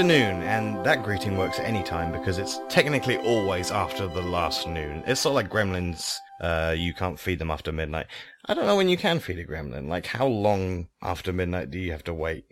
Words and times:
Afternoon, 0.00 0.42
and 0.44 0.82
that 0.86 1.02
greeting 1.02 1.36
works 1.36 1.58
any 1.58 1.82
time 1.82 2.10
because 2.10 2.38
it's 2.38 2.58
technically 2.70 3.18
always 3.18 3.70
after 3.70 4.06
the 4.06 4.22
last 4.22 4.66
noon. 4.66 5.02
It's 5.06 5.20
sort 5.20 5.32
of 5.32 5.34
like 5.34 5.52
gremlins, 5.52 6.16
uh, 6.40 6.74
you 6.74 6.94
can't 6.94 7.20
feed 7.20 7.38
them 7.38 7.50
after 7.50 7.70
midnight. 7.70 8.06
I 8.46 8.54
don't 8.54 8.64
know 8.64 8.76
when 8.76 8.88
you 8.88 8.96
can 8.96 9.18
feed 9.18 9.38
a 9.38 9.44
gremlin. 9.44 9.88
Like, 9.88 10.06
how 10.06 10.26
long 10.26 10.88
after 11.02 11.34
midnight 11.34 11.70
do 11.70 11.78
you 11.78 11.92
have 11.92 12.02
to 12.04 12.14
wait? 12.14 12.46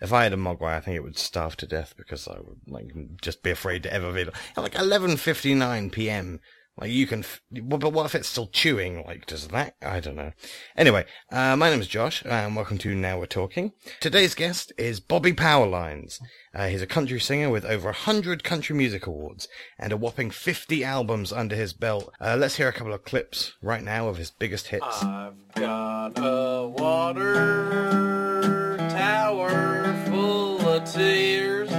If 0.00 0.14
I 0.14 0.22
had 0.22 0.32
a 0.32 0.36
mogwai, 0.36 0.74
I 0.74 0.80
think 0.80 0.96
it 0.96 1.02
would 1.02 1.18
starve 1.18 1.54
to 1.58 1.66
death 1.66 1.92
because 1.98 2.26
I 2.26 2.38
would, 2.38 2.60
like, 2.66 2.90
just 3.20 3.42
be 3.42 3.50
afraid 3.50 3.82
to 3.82 3.92
ever 3.92 4.10
feed 4.14 4.28
it. 4.28 4.34
Like 4.56 4.72
11.59 4.72 5.92
p.m., 5.92 6.40
like 6.78 6.90
you 6.90 7.06
can, 7.06 7.20
f- 7.20 7.40
but 7.50 7.92
what 7.92 8.04
if 8.06 8.14
it's 8.14 8.28
still 8.28 8.48
chewing? 8.48 9.02
Like, 9.06 9.24
does 9.26 9.48
that? 9.48 9.74
I 9.80 10.00
don't 10.00 10.16
know. 10.16 10.32
Anyway, 10.76 11.06
uh, 11.32 11.56
my 11.56 11.70
name 11.70 11.80
is 11.80 11.88
Josh, 11.88 12.22
and 12.26 12.54
welcome 12.54 12.76
to 12.78 12.94
Now 12.94 13.18
We're 13.18 13.24
Talking. 13.26 13.72
Today's 14.00 14.34
guest 14.34 14.72
is 14.76 15.00
Bobby 15.00 15.32
Powerlines. 15.32 16.20
Uh, 16.54 16.66
he's 16.68 16.82
a 16.82 16.86
country 16.86 17.18
singer 17.18 17.48
with 17.48 17.64
over 17.64 17.92
hundred 17.92 18.44
country 18.44 18.76
music 18.76 19.06
awards 19.06 19.48
and 19.78 19.90
a 19.92 19.96
whopping 19.96 20.30
fifty 20.30 20.84
albums 20.84 21.32
under 21.32 21.56
his 21.56 21.72
belt. 21.72 22.12
Uh, 22.20 22.36
let's 22.38 22.56
hear 22.56 22.68
a 22.68 22.72
couple 22.72 22.92
of 22.92 23.04
clips 23.04 23.54
right 23.62 23.82
now 23.82 24.08
of 24.08 24.18
his 24.18 24.30
biggest 24.30 24.68
hits. 24.68 25.02
I've 25.02 25.32
got 25.54 26.12
a 26.18 26.68
water 26.68 28.76
tower 28.90 29.94
full 30.06 30.60
of 30.68 30.84
tears. 30.92 31.70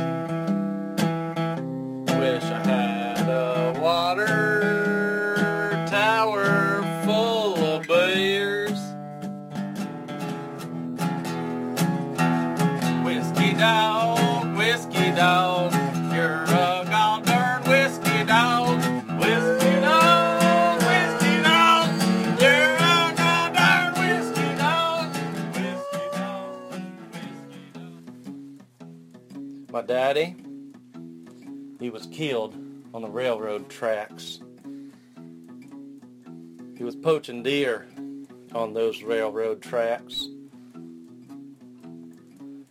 Wish 2.18 2.44
I 2.44 2.64
killed 32.18 32.56
on 32.96 33.04
the 33.04 33.10
railroad 33.10 33.70
tracks. 33.70 34.40
He 36.76 36.84
was 36.84 36.96
poaching 36.96 37.44
deer 37.44 37.86
on 38.56 38.74
those 38.74 39.04
railroad 39.04 39.62
tracks. 39.62 40.28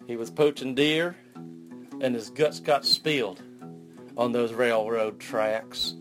He 0.08 0.16
was 0.16 0.30
poaching 0.32 0.74
deer 0.74 1.14
and 2.00 2.12
his 2.12 2.28
guts 2.30 2.58
got 2.58 2.84
spilled 2.84 3.40
on 4.16 4.32
those 4.32 4.52
railroad 4.52 5.20
tracks. 5.20 5.94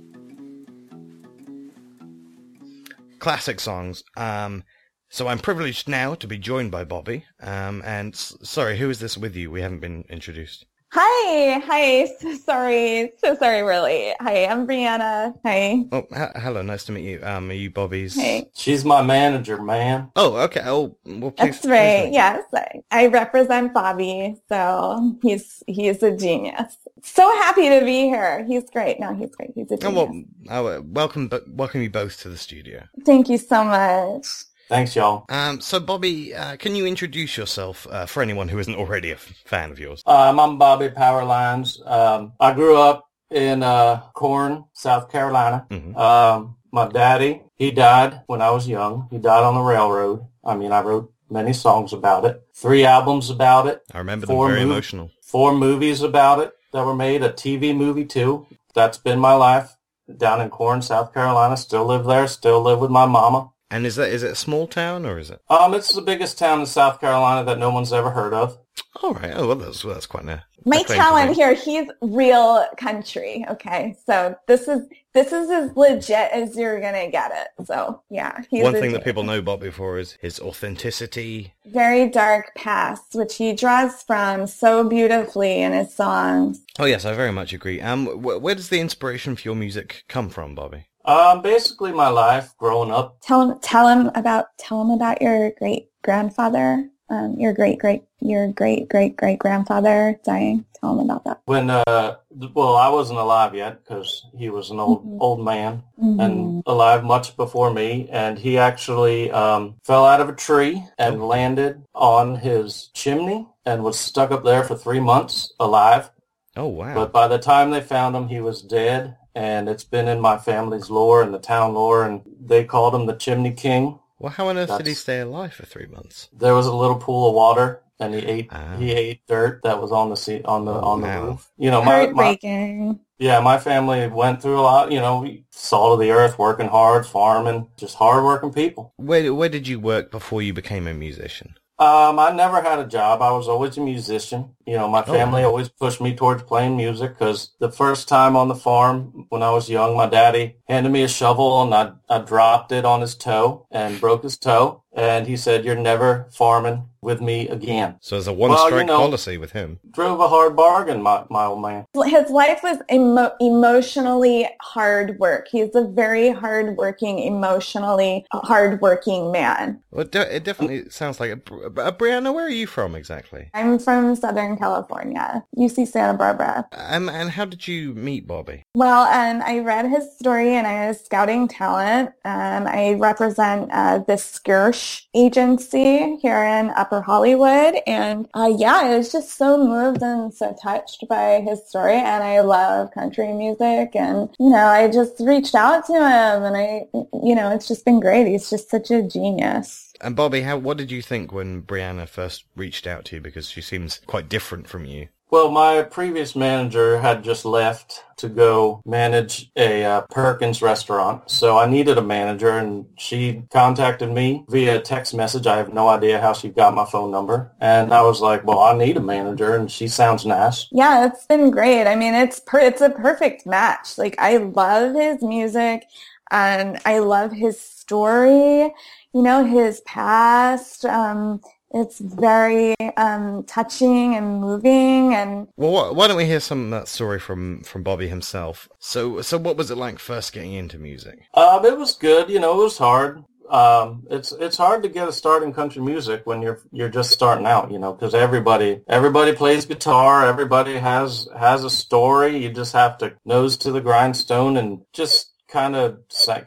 classic 3.20 3.60
songs. 3.60 4.04
Um, 4.18 4.64
so 5.10 5.28
I'm 5.28 5.40
privileged 5.40 5.88
now 5.90 6.14
to 6.16 6.28
be 6.28 6.38
joined 6.38 6.70
by 6.70 6.84
Bobby. 6.84 7.26
Um, 7.42 7.82
and 7.84 8.14
s- 8.14 8.38
sorry, 8.44 8.78
who 8.78 8.88
is 8.92 9.00
this 9.00 9.18
with 9.18 9.36
you? 9.36 9.50
We 9.50 9.62
haven't 9.62 9.80
been 9.80 10.04
introduced. 10.10 10.66
Hi, 10.98 11.60
hi. 11.60 12.08
So 12.22 12.34
sorry, 12.36 13.12
so 13.18 13.36
sorry, 13.36 13.64
we're. 13.64 14.16
Hi, 14.22 14.46
I'm 14.46 14.66
Brianna. 14.68 15.34
Hi, 15.46 15.84
Oh, 15.92 16.06
h- 16.16 16.32
hello, 16.38 16.62
nice 16.62 16.86
to 16.86 16.94
meet 16.94 17.04
you. 17.04 17.20
Um, 17.24 17.50
are 17.50 17.54
you 17.54 17.70
Bobby's? 17.70 18.16
hey. 18.16 18.50
She's 18.56 18.86
my 18.86 19.02
manager, 19.02 19.62
man. 19.62 20.12
Oh, 20.16 20.38
okay. 20.46 20.62
Oh, 20.66 20.98
well, 21.06 21.32
please. 21.32 21.60
That's 21.60 21.62
please 21.62 21.70
right. 21.72 21.98
don't. 21.98 22.14
Yes, 22.14 22.44
I, 22.54 22.68
I 22.92 23.08
represent 23.08 23.74
Bobby, 23.74 24.38
so 24.50 25.18
he's 25.22 25.64
he's 25.68 26.02
a 26.04 26.16
genius. 26.16 26.78
So 27.04 27.24
happy 27.44 27.70
to 27.70 27.82
be 27.86 28.04
here. 28.04 28.46
He's 28.46 28.70
great. 28.70 29.00
No, 29.02 29.14
he's 29.14 29.36
great. 29.36 29.52
He's 29.56 29.72
a 29.72 29.78
Oh, 29.84 29.92
genius. 29.92 30.26
well, 30.48 30.66
oh, 30.66 30.68
uh, 30.78 30.82
welcome, 30.86 31.30
welcome 31.50 31.82
you 31.82 31.90
both 31.90 32.22
to 32.22 32.30
the 32.30 32.38
studio. 32.38 32.84
Thank 33.06 33.30
you 33.30 33.38
so 33.38 33.66
much. 33.66 34.28
Thanks, 34.68 34.96
y'all. 34.96 35.26
Um, 35.30 35.62
so 35.62 35.80
Bobby, 35.80 36.34
uh, 36.34 36.58
can 36.58 36.76
you 36.76 36.86
introduce 36.86 37.38
yourself 37.38 37.86
uh, 37.90 38.06
for 38.08 38.24
anyone 38.24 38.48
who 38.48 38.58
isn't 38.60 38.76
already 38.76 39.12
a 39.12 39.16
fan 39.18 39.72
of 39.72 39.80
yours? 39.80 40.02
Um, 40.06 40.40
I'm 40.40 40.58
Bobby 40.58 40.90
Powerlines. 40.90 41.86
Um, 41.90 42.34
I 42.40 42.54
grew 42.54 42.76
up 42.78 43.08
in 43.30 43.62
uh, 43.64 44.02
Corn, 44.14 44.66
South 44.74 45.12
Carolina. 45.12 45.68
Mhm. 45.70 45.96
Um, 45.96 46.56
my 46.72 46.88
daddy, 46.88 47.44
he 47.56 47.72
died 47.72 48.22
when 48.28 48.42
I 48.42 48.50
was 48.52 48.68
young. 48.68 49.08
He 49.12 49.18
died 49.20 49.44
on 49.44 49.54
the 49.56 49.62
railroad. 49.62 50.26
I 50.44 50.56
mean, 50.56 50.72
I 50.72 50.82
wrote 50.82 51.12
many 51.30 51.54
songs 51.54 51.94
about 51.94 52.26
it, 52.26 52.42
three 52.54 52.86
albums 52.86 53.30
about 53.30 53.66
it, 53.68 53.82
I 53.94 53.98
remember 54.00 54.28
them 54.28 54.38
very 54.38 54.62
move- 54.62 54.72
emotional. 54.72 55.10
four 55.24 55.54
movies 55.56 56.02
about 56.04 56.40
it 56.40 56.54
that 56.72 56.86
were 56.86 56.94
made, 56.96 57.24
a 57.24 57.32
TV 57.32 57.76
movie 57.76 58.06
too. 58.06 58.46
That's 58.76 58.98
been 59.00 59.20
my 59.20 59.34
life 59.34 59.76
down 60.18 60.40
in 60.42 60.50
Corn, 60.50 60.82
South 60.84 61.14
Carolina. 61.14 61.56
Still 61.58 61.86
live 61.86 62.06
there. 62.06 62.28
Still 62.28 62.62
live 62.62 62.80
with 62.80 62.92
my 62.92 63.06
mama. 63.08 63.50
And 63.72 63.86
is 63.86 63.96
that 63.96 64.10
is 64.10 64.24
it 64.24 64.32
a 64.32 64.36
small 64.36 64.68
town 64.68 65.06
or 65.06 65.18
is 65.18 65.30
it? 65.32 65.42
Um, 65.50 65.74
it's 65.74 65.94
the 65.94 66.02
biggest 66.02 66.38
town 66.38 66.60
in 66.60 66.66
South 66.66 67.00
Carolina 67.02 67.44
that 67.46 67.58
no 67.60 67.72
one's 67.72 67.92
ever 67.92 68.12
heard 68.12 68.34
of. 68.34 68.58
All 69.02 69.14
right. 69.14 69.32
Oh, 69.34 69.48
well, 69.48 69.56
that's 69.56 69.84
well, 69.84 69.94
that's 69.94 70.06
quite 70.06 70.26
a 70.26 70.44
My 70.66 70.78
a 70.78 70.84
claim 70.84 71.00
talent 71.00 71.36
here, 71.36 71.54
he's 71.54 71.88
real 72.02 72.66
country. 72.78 73.46
Okay, 73.50 73.96
so 74.06 74.36
this 74.48 74.68
is 74.68 74.82
this 75.14 75.32
is 75.32 75.50
as 75.50 75.76
legit 75.76 76.32
as 76.32 76.56
you're 76.56 76.80
gonna 76.80 77.10
get 77.10 77.32
it. 77.34 77.66
So 77.66 78.02
yeah, 78.10 78.42
he's 78.50 78.64
One 78.64 78.76
a 78.76 78.80
thing 78.80 78.92
that 78.94 79.04
people 79.04 79.24
know 79.24 79.42
Bobby 79.42 79.72
for 79.72 79.98
is 79.98 80.18
his 80.22 80.40
authenticity. 80.40 81.54
very 81.66 82.08
dark 82.10 82.52
past, 82.56 83.16
which 83.16 83.36
he 83.38 83.54
draws 83.54 84.04
from 84.04 84.46
so 84.48 84.88
beautifully 84.88 85.62
in 85.62 85.72
his 85.74 85.94
songs. 85.94 86.62
Oh 86.78 86.86
yes, 86.86 87.06
I 87.06 87.14
very 87.14 87.32
much 87.32 87.54
agree. 87.54 87.82
Um, 87.82 88.06
wh- 88.08 88.42
where 88.42 88.56
does 88.56 88.70
the 88.70 88.80
inspiration 88.80 89.36
for 89.36 89.42
your 89.48 89.56
music 89.56 90.04
come 90.08 90.30
from, 90.30 90.54
Bobby? 90.56 90.86
Um, 91.06 91.42
basically 91.42 91.92
my 91.92 92.10
life 92.10 92.54
growing 92.58 92.92
up. 92.92 93.18
Tell 93.22 93.42
him, 93.52 93.60
tell 93.60 93.88
him 93.88 94.12
about, 94.16 94.48
tell 94.58 94.82
him 94.82 94.90
about 94.90 95.22
your 95.22 95.52
great 95.52 95.90
grandfather, 96.04 96.90
um, 97.10 97.36
your 97.38 97.54
great 97.54 97.78
great, 97.80 98.04
your 98.20 98.48
great 98.52 98.90
great 98.90 99.16
great 99.16 99.38
grandfather 99.40 100.20
dying. 100.24 100.66
Tell 100.80 101.00
him 101.00 101.06
about 101.10 101.24
that. 101.26 101.42
When, 101.46 101.70
uh, 101.70 102.16
well, 102.54 102.76
I 102.76 102.90
wasn't 102.90 103.20
alive 103.20 103.54
yet 103.54 103.84
because 103.84 104.26
he 104.36 104.50
was 104.50 104.72
an 104.72 104.80
old, 104.80 105.06
Mhm. 105.06 105.18
old 105.20 105.40
man 105.40 105.84
Mhm. 106.02 106.20
and 106.24 106.64
alive 106.66 107.04
much 107.04 107.38
before 107.38 107.72
me. 107.72 108.08
And 108.12 108.38
he 108.40 108.58
actually, 108.58 109.32
um, 109.32 109.76
fell 109.84 110.06
out 110.06 110.22
of 110.22 110.30
a 110.30 110.34
tree 110.34 110.84
and 110.98 111.28
landed 111.28 111.84
on 111.94 112.36
his 112.36 112.90
chimney 112.94 113.48
and 113.66 113.84
was 113.84 114.00
stuck 114.00 114.32
up 114.32 114.44
there 114.44 114.64
for 114.64 114.76
three 114.76 115.00
months 115.00 115.54
alive. 115.60 116.10
Oh 116.58 116.68
wow. 116.68 116.94
But 116.96 117.12
by 117.12 117.28
the 117.28 117.38
time 117.38 117.70
they 117.70 117.82
found 117.82 118.16
him, 118.16 118.28
he 118.28 118.42
was 118.42 118.62
dead. 118.62 119.16
And 119.36 119.68
it's 119.68 119.84
been 119.84 120.08
in 120.08 120.22
my 120.22 120.38
family's 120.38 120.90
lore 120.90 121.22
and 121.22 121.34
the 121.34 121.40
town 121.40 121.74
lore. 121.74 122.06
And 122.06 122.22
they 122.40 122.64
called 122.64 122.96
him 122.96 123.06
the 123.06 123.16
Chimney 123.16 123.52
King. 123.52 124.00
well, 124.20 124.32
how 124.32 124.48
on 124.48 124.58
earth 124.58 124.78
did 124.78 124.88
he 124.88 124.94
stay 124.94 125.20
alive 125.20 125.54
for 125.54 125.66
three 125.66 125.88
months? 125.88 126.30
There 126.32 126.56
was 126.56 126.68
a 126.68 126.74
little 126.76 126.96
pool 126.98 127.28
of 127.30 127.36
water, 127.36 127.82
and 128.00 128.14
he 128.16 128.22
ate 128.22 128.48
Ah. 128.52 128.78
he 128.78 128.92
ate 128.92 129.22
dirt 129.28 129.62
that 129.64 129.82
was 129.82 129.92
on 129.92 130.10
the 130.10 130.16
sea, 130.16 130.42
on 130.46 130.64
the 130.66 130.72
Oh, 130.74 130.80
on 130.92 131.02
the 131.02 131.08
wow. 131.08 131.26
roof. 131.26 131.52
You 131.58 131.70
know, 131.72 131.82
my, 131.82 132.08
my 132.08 132.24
Heartbreaking. 132.24 133.00
yeah, 133.20 133.40
my 133.42 133.58
family 133.58 134.08
went 134.08 134.42
through 134.42 134.60
a 134.60 134.62
lot. 134.72 134.92
You 134.92 135.00
know, 135.02 135.28
salt 135.52 135.94
of 135.94 136.00
the 136.00 136.12
earth, 136.12 136.40
working 136.40 136.70
hard, 136.70 137.06
farming, 137.06 137.68
just 137.78 137.96
hardworking 137.96 138.54
people. 138.54 138.94
Where 138.96 139.34
where 139.34 139.50
did 139.50 139.68
you 139.68 139.80
work 139.82 140.12
before 140.12 140.42
you 140.42 140.54
became 140.54 140.88
a 140.88 140.94
musician? 140.94 141.56
Um, 141.78 142.20
I 142.20 142.32
never 142.32 142.62
had 142.62 142.80
a 142.80 142.88
job. 142.88 143.22
I 143.22 143.32
was 143.32 143.50
always 143.50 143.78
a 143.78 143.82
musician. 143.82 144.56
You 144.66 144.78
know, 144.78 144.88
my 144.88 145.02
Oh, 145.02 145.12
family 145.12 145.42
wow. 145.42 145.50
always 145.50 145.68
pushed 145.68 146.00
me 146.00 146.16
towards 146.16 146.44
playing 146.44 146.78
music 146.78 147.18
because 147.20 147.52
the 147.60 147.70
first 147.70 148.08
time 148.08 148.38
on 148.38 148.48
the 148.48 148.56
farm 148.56 149.26
when 149.28 149.44
I 149.44 149.52
was 149.52 149.70
young, 149.70 149.94
my 149.98 150.06
daddy 150.06 150.56
handed 150.70 150.94
me 150.94 151.04
a 151.04 151.10
shovel 151.10 151.62
and 151.64 151.74
I, 151.76 151.92
I 152.10 152.20
dropped 152.20 152.72
it 152.72 152.86
on 152.86 153.02
his 153.02 153.14
toe 153.16 153.68
and 153.70 154.00
broke 154.00 154.24
his 154.24 154.38
toe. 154.38 154.84
And 154.96 155.28
he 155.28 155.36
said, 155.38 155.66
you're 155.66 155.76
never 155.76 156.26
farming 156.32 156.88
with 157.02 157.22
me 157.22 157.48
again. 157.50 157.98
So 158.02 158.16
there's 158.16 158.26
a 158.28 158.34
one 158.34 158.50
Well, 158.50 158.64
you 158.64 158.68
strike 158.70 158.88
know- 158.88 158.98
policy 158.98 159.38
with 159.38 159.52
him. 159.52 159.80
Drove 159.92 160.20
a 160.20 160.28
hard 160.28 160.56
bargain, 160.56 161.02
my, 161.04 161.24
my 161.30 161.46
old 161.46 161.62
man. 161.62 161.86
His 162.06 162.30
life 162.32 162.62
was 162.64 162.78
emo- 162.92 163.32
emotionally 163.40 164.50
hard 164.62 165.20
work. 165.20 165.48
He's 165.52 165.76
a 165.76 165.84
very 165.84 166.32
hard-working, 166.32 167.20
emotionally 167.20 168.26
hard-working 168.34 169.32
man. 169.32 169.82
Well, 169.92 170.08
it, 170.12 170.44
definitely 170.44 170.90
sounds 170.90 171.20
like 171.20 171.32
a, 171.32 171.36
Bri- 171.36 171.66
uh, 171.66 171.92
Brianna. 171.92 172.34
Where 172.34 172.46
are 172.46 172.50
you 172.50 172.66
from 172.68 172.96
exactly? 172.96 173.50
I'm 173.54 173.78
from 173.78 174.16
Southern 174.16 174.58
California, 174.58 175.44
UC 175.58 175.88
Santa 175.88 176.18
Barbara. 176.18 176.68
Um, 176.74 177.08
and 177.10 177.30
how 177.30 177.46
did 177.46 177.68
you 177.68 177.94
meet 177.94 178.26
Bobby? 178.28 178.64
Well, 178.74 179.04
um, 179.04 179.44
I 179.46 179.60
read 179.60 179.86
his 179.88 180.12
story 180.18 180.54
and 180.56 180.66
I 180.66 180.88
was 180.88 181.04
scouting 181.06 181.48
talent. 181.48 182.10
Um, 182.26 182.66
I 182.68 182.94
represent 182.94 183.70
uh, 183.72 184.00
the 184.00 184.14
Skirsh 184.14 184.85
agency 185.14 186.18
here 186.18 186.44
in 186.44 186.70
Upper 186.72 187.02
Hollywood. 187.02 187.76
And 187.88 188.28
uh, 188.34 188.54
yeah, 188.58 188.80
I 188.84 188.98
was 188.98 189.12
just 189.12 189.38
so 189.38 189.58
moved 189.58 190.02
and 190.02 190.34
so 190.34 190.56
touched 190.62 191.06
by 191.08 191.42
his 191.42 191.68
story. 191.68 191.96
And 191.96 192.24
I 192.24 192.42
love 192.42 192.92
country 192.92 193.32
music. 193.34 193.96
And, 193.96 194.30
you 194.40 194.50
know, 194.50 194.68
I 194.68 194.90
just 194.90 195.20
reached 195.20 195.56
out 195.56 195.86
to 195.88 195.94
him 195.94 196.44
and 196.44 196.58
I, 196.58 196.88
you 196.94 197.36
know, 197.36 197.52
it's 197.52 197.68
just 197.68 197.86
been 197.86 198.00
great. 198.00 198.28
He's 198.28 198.50
just 198.50 198.70
such 198.70 198.92
a 198.92 199.02
genius. 199.02 199.94
And 200.02 200.16
Bobby, 200.16 200.42
how 200.42 200.58
what 200.58 200.78
did 200.78 200.92
you 200.92 201.02
think 201.02 201.32
when 201.32 201.62
Brianna 201.62 202.08
first 202.08 202.46
reached 202.56 202.86
out 202.86 203.06
to 203.06 203.16
you? 203.16 203.22
Because 203.22 203.50
she 203.50 203.62
seems 203.62 204.02
quite 204.06 204.30
different 204.30 204.68
from 204.68 204.86
you. 204.86 205.08
Well, 205.36 205.52
my 205.52 205.82
previous 205.82 206.34
manager 206.34 206.98
had 206.98 207.22
just 207.22 207.44
left 207.44 208.06
to 208.16 208.30
go 208.30 208.82
manage 208.86 209.52
a 209.58 209.84
uh, 209.84 210.02
Perkins 210.04 210.62
restaurant. 210.62 211.30
So 211.30 211.58
I 211.58 211.70
needed 211.70 211.98
a 211.98 212.02
manager 212.02 212.52
and 212.52 212.86
she 212.98 213.44
contacted 213.52 214.10
me 214.14 214.46
via 214.48 214.80
text 214.80 215.14
message. 215.14 215.46
I 215.46 215.58
have 215.58 215.74
no 215.74 215.90
idea 215.90 216.22
how 216.22 216.32
she 216.32 216.48
got 216.48 216.74
my 216.74 216.86
phone 216.86 217.12
number. 217.12 217.52
And 217.60 217.94
I 217.94 218.02
was 218.02 218.22
like, 218.22 218.46
well, 218.46 218.60
I 218.60 218.78
need 218.78 218.96
a 218.96 219.02
manager 219.02 219.58
and 219.58 219.70
she 219.70 219.90
sounds 219.90 220.26
nice. 220.26 220.70
Yeah, 220.72 221.06
it's 221.06 221.26
been 221.26 221.52
great. 221.52 221.86
I 221.86 221.96
mean, 221.96 222.14
it's 222.14 222.40
per- 222.40 222.62
it's 222.62 222.80
a 222.80 222.90
perfect 222.90 223.46
match. 223.46 223.98
Like 223.98 224.16
I 224.18 224.38
love 224.38 224.96
his 224.96 225.22
music 225.22 225.84
and 226.32 226.80
I 226.86 227.00
love 227.00 227.34
his 227.34 227.60
story, 227.60 228.74
you 229.14 229.22
know, 229.22 229.44
his 229.44 229.82
past. 229.82 230.86
Um, 230.86 231.42
it's 231.76 232.00
very 232.00 232.74
um, 232.96 233.44
touching 233.44 234.16
and 234.16 234.40
moving 234.40 235.14
and 235.14 235.48
Well, 235.58 235.72
why, 235.72 235.92
why 235.92 236.08
don't 236.08 236.18
we 236.18 236.26
hear 236.26 236.40
some 236.40 236.64
of 236.66 236.70
that 236.72 236.88
story 236.88 237.20
from, 237.20 237.62
from 237.64 237.84
Bobby 237.84 238.08
himself? 238.08 238.70
So, 238.80 239.22
so 239.22 239.38
what 239.38 239.58
was 239.58 239.70
it 239.70 239.78
like 239.78 240.00
first 240.00 240.32
getting 240.32 240.54
into 240.54 240.80
music? 240.80 241.20
Um, 241.34 241.66
it 241.66 241.78
was 241.78 241.94
good. 241.94 242.30
You 242.30 242.40
know, 242.40 242.62
it 242.62 242.64
was 242.64 242.78
hard. 242.78 243.24
Um, 243.50 244.08
it's 244.10 244.32
it's 244.32 244.58
hard 244.58 244.82
to 244.82 244.90
get 244.90 245.08
a 245.08 245.12
start 245.12 245.44
in 245.44 245.54
country 245.54 245.80
music 245.80 246.26
when 246.26 246.42
you're 246.42 246.62
you're 246.72 246.90
just 246.90 247.12
starting 247.12 247.46
out. 247.46 247.72
You 247.72 247.78
know, 247.78 247.94
because 247.94 248.16
everybody 248.16 248.82
everybody 248.88 249.34
plays 249.34 249.68
guitar. 249.68 250.26
Everybody 250.26 250.78
has 250.78 251.28
has 251.38 251.64
a 251.64 251.70
story. 251.70 252.38
You 252.38 252.50
just 252.50 252.74
have 252.74 252.98
to 253.00 253.14
nose 253.24 253.58
to 253.58 253.72
the 253.72 253.82
grindstone 253.82 254.58
and 254.58 254.82
just 254.94 255.35
kind 255.56 255.76
of 255.76 255.98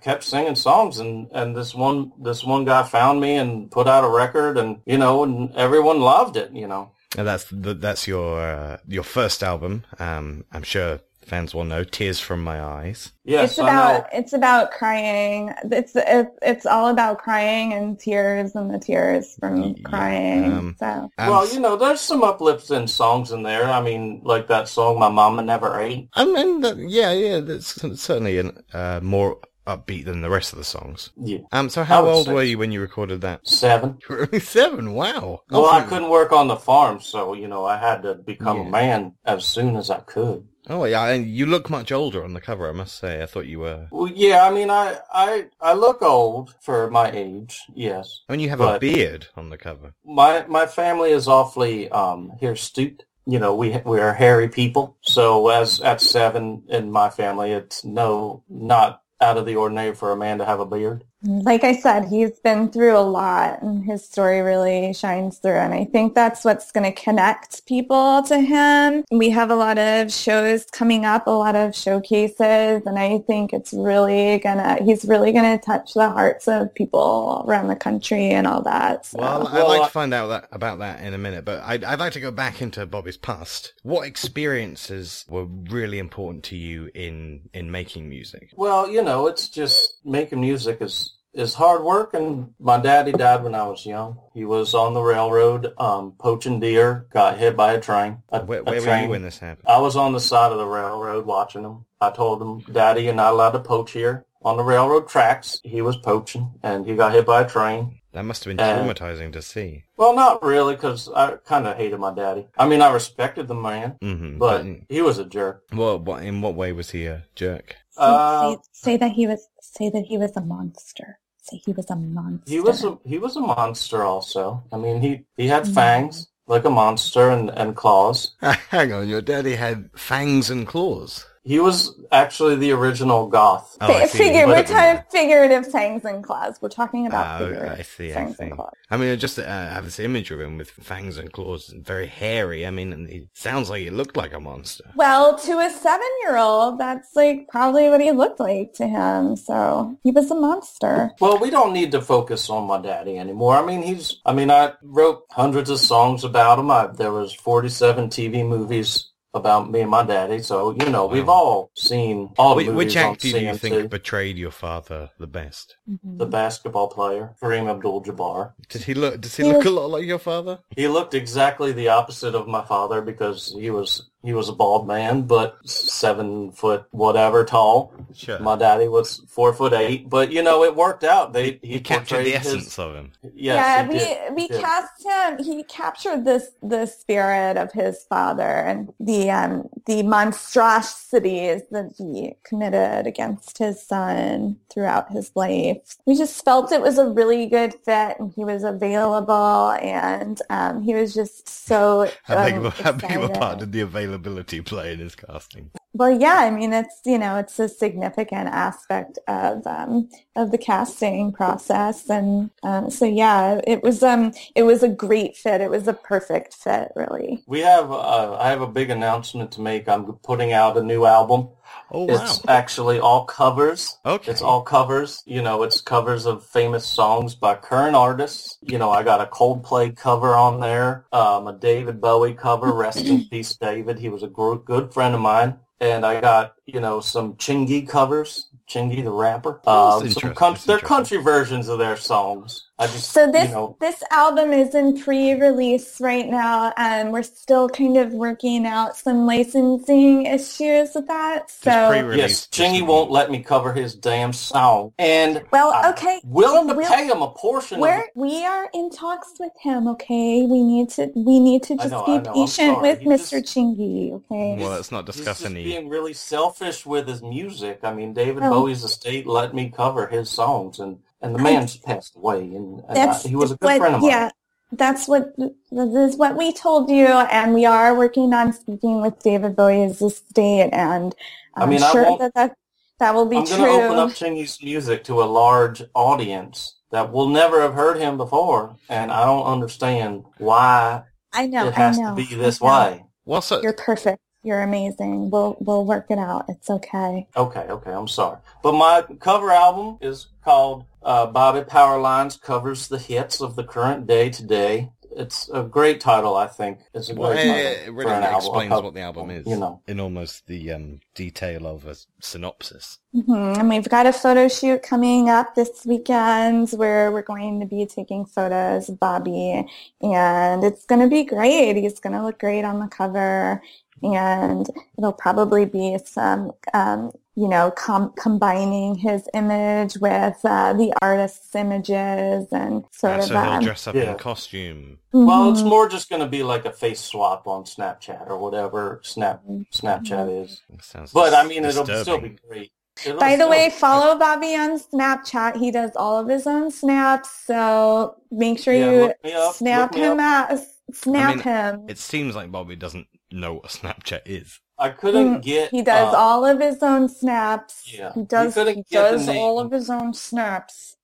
kept 0.03 0.23
singing 0.23 0.55
songs 0.55 0.99
and 0.99 1.29
and 1.33 1.57
this 1.57 1.75
one 1.75 2.13
this 2.29 2.45
one 2.45 2.65
guy 2.67 2.83
found 2.83 3.17
me 3.21 3.33
and 3.43 3.71
put 3.71 3.87
out 3.89 4.05
a 4.05 4.09
record 4.23 4.59
and 4.59 4.71
you 4.85 4.99
know 4.99 5.25
and 5.25 5.35
everyone 5.57 5.99
loved 6.01 6.37
it 6.37 6.51
you 6.53 6.69
know 6.69 6.85
And 7.17 7.27
that's 7.27 7.45
the, 7.51 7.73
that's 7.87 8.07
your 8.07 8.39
uh, 8.39 8.77
your 8.87 9.05
first 9.05 9.43
album. 9.43 9.85
Um, 9.99 10.45
I'm 10.53 10.67
sure 10.75 11.01
fans 11.29 11.55
will 11.55 11.65
know 11.65 11.85
"Tears 11.85 12.19
from 12.21 12.43
My 12.43 12.61
Eyes." 12.61 13.13
yes 13.25 13.51
it's 13.51 13.59
about 13.59 14.07
it's 14.13 14.33
about 14.33 14.71
crying. 14.71 15.53
It's 15.71 15.93
it's 15.95 16.31
it's 16.41 16.67
all 16.67 16.89
about 16.89 17.19
crying 17.19 17.75
and 17.75 17.99
tears 18.01 18.55
and 18.55 18.73
the 18.73 18.79
tears 18.79 19.37
from 19.39 19.57
Yeah, 19.63 19.83
crying. 19.85 20.45
um, 20.53 20.77
so 20.79 21.11
well 21.19 21.47
you 21.53 21.61
know 21.61 21.77
there's 21.77 22.01
some 22.01 22.25
uplifting 22.25 22.87
songs 22.87 23.31
in 23.33 23.43
there 23.43 23.65
i 23.65 23.81
mean 23.83 24.23
like 24.25 24.47
that 24.49 24.67
song 24.69 24.99
my 24.99 25.11
mama 25.11 25.43
never 25.43 25.79
ate 25.79 26.09
I 26.15 26.25
mean, 26.25 26.61
that, 26.63 26.77
yeah, 26.79 27.13
yeah, 27.13 27.41
that's 27.41 27.69
certainly 28.01 28.39
an, 28.39 28.63
uh, 28.73 29.01
more 29.03 29.39
upbeat 29.69 30.05
than 30.07 30.21
the 30.23 30.31
rest 30.31 30.53
of 30.53 30.59
the 30.59 30.65
songs. 30.77 31.11
yeah 31.17 31.39
Um, 31.53 31.69
so 31.69 31.85
how 31.85 32.07
old 32.07 32.27
say 32.27 32.33
were 32.35 32.43
you 32.51 32.59
when 32.59 32.73
you 32.73 32.81
recorded 32.81 33.21
that? 33.21 33.39
seven 33.47 33.89
You 34.09 34.09
were 34.17 34.23
only 34.23 34.41
seven. 34.41 34.85
Wow. 34.95 35.43
Well, 35.51 35.67
Oh, 35.67 35.71
I 35.79 35.83
couldn't 35.83 36.11
work 36.19 36.33
on 36.33 36.49
the 36.49 36.57
farm, 36.71 37.01
so 37.01 37.35
you 37.41 37.49
know 37.53 37.63
I 37.65 37.77
had 37.89 38.03
to 38.03 38.15
become 38.15 38.59
Yeah. 38.59 38.67
a 38.69 38.71
man 38.71 39.01
as 39.25 39.45
soon 39.45 39.77
as 39.77 39.91
I 39.91 40.01
could. 40.15 40.41
Oh 40.71 40.85
yeah, 40.85 41.07
and 41.13 41.27
you 41.39 41.47
look 41.47 41.71
much 41.71 41.91
older 41.93 42.21
on 42.25 42.35
the 42.35 42.41
cover. 42.49 42.69
I 42.69 42.73
must 42.73 42.99
say. 42.99 43.23
I 43.23 43.27
thought 43.27 43.47
you 43.53 43.61
were. 43.61 43.89
Well, 43.91 44.11
yeah, 44.25 44.39
I 44.49 44.51
mean, 44.51 44.69
I 44.71 44.87
I 45.27 45.47
I 45.71 45.73
look 45.85 46.03
old 46.03 46.55
for 46.67 46.91
my 46.91 47.11
age. 47.27 47.55
Yes, 47.75 48.07
I 48.29 48.33
mean, 48.33 48.41
you 48.41 48.51
have 48.51 48.61
a 48.61 48.79
beard 48.79 49.23
on 49.37 49.49
the 49.51 49.57
cover. 49.69 49.89
my 50.05 50.45
my 50.49 50.67
family 50.67 51.11
is 51.19 51.27
awfully 51.29 51.89
um 52.03 52.21
hirsute. 52.41 53.01
You 53.35 53.39
know, 53.39 53.55
we 53.61 53.69
we 53.93 53.99
are 54.01 54.13
hairy 54.15 54.49
people. 54.49 54.85
So 55.03 55.49
as 55.61 55.81
at 55.81 56.01
seven 56.01 56.65
in 56.69 56.91
my 57.01 57.09
family, 57.11 57.51
it's 57.53 57.85
no 57.85 58.43
not 58.49 59.01
out 59.21 59.37
of 59.39 59.47
the 59.47 59.57
ordinary 59.57 59.95
for 59.95 60.13
a 60.13 60.17
man 60.17 60.39
to 60.39 60.45
have 60.45 60.61
a 60.61 60.67
beard. 60.67 61.05
Like 61.23 61.65
I 61.65 61.75
said, 61.75 62.05
he's 62.07 62.39
been 62.41 62.71
through 62.71 62.97
a 62.97 63.01
lot 63.01 63.61
and 63.63 63.85
his 63.85 64.05
story 64.05 64.41
really 64.41 64.93
shines 64.93 65.39
through. 65.39 65.53
And 65.53 65.75
I 65.75 65.85
think 65.85 66.15
that's 66.15 66.45
what's 66.45 66.71
going 66.71 66.85
to 66.85 67.01
connect 67.01 67.67
people 67.67 68.23
to 68.25 68.41
him. 68.41 69.05
We 69.11 69.31
have 69.31 69.51
a 69.51 69.57
lot 69.57 69.79
of 69.79 70.13
shows 70.13 70.65
coming 70.67 71.05
up, 71.05 71.27
a 71.27 71.31
lot 71.31 71.57
of 71.57 71.75
showcases. 71.75 72.83
And 72.87 72.99
I 72.99 73.19
think 73.19 73.53
it's 73.53 73.73
really 73.73 74.39
going 74.39 74.59
to, 74.59 74.83
he's 74.85 75.05
really 75.05 75.33
going 75.33 75.59
to 75.59 75.65
touch 75.65 75.95
the 75.95 76.09
hearts 76.09 76.47
of 76.47 76.73
people 76.75 77.45
around 77.49 77.69
the 77.69 77.77
country 77.77 78.31
and 78.31 78.47
all 78.47 78.63
that. 78.63 79.07
So. 79.07 79.19
Well, 79.19 79.49
I'd 79.49 79.63
like 79.63 79.87
to 79.87 79.93
find 79.93 80.15
out 80.15 80.29
that 80.29 80.49
about 80.53 80.79
that 80.79 81.03
in 81.03 81.15
a 81.15 81.19
minute, 81.19 81.45
but 81.45 81.63
I'd, 81.65 81.83
I'd 81.83 81.99
like 81.99 82.13
to 82.13 82.21
go 82.21 82.31
back 82.31 82.63
into 82.63 82.87
Bobby's 82.87 83.17
past. 83.17 83.75
What 83.83 84.07
experiences 84.07 85.25
were 85.29 85.45
really 85.45 85.99
important 85.99 86.45
to 86.45 86.57
you 86.57 86.91
in 86.95 87.49
in 87.53 87.71
making 87.71 88.09
music? 88.09 88.53
Well, 88.57 88.91
you 88.91 89.03
know, 89.03 89.27
it's 89.27 89.49
just 89.49 89.95
making 90.05 90.41
music 90.41 90.81
is 90.81 91.15
is 91.39 91.55
hard 91.55 91.83
work 91.85 92.15
and 92.15 92.53
my 92.59 92.79
daddy 92.81 93.13
died 93.13 93.43
when 93.45 93.55
I 93.55 93.67
was 93.69 93.87
young. 93.87 94.19
He 94.35 94.45
was 94.45 94.75
on 94.75 94.95
the 94.95 95.01
railroad, 95.03 95.73
um, 95.79 96.13
poaching 96.19 96.61
deer, 96.61 97.07
got 97.13 97.39
hit 97.39 97.57
by 97.57 97.75
a 97.75 97.81
train. 97.81 98.19
A, 98.31 98.41
Where, 98.45 98.61
a 98.61 98.63
where 98.65 98.83
were 98.83 99.03
you 99.03 99.09
when 99.09 99.23
this 99.23 99.39
happened? 99.39 99.67
I 99.69 99.79
was 99.79 99.97
on 99.97 100.13
the 100.13 100.21
side 100.21 100.53
of 100.53 100.59
the 100.59 100.67
railroad 100.67 101.27
watching 101.27 101.63
him. 101.63 101.85
I 102.01 102.11
told 102.11 102.43
him, 102.43 102.61
Daddy, 102.73 103.03
you're 103.03 103.15
not 103.15 103.33
allowed 103.33 103.53
to 103.53 103.61
poach 103.61 103.93
here. 103.93 104.25
On 104.43 104.57
the 104.57 104.63
railroad 104.63 105.09
tracks, 105.09 105.61
he 105.65 105.83
was 105.83 105.97
poaching 105.97 106.53
and 106.63 106.87
he 106.87 106.95
got 106.97 107.13
hit 107.13 107.27
by 107.27 107.43
a 107.43 107.49
train. 107.49 108.01
That 108.13 108.25
must 108.25 108.45
have 108.45 108.57
been 108.57 108.65
traumatizing 108.65 109.33
to 109.35 109.43
see. 109.43 109.85
Well, 109.97 110.15
not 110.15 110.43
really, 110.43 110.75
because 110.75 111.09
I 111.15 111.37
kind 111.45 111.67
of 111.67 111.77
hated 111.77 112.01
my 112.01 112.13
daddy. 112.15 112.47
I 112.57 112.67
mean, 112.67 112.81
I 112.81 112.91
respected 112.93 113.47
the 113.49 113.55
man, 113.55 113.97
hmm 114.01 114.39
but 114.39 114.65
he 114.89 115.03
was 115.03 115.19
a 115.19 115.25
jerk. 115.25 115.65
well, 115.73 115.99
what, 115.99 116.23
in 116.23 116.41
what 116.41 116.55
way 116.55 116.73
was 116.73 116.91
he 116.91 117.07
a 117.07 117.25
jerk? 117.35 117.77
Say, 117.91 118.01
Uh, 118.03 118.51
say, 118.53 118.59
say 118.73 118.97
that 118.97 119.13
he 119.13 119.27
was, 119.27 119.47
say 119.61 119.91
that 119.91 120.05
he 120.07 120.17
was 120.17 120.37
a 120.37 120.41
monster. 120.41 121.19
Say 121.51 121.61
he 121.65 121.73
was 121.73 121.89
a 121.91 121.97
monster. 121.97 122.51
He 122.53 122.61
was 122.61 122.85
a 122.85 122.99
he 123.05 123.19
was 123.19 123.37
a 123.37 123.41
monster. 123.41 124.03
Also, 124.05 124.63
I 124.73 124.77
mean, 124.77 125.01
he 125.01 125.25
he 125.37 125.47
had 125.49 125.65
Mhm. 125.65 125.75
fangs 125.75 126.29
like 126.47 126.65
a 126.65 126.71
monster 126.71 127.31
and 127.31 127.51
and 127.51 127.75
claws. 127.77 128.33
Hang 128.71 128.93
on, 128.93 129.09
your 129.09 129.23
daddy 129.23 129.55
had 129.57 129.91
fangs 129.97 130.51
and 130.51 130.67
claws. 130.67 131.25
He 131.49 131.59
was 131.61 131.99
actually 132.13 132.57
the 132.57 132.73
original 132.73 133.27
goth. 133.27 133.77
Oh, 133.81 133.87
I 133.93 134.05
see. 134.07 134.19
figure, 134.19 134.47
we're 134.47 134.57
But- 134.63 134.67
talking 134.67 135.03
figurative 135.11 135.65
fangs 135.73 136.05
and 136.05 136.23
claws. 136.23 136.59
We're 136.61 136.69
talking 136.69 137.07
about 137.07 137.39
figurative 137.41 137.79
I 137.79 137.83
see, 137.83 138.11
I 138.11 138.15
fangs 138.15 138.37
see. 138.37 138.43
and 138.45 138.53
claws. 138.53 138.73
I 138.91 138.97
mean, 138.99 139.11
I 139.13 139.17
just 139.17 139.39
uh, 139.39 139.45
have 139.77 139.85
this 139.85 139.99
image 139.99 140.31
of 140.31 140.41
him 140.41 140.59
with 140.59 140.71
fangs 140.71 141.17
and 141.17 141.33
claws 141.33 141.71
and 141.71 141.85
very 141.85 142.07
hairy. 142.07 142.67
I 142.67 142.71
mean, 142.71 142.93
and 142.93 143.09
he 143.09 143.29
sounds 143.35 143.71
like 143.71 143.81
he 143.81 143.91
looked 143.91 144.17
like 144.17 144.35
a 144.35 144.41
monster. 144.41 144.85
Well, 144.95 145.39
to 145.39 145.53
a 145.59 145.71
seven-year-old, 145.71 146.79
that's 146.79 147.09
like 147.17 147.49
probably 147.49 147.89
what 147.89 148.01
he 148.01 148.13
looked 148.13 148.41
like 148.41 148.75
to 148.75 148.87
him. 148.87 149.37
So 149.37 149.97
he 150.05 150.11
was 150.11 150.31
a 150.31 150.35
monster. 150.35 151.13
Well, 151.21 151.39
we 151.39 151.51
don't 151.51 151.73
need 151.73 151.93
to 151.93 152.03
focus 152.03 152.51
on 152.51 152.67
my 152.67 152.79
daddy 152.81 153.17
anymore. 153.19 153.57
I 153.57 153.65
mean, 153.65 153.83
he's. 153.83 154.21
I 154.27 154.33
mean, 154.33 154.51
I 154.51 154.73
wrote 154.83 155.25
hundreds 155.31 155.71
of 155.71 155.81
songs 155.81 156.25
about 156.25 156.59
him. 156.59 156.71
I, 156.71 156.89
there 156.89 157.13
was 157.13 157.33
forty-seven 157.33 158.09
TV 158.11 158.47
movies 158.47 159.11
about 159.39 159.71
me 159.71 159.81
and 159.81 159.91
my 159.91 160.03
daddy. 160.05 160.41
So 160.51 160.57
you 160.81 160.89
know, 160.91 161.07
we've 161.07 161.29
all 161.29 161.71
seen 161.75 162.17
all 162.39 162.51
the 162.55 162.57
Which, 162.57 162.67
movies 162.67 162.77
which 162.77 162.97
actor 162.97 163.29
do 163.31 163.41
you 163.41 163.53
CNC. 163.53 163.61
think 163.61 163.91
betrayed 163.91 164.37
your 164.37 164.51
father 164.51 165.11
the 165.19 165.27
best? 165.27 165.77
Mm-hmm. 165.91 166.19
the 166.19 166.27
basketball 166.27 166.89
player, 166.89 167.35
Kareem 167.43 167.69
Abdul-Jabbar. 167.71 168.53
Did 168.69 168.83
he 168.83 168.95
look? 168.95 169.21
Does 169.21 169.37
he 169.37 169.45
He 169.45 169.49
look 169.49 169.59
was- 169.65 169.67
a 169.67 169.71
lot 169.81 169.91
like 169.91 170.05
your 170.05 170.19
father? 170.19 170.59
He 170.77 170.87
looked 170.89 171.15
exactly 171.15 171.73
the 171.73 171.89
opposite 171.89 172.35
of 172.35 172.47
my 172.47 172.65
father 172.65 173.01
because 173.01 173.55
he 173.59 173.71
was 173.71 174.11
he 174.23 174.33
was 174.33 174.49
a 174.49 174.53
bald 174.53 174.87
man, 174.87 175.23
but 175.23 175.57
seven 175.69 176.51
foot 176.53 176.85
whatever 176.91 177.45
tall. 177.45 177.95
Sure. 178.15 178.39
My 178.41 178.57
daddy 178.57 178.89
was 178.89 179.23
four 179.29 179.53
foot 179.53 179.73
eight, 179.73 180.09
but 180.11 180.33
you 180.33 180.43
know 180.43 180.65
it 180.65 180.75
worked 180.75 181.05
out. 181.05 181.33
They 181.33 181.53
he, 181.63 181.75
he 181.75 181.81
captured 181.81 182.25
the 182.25 182.33
portrayed 182.33 182.43
his- 182.43 182.47
essence 182.55 182.79
of 182.79 182.95
him. 182.95 183.13
Yes, 183.35 183.55
yeah, 183.55 183.83
he 183.85 183.89
we 183.89 183.99
did. 183.99 184.35
we 184.35 184.49
did. 184.49 184.61
cast 184.61 185.07
him. 185.07 185.45
He 185.45 185.63
captured 185.65 186.25
this 186.25 186.51
the 186.63 186.87
spirit 186.87 187.57
of 187.57 187.73
his 187.73 188.05
father 188.05 188.43
and 188.43 188.93
the 188.99 189.31
um 189.31 189.69
the 189.87 190.03
monstrosities 190.03 191.63
that 191.71 191.93
he 191.97 192.33
committed 192.45 193.07
against 193.07 193.59
his 193.59 193.81
son 193.81 194.59
throughout 194.73 195.11
his 195.13 195.31
life. 195.35 195.97
We 196.07 196.17
just 196.17 196.45
felt 196.45 196.73
it 196.73 196.81
was 196.81 196.99
a 196.99 197.07
really 197.07 197.47
good 197.47 197.75
fit, 197.85 198.17
and 198.19 198.33
he 198.35 198.45
was 198.45 198.65
available, 198.65 199.71
and 199.73 200.41
um, 200.51 200.83
he 200.83 200.95
was 200.95 201.15
just 201.15 201.49
so. 201.49 202.11
How 202.25 202.45
big, 202.45 202.55
um, 202.55 202.67
of 202.67 202.79
a, 202.79 202.83
how 202.83 202.93
big 202.93 203.13
of 203.13 203.23
a 203.25 203.29
part 203.29 203.59
did 203.61 203.73
the 203.73 203.81
availability 204.09 204.61
play 204.61 204.93
in 204.93 204.99
his 204.99 205.15
casting? 205.15 205.71
Well, 205.99 206.19
yeah, 206.19 206.37
I 206.37 206.51
mean, 206.51 206.73
it's, 206.73 207.01
you 207.05 207.19
know, 207.19 207.37
it's 207.37 207.59
a 207.59 207.69
significant 207.69 208.49
aspect 208.49 209.19
of, 209.27 209.67
um, 209.67 210.09
of 210.37 210.53
the 210.53 210.59
casting 210.59 211.33
process. 211.33 212.09
And, 212.09 212.51
um, 212.63 212.89
so 212.89 213.05
yeah, 213.05 213.61
it 213.67 213.83
was, 213.83 214.03
um, 214.05 214.33
it 214.55 214.63
was 214.63 214.85
a 214.85 214.89
great 214.89 215.37
fit. 215.37 215.61
It 215.61 215.71
was 215.71 215.89
a 215.89 215.93
perfect 215.93 216.55
fit, 216.55 216.93
really. 216.95 217.43
We 217.47 217.61
have 217.61 217.91
uh, 217.91 218.37
I 218.39 218.51
have 218.51 218.61
a 218.63 218.67
big 218.67 218.91
announcement 218.91 219.53
to 219.53 219.61
make. 219.61 219.89
I'm 219.89 220.05
putting 220.23 220.53
out 220.53 220.77
a 220.77 220.83
new 220.83 221.05
album. 221.05 221.49
Oh 221.91 222.05
wow! 222.05 222.15
It's 222.15 222.43
actually 222.49 222.99
all 222.99 223.25
covers. 223.25 223.99
Okay. 224.05 224.31
It's 224.31 224.43
all 224.43 224.63
covers. 224.63 225.23
You 225.27 225.43
know, 225.43 225.63
it's 225.63 225.81
covers 225.81 226.27
of 226.27 226.45
famous 226.47 226.87
songs 226.87 227.35
by 227.35 227.55
current 227.57 227.97
artists. 227.97 228.59
You 228.63 228.79
know, 228.79 228.91
I 228.91 229.03
got 229.03 229.21
a 229.21 229.27
Coldplay 229.27 229.97
cover 229.97 230.35
on 230.35 230.61
there, 230.61 231.07
um, 231.13 231.47
a 231.47 231.53
David 231.53 232.01
Bowie 232.01 232.35
cover. 232.35 232.73
Rest 232.73 233.05
in 233.07 233.25
peace, 233.31 233.55
David. 233.57 233.99
He 233.99 234.09
was 234.09 234.23
a 234.23 234.29
gr- 234.29 234.55
good 234.57 234.93
friend 234.93 235.15
of 235.15 235.21
mine. 235.21 235.57
And 235.81 236.05
I 236.05 236.21
got, 236.21 236.55
you 236.67 236.81
know, 236.81 237.01
some 237.01 237.35
Chingy 237.35 237.89
covers. 237.89 238.49
Chingy 238.69 239.03
the 239.03 239.11
rapper. 239.11 239.61
Um, 239.67 240.09
some 240.11 240.35
coun- 240.35 240.53
That's 240.55 240.65
they're 240.65 240.79
country 240.79 241.19
versions 241.19 241.69
of 241.69 241.79
their 241.79 241.97
songs. 241.97 242.65
I 242.81 242.87
just, 242.87 243.11
So 243.11 243.29
this 243.33 243.49
you 243.49 243.55
know, 243.55 243.77
this 243.81 244.05
album 244.13 244.53
is 244.53 244.73
in 244.73 245.01
pre-release 245.01 246.01
right 246.01 246.29
now, 246.29 246.73
and 246.77 247.13
we're 247.13 247.25
still 247.25 247.69
kind 247.69 247.97
of 247.97 248.13
working 248.13 248.67
out 248.67 248.97
some 248.97 249.27
licensing 249.27 250.27
issues 250.27 250.91
with 250.95 251.09
that. 251.09 251.51
So, 251.51 251.91
yes, 252.13 252.47
Chingy 252.47 252.87
won't 252.87 253.11
let 253.11 253.33
me 253.33 253.43
cover 253.43 253.73
his 253.73 253.97
damn 253.97 254.33
song, 254.33 254.93
and 254.97 255.43
well, 255.51 255.73
I'm 255.75 255.93
okay, 255.93 256.21
willing 256.23 256.69
to 256.69 256.75
we'll- 256.75 256.89
pay 256.89 257.09
him 257.09 257.21
a 257.21 257.31
portion. 257.31 257.81
we're 257.81 257.97
of 257.99 258.05
we 258.15 258.45
are 258.45 258.69
in 258.73 258.91
talks 258.91 259.33
with 259.41 259.53
him. 259.61 259.89
Okay, 259.89 260.43
we 260.45 260.63
need 260.63 260.91
to 260.91 261.11
we 261.17 261.41
need 261.41 261.65
to 261.65 261.77
just 261.77 261.91
know, 261.91 262.05
be 262.07 262.13
I 262.13 262.17
know, 262.19 262.31
I'm 262.31 262.35
patient 262.47 262.81
with 262.81 262.99
He 263.01 263.07
Mr. 263.07 263.41
just- 263.41 263.57
Chingy. 263.57 264.13
Okay. 264.13 264.57
Well, 264.63 264.71
let's 264.71 264.93
not 264.93 265.05
He's 265.07 265.17
discuss 265.17 265.39
just 265.41 265.51
any. 265.51 265.65
being 265.65 265.89
really 265.89 266.13
selfish 266.13 266.87
with 266.87 267.09
his 267.09 267.23
music. 267.23 267.81
I 267.83 267.93
mean, 267.93 268.13
David 268.13 268.45
Oh. 268.45 268.51
Oh, 268.59 268.63
Bowie's 268.63 268.85
estate 268.85 269.27
let 269.27 269.55
me 269.55 269.71
cover 269.75 270.07
his 270.07 270.31
songs, 270.31 270.79
and 270.79 270.99
and 271.23 271.35
the 271.35 271.41
I- 271.41 271.43
man's 271.43 271.77
passed 271.77 272.17
away, 272.17 272.41
and, 272.41 272.83
and 272.89 272.99
I, 273.11 273.19
he 273.19 273.37
was 273.37 273.51
a 273.53 273.57
good 273.57 273.67
what, 273.67 273.79
friend 273.79 273.95
of 273.97 274.01
mine. 274.03 274.11
Yeah, 274.11 274.31
that's 274.73 275.09
what 275.09 275.35
this 275.37 275.51
is 275.71 276.17
what 276.17 276.37
we 276.37 276.53
told 276.53 276.91
you, 276.91 277.07
and 277.07 277.55
we 277.55 277.65
are 277.67 277.95
working 277.97 278.33
on 278.35 278.53
speaking 278.53 279.01
with 279.01 279.19
David 279.23 279.57
Bowie's 279.57 280.01
estate, 280.03 280.71
and 280.73 281.15
I 281.55 281.63
I'm 281.65 281.71
mean, 281.71 281.81
sure 281.81 282.05
won't- 282.05 282.21
that, 282.21 282.35
that 282.35 282.55
that 283.01 283.15
will 283.15 283.27
be 283.27 283.37
I'm 283.37 283.45
going 283.45 283.61
to 283.63 283.69
open 283.69 283.97
up 283.99 284.11
Chingy's 284.11 284.61
music 284.63 285.05
to 285.05 285.23
a 285.23 285.25
large 285.25 285.83
audience 285.95 286.75
that 286.91 287.13
will 287.13 287.29
never 287.29 287.61
have 287.61 287.75
heard 287.75 287.97
him 287.99 288.17
before, 288.17 288.75
and 288.89 289.13
I 289.13 289.25
don't 289.25 289.45
understand 289.47 290.25
why 290.39 291.05
I 291.33 291.47
know, 291.47 291.69
it 291.69 291.75
has 291.75 291.99
I 291.99 292.03
know. 292.03 292.09
to 292.11 292.15
be 292.17 292.35
this 292.35 292.61
know. 292.61 292.67
way. 292.69 293.05
Well, 293.25 293.41
so 293.41 293.61
You're 293.63 293.73
perfect. 293.75 294.19
You're 294.43 294.61
amazing. 294.63 295.31
We'll 295.31 295.57
we'll 295.61 295.85
work 295.85 296.07
it 296.11 296.19
out. 296.19 296.47
It's 296.49 296.71
okay. 296.71 297.27
Okay, 297.37 297.61
okay, 297.61 297.91
I'm 297.93 298.09
sorry. 298.09 298.39
But 298.63 298.73
my 298.73 299.03
cover 299.21 299.51
album 299.51 299.99
is 300.01 300.29
called 300.45 300.85
uh, 301.03 301.27
Bobby 301.27 301.61
Powerlines 301.61 302.41
Covers 302.41 302.89
the 302.89 302.99
Hits 302.99 303.41
of 303.41 303.57
the 303.57 303.65
Current 303.65 304.07
Day 304.07 304.31
Today. 304.31 304.91
It's 305.11 305.49
a 305.53 305.63
great 305.65 306.01
title, 306.01 306.37
I 306.37 306.47
think. 306.47 306.79
It's 306.95 307.09
a 307.09 307.15
great 307.15 307.39
it, 307.41 307.47
title 307.49 307.67
it 307.83 307.87
for 307.87 307.93
really 307.93 308.13
an 308.13 308.23
album. 308.23 308.37
explains 308.37 308.71
what 308.83 308.95
the 308.95 309.01
album 309.01 309.31
is 309.31 309.47
You 309.47 309.57
know. 309.57 309.83
in 309.89 309.99
almost 309.99 310.47
the 310.47 310.71
um, 310.73 311.01
detail 311.17 311.67
of 311.67 311.87
a 311.87 311.97
synopsis. 312.21 312.99
hmm 313.13 313.33
And 313.33 313.69
we've 313.69 313.89
got 313.89 314.07
a 314.07 314.13
photo 314.13 314.47
shoot 314.47 314.83
coming 314.83 315.29
up 315.29 315.57
this 315.57 315.85
weekend 315.85 316.71
where 316.71 317.11
we're 317.11 317.23
going 317.23 317.59
to 317.61 317.67
be 317.67 317.85
taking 317.87 318.27
photos 318.27 318.89
of 318.91 319.01
Bobby, 319.01 319.67
and 320.01 320.63
it's 320.63 320.85
going 320.85 321.01
to 321.01 321.09
be 321.09 321.25
great. 321.25 321.77
He's 321.77 321.99
going 321.99 322.13
to 322.13 322.23
look 322.23 322.39
great 322.39 322.65
on 322.65 322.79
the 322.79 322.87
cover, 322.87 323.61
and 324.03 324.67
it'll 324.97 325.13
probably 325.13 325.65
be 325.65 325.97
some, 326.05 326.53
um, 326.75 327.13
you 327.37 327.49
know, 327.49 327.71
com- 327.71 328.13
combining 328.19 328.95
his 328.97 329.29
image 329.35 329.97
with 329.99 330.39
uh, 330.45 330.73
the 330.73 330.93
artist's 331.03 331.55
images 331.55 332.47
and 332.53 332.85
sort 332.91 333.15
Uh, 333.15 333.19
of. 333.19 333.25
so 333.25 333.35
he'll 333.41 333.53
um, 333.53 333.63
dress 333.63 333.87
up 333.87 333.95
Yeah. 333.95 334.13
in 334.13 334.19
costume. 334.19 334.99
Well, 335.13 335.51
it's 335.53 335.63
more 335.63 335.89
just 335.89 336.09
going 336.11 336.21
to 336.23 336.29
be 336.29 336.43
like 336.43 336.65
a 336.65 336.73
face 336.73 337.01
swap 337.01 337.47
on 337.47 337.65
Snapchat 337.65 338.29
or 338.29 338.39
whatever 338.39 339.01
Snap 339.05 339.43
Snapchat 339.73 340.43
is. 340.45 340.63
Sounds 340.81 341.13
But 341.13 341.33
I 341.35 341.43
dis- 341.43 341.49
mean, 341.49 341.65
it'll 341.65 341.87
still 341.87 342.21
be 342.21 342.37
great. 342.49 342.73
It'll 343.07 343.21
By 343.21 343.31
the 343.37 343.43
still 343.45 343.51
way, 343.51 343.69
be- 343.69 343.75
follow 343.75 344.19
Bobby 344.19 344.57
on 344.57 344.79
Snapchat. 344.79 345.57
He 345.57 345.71
does 345.71 345.93
all 345.95 346.19
of 346.19 346.29
his 346.29 346.47
own 346.49 346.71
snaps, 346.73 347.31
so 347.47 348.17
make 348.33 348.59
sure 348.59 348.75
Yeah, 348.75 349.13
you 349.25 349.33
up, 349.37 349.55
snap 349.55 349.93
look 349.93 350.01
me 350.01 350.07
him 350.07 350.19
out. 350.21 350.59
Snap 350.93 351.31
I 351.31 351.35
mean, 351.35 351.43
him. 351.43 351.85
It 351.89 351.99
seems 351.99 352.35
like 352.35 352.51
Bobby 352.51 352.77
doesn't 352.77 353.07
know 353.31 353.55
what 353.55 353.67
Snapchat 353.67 354.23
is. 354.27 354.61
I 354.79 354.91
couldn't 354.91 355.39
Mm, 355.39 355.43
get. 355.43 355.71
He 355.71 355.83
does 355.83 356.15
uh, 356.15 356.17
all 356.17 356.45
of 356.45 356.61
his 356.61 356.83
own 356.83 357.09
snaps. 357.09 357.93
Yeah, 357.93 358.13
He 358.15 358.23
does. 358.23 358.55
He 358.55 358.85
does 358.91 359.29
all 359.29 359.59
of 359.59 359.73
his 359.73 359.91
own 359.91 360.15
snaps. 360.15 360.97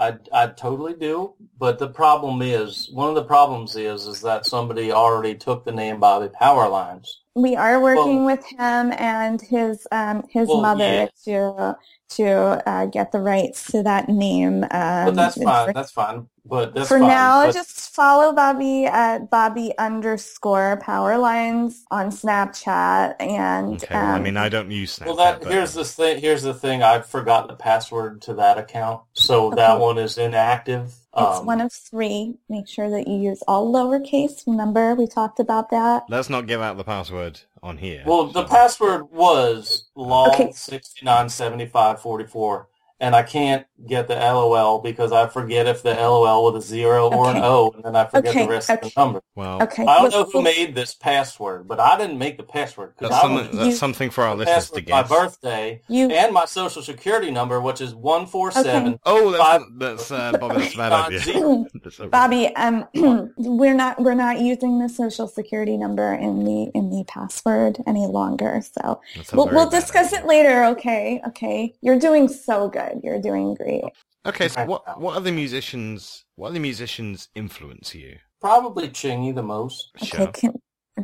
I, 0.00 0.16
I 0.32 0.46
totally 0.46 0.94
do, 0.94 1.34
but 1.58 1.80
the 1.80 1.88
problem 1.88 2.40
is 2.40 2.88
one 2.92 3.08
of 3.08 3.16
the 3.16 3.24
problems 3.24 3.74
is 3.74 4.06
is 4.06 4.20
that 4.20 4.46
somebody 4.46 4.92
already 4.92 5.34
took 5.34 5.64
the 5.64 5.72
name 5.72 5.98
Bobby 5.98 6.28
Powerlines. 6.28 7.08
We 7.34 7.56
are 7.56 7.80
working 7.80 8.24
Well- 8.24 8.36
with 8.36 8.44
him 8.46 8.92
and 8.96 9.42
his 9.42 9.86
um 9.90 10.22
his 10.30 10.46
Well, 10.46 10.60
mother 10.60 10.84
yeah. 10.84 11.08
to 11.24 11.76
to 12.10 12.68
uh, 12.68 12.86
get 12.86 13.10
the 13.10 13.20
rights 13.20 13.70
to 13.72 13.82
that 13.82 14.08
name. 14.08 14.62
Um, 14.62 14.70
But 14.70 15.14
that's 15.16 15.36
and 15.36 15.44
fine. 15.46 15.66
for- 15.66 15.72
That's 15.72 15.90
fine. 15.90 16.28
But 16.48 16.74
for 16.86 16.98
fine, 16.98 17.08
now, 17.08 17.46
but- 17.46 17.54
just 17.54 17.94
follow 17.94 18.32
Bobby 18.32 18.86
at 18.86 19.30
Bobby 19.30 19.72
underscore 19.78 20.80
Powerlines 20.82 21.82
on 21.90 22.10
Snapchat. 22.10 23.16
And 23.20 23.82
okay, 23.82 23.94
um, 23.94 24.14
I 24.14 24.20
mean, 24.20 24.36
I 24.36 24.48
don't 24.48 24.70
use 24.70 24.98
Snapchat. 24.98 25.06
Well, 25.06 25.16
that, 25.16 25.42
but... 25.42 25.52
here's 25.52 25.74
the 25.74 25.84
thing. 25.84 26.20
Here's 26.20 26.42
the 26.42 26.54
thing. 26.54 26.82
I 26.82 27.00
forgot 27.00 27.48
the 27.48 27.54
password 27.54 28.22
to 28.22 28.34
that 28.34 28.56
account, 28.56 29.02
so 29.12 29.48
okay. 29.48 29.56
that 29.56 29.78
one 29.78 29.98
is 29.98 30.16
inactive. 30.16 30.94
It's 31.16 31.38
um, 31.38 31.46
one 31.46 31.60
of 31.60 31.72
three. 31.72 32.36
Make 32.48 32.68
sure 32.68 32.90
that 32.90 33.08
you 33.08 33.16
use 33.16 33.42
all 33.48 33.72
lowercase. 33.72 34.46
Remember, 34.46 34.94
we 34.94 35.06
talked 35.06 35.40
about 35.40 35.70
that. 35.70 36.04
Let's 36.08 36.30
not 36.30 36.46
give 36.46 36.60
out 36.60 36.76
the 36.76 36.84
password 36.84 37.40
on 37.62 37.78
here. 37.78 38.02
Well, 38.06 38.32
so. 38.32 38.42
the 38.42 38.48
password 38.48 39.10
was 39.10 39.88
long 39.94 40.30
okay. 40.30 40.52
697544. 40.52 42.67
And 43.00 43.14
I 43.14 43.22
can't 43.22 43.64
get 43.86 44.08
the 44.08 44.16
LOL 44.16 44.80
because 44.80 45.12
I 45.12 45.28
forget 45.28 45.68
if 45.68 45.84
the 45.84 45.94
LOL 45.94 46.46
with 46.46 46.56
a 46.56 46.66
zero 46.66 47.08
or 47.08 47.30
an 47.30 47.36
O, 47.36 47.70
and 47.70 47.84
then 47.84 47.94
I 47.94 48.06
forget 48.06 48.30
Okay, 48.30 48.44
the 48.44 48.50
rest 48.50 48.68
okay. 48.70 48.88
of 48.88 48.92
the 48.92 49.00
number. 49.00 49.22
Well, 49.36 49.62
Okay. 49.62 49.82
I 49.84 49.94
don't 49.94 50.02
let's- 50.04 50.14
know 50.16 50.24
who 50.24 50.42
made 50.42 50.74
this 50.74 50.94
password, 50.94 51.68
but 51.68 51.78
I 51.78 51.96
didn't 51.96 52.18
make 52.18 52.38
the 52.38 52.42
password 52.42 52.94
that's 52.98 53.14
I 53.14 53.14
was 53.14 53.22
something, 53.42 53.56
that's 53.56 53.68
You- 53.68 53.74
something 53.76 54.10
for 54.10 54.24
our 54.24 54.34
the 54.34 54.44
listeners 54.44 54.70
to 54.70 54.82
password 54.82 54.90
my 54.90 55.02
birthday 55.24 55.80
you. 55.86 56.10
and 56.10 56.34
my 56.34 56.44
social 56.44 56.82
security 56.82 57.30
number, 57.30 57.60
which 57.60 57.80
is 57.80 57.94
one 57.94 58.26
four 58.26 58.50
seven. 58.50 58.98
Oh, 59.06 59.30
that's, 59.30 59.44
Five- 59.44 59.62
that's 59.78 60.10
uh, 60.10 60.32
Bobby, 60.40 60.54
that's 60.62 60.74
a 60.74 60.76
bad 60.78 60.92
idea. 60.92 61.18
zero. 61.20 61.66
That's 61.84 62.00
a- 62.00 62.06
Bobby, 62.08 62.46
um, 62.56 62.84
we're 63.36 63.74
not 63.74 64.00
we're 64.02 64.14
not 64.14 64.40
using 64.40 64.80
the 64.80 64.88
social 64.88 65.28
security 65.28 65.76
number 65.76 66.14
in 66.14 66.42
the 66.42 66.72
in 66.74 66.90
the 66.90 67.04
password 67.06 67.78
any 67.86 68.08
longer. 68.08 68.60
So 68.74 69.00
we'll 69.34 69.46
we'll 69.50 69.70
discuss 69.70 70.08
idea. 70.12 70.18
it 70.24 70.26
later. 70.26 70.64
Okay, 70.64 71.22
okay. 71.28 71.74
You're 71.80 72.00
doing 72.00 72.26
so 72.26 72.68
good. 72.68 72.87
You're 73.02 73.20
doing 73.20 73.54
great. 73.54 73.84
Okay, 74.26 74.48
so 74.48 74.60
Right 74.60 74.68
what 74.68 74.82
now. 74.86 74.94
what 74.98 75.16
other 75.16 75.32
musicians 75.32 76.24
what 76.36 76.48
other 76.50 76.60
musicians 76.60 77.28
influence 77.34 77.94
you? 77.94 78.16
Probably 78.40 78.88
Chingy 78.88 79.34
the 79.34 79.42
most. 79.42 79.90
Okay, 80.02 80.06
Sure. 80.16 80.32
can, 80.32 80.54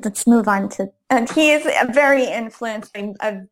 let's 0.02 0.26
move 0.26 0.48
on 0.48 0.68
to. 0.70 0.90
And 1.10 1.30
he 1.30 1.52
is 1.52 1.64
a 1.66 1.92
very 1.92 2.24
influencing 2.24 3.14
a 3.20 3.42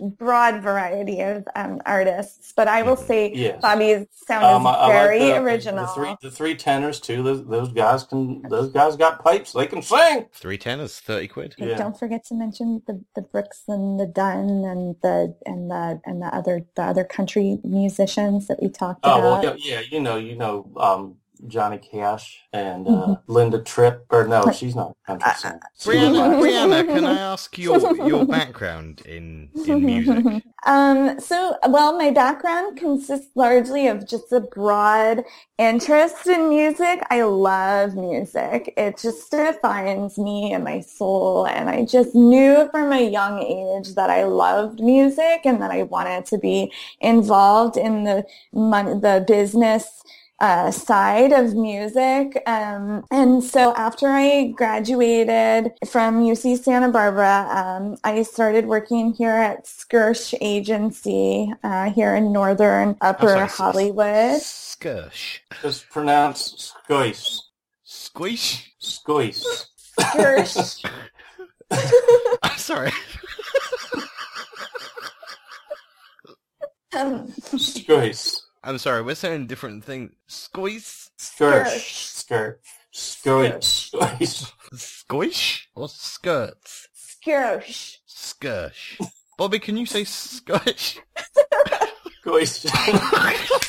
broad 0.00 0.62
variety 0.62 1.20
of 1.20 1.44
um, 1.54 1.80
artists, 1.84 2.52
but 2.56 2.66
I 2.66 2.82
will 2.82 2.96
Mhm. 2.96 3.06
say 3.06 3.32
Yes. 3.34 3.60
Bobby's 3.60 4.06
sound 4.26 4.44
Um, 4.44 4.62
is 4.62 4.66
I- 4.66 4.70
I 4.70 4.86
like 4.86 4.92
very 4.92 5.18
the- 5.26 5.36
original. 5.42 5.86
The 5.86 5.92
three, 5.92 6.16
the 6.22 6.30
three 6.30 6.56
tenors 6.56 6.98
too. 6.98 7.22
Those, 7.22 7.46
those 7.46 7.68
guys 7.72 8.02
can. 8.04 8.42
Those 8.48 8.70
guys 8.72 8.96
got 8.96 9.22
pipes. 9.22 9.52
They 9.52 9.66
can 9.66 9.82
sing. 9.82 10.26
Three 10.32 10.56
tenors, 10.56 10.98
thirty 10.98 11.28
quid. 11.28 11.54
Yeah. 11.58 11.76
Don't 11.76 11.96
forget 11.98 12.24
to 12.28 12.34
mention 12.34 12.82
the, 12.86 13.04
the 13.14 13.20
Brooks 13.22 13.64
and 13.68 14.00
the 14.00 14.06
Dunn 14.06 14.64
and 14.64 14.96
the 15.02 15.34
and 15.44 15.70
the 15.70 16.00
and 16.06 16.22
the 16.22 16.34
other 16.34 16.64
the 16.74 16.82
other 16.82 17.04
country 17.04 17.58
musicians 17.62 18.46
that 18.48 18.60
we 18.62 18.68
talked 18.70 19.00
Oh 19.04 19.18
about. 19.18 19.44
well, 19.44 19.56
yeah, 19.58 19.74
yeah. 19.74 19.80
You 19.90 20.00
know, 20.00 20.16
you 20.16 20.36
know, 20.36 20.66
um, 20.78 21.16
Johnny 21.48 21.78
Cash 21.78 22.42
and 22.52 22.88
uh, 22.88 22.90
Mhm. 22.90 23.20
Linda 23.28 23.60
Tripp. 23.62 24.06
Or 24.10 24.26
no, 24.28 24.50
she's 24.52 24.76
not 24.76 24.92
a 24.92 25.06
country 25.06 25.30
Uh, 25.30 25.34
singer. 25.34 25.60
Brianna, 25.80 26.40
Brianna, 26.40 26.86
can 26.86 27.04
I 27.04 27.18
ask 27.32 27.58
your 27.58 27.78
your 28.06 28.26
background 28.26 29.02
in 29.06 29.50
in 29.66 29.84
music? 29.86 30.26
Um, 30.66 31.20
so, 31.20 31.56
well, 31.68 31.96
my 31.98 32.10
background 32.10 32.78
consists 32.78 33.30
largely 33.34 33.88
of 33.88 34.06
just 34.08 34.32
a 34.32 34.40
broad 34.40 35.24
interest 35.58 36.26
in 36.26 36.48
music. 36.48 37.02
I 37.10 37.22
love 37.22 37.96
music. 37.96 38.72
It 38.76 38.98
just 38.98 39.30
defines 39.30 40.18
me 40.18 40.52
and 40.52 40.64
my 40.64 40.80
soul. 40.80 41.46
And 41.46 41.70
I 41.70 41.84
just 41.84 42.14
knew 42.14 42.68
from 42.70 42.92
a 42.92 43.10
young 43.10 43.40
age 43.42 43.94
that 43.96 44.10
I 44.10 44.24
loved 44.24 44.80
music 44.80 45.42
and 45.44 45.62
that 45.62 45.70
I 45.72 45.82
wanted 45.84 46.26
to 46.26 46.38
be 46.38 46.72
involved 47.00 47.76
in 47.76 48.04
the 48.04 48.24
mon- 48.52 49.00
the 49.00 49.24
business 49.26 50.02
uh, 50.42 50.70
side 50.72 51.32
of 51.32 51.54
music. 51.54 52.42
Um, 52.46 53.06
and 53.12 53.42
so 53.44 53.72
after 53.74 54.08
I 54.08 54.52
graduated 54.56 55.70
from 55.86 56.24
UC 56.24 56.58
Santa 56.64 56.88
Barbara, 56.88 57.46
um, 57.48 57.96
I 58.02 58.22
started 58.22 58.66
working 58.66 59.12
here 59.12 59.30
at 59.30 59.66
Skirsh 59.66 60.34
Agency 60.40 61.54
uh, 61.62 61.90
here 61.92 62.16
in 62.16 62.32
northern 62.32 62.96
Upper 63.00 63.28
sorry, 63.28 63.48
Hollywood. 63.48 64.40
Skirsh. 64.42 65.38
It's 65.62 65.84
pronounced 65.84 66.74
Skois. 66.88 67.38
Squish. 67.84 68.74
Skois. 68.82 69.68
Skirsh. 70.00 70.84
I'm 72.42 72.58
sorry. 72.58 72.90
um, 76.94 77.28
Skois. 77.28 78.41
I'm 78.64 78.78
sorry. 78.78 79.02
We're 79.02 79.14
saying 79.14 79.48
different 79.48 79.84
things. 79.84 80.12
Squish. 80.26 81.08
Skirsh. 81.18 82.08
Skirt. 82.14 82.60
Skois. 82.94 83.90
Skois. 83.90 84.52
Squish 84.74 85.68
or 85.74 85.88
skirts? 85.88 86.88
Skirsh. 86.94 87.98
Skirsh. 88.06 89.00
Bobby, 89.36 89.58
can 89.58 89.76
you 89.76 89.86
say 89.86 90.02
skirsh? 90.02 90.98
Skois. 92.24 92.66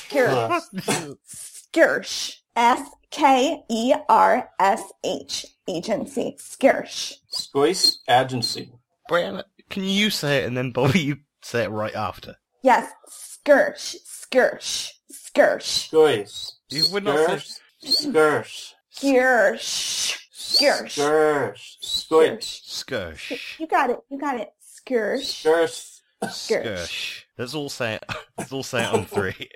Skirsh. 0.09 1.17
Skirsh. 1.25 2.35
S 2.55 2.89
K 3.09 3.63
E 3.69 3.93
R 4.09 4.49
S 4.59 4.83
H 5.03 5.45
agency. 5.67 6.35
Skirsh. 6.39 7.13
Squeeze 7.29 7.99
Agency. 8.07 8.71
Brianna, 9.09 9.43
can 9.69 9.83
you 9.83 10.09
say 10.09 10.39
it 10.39 10.45
and 10.45 10.55
then 10.55 10.71
Bobby, 10.71 10.99
you 10.99 11.17
say 11.41 11.63
it 11.63 11.69
right 11.69 11.95
after? 11.95 12.35
Yes, 12.61 12.91
skirsh, 13.09 13.95
skirsh, 14.33 14.89
skirsh, 15.11 15.87
Squeeze. 15.87 16.55
You 16.69 16.85
would 16.91 17.03
not 17.03 17.39
say- 17.39 17.59
Skirsh. 17.85 18.73
skirsh, 18.91 20.17
skirsh. 20.33 20.95
Skirsh. 20.95 21.77
Squeeze. 21.81 22.61
Skirsh. 22.65 23.59
You 23.59 23.67
got 23.67 23.89
it. 23.89 23.99
You 24.09 24.19
got 24.19 24.39
it. 24.39 24.49
Skirsh. 24.61 25.43
Skirsh. 25.43 25.99
Skirsh. 26.23 26.63
Skirsh. 26.63 27.23
Let's 27.37 27.53
all 27.53 27.69
say 27.69 27.95
it. 27.95 28.03
Let's 28.37 28.51
all 28.53 28.63
say 28.63 28.83
it 28.83 28.93
on 28.93 29.05
three. 29.05 29.49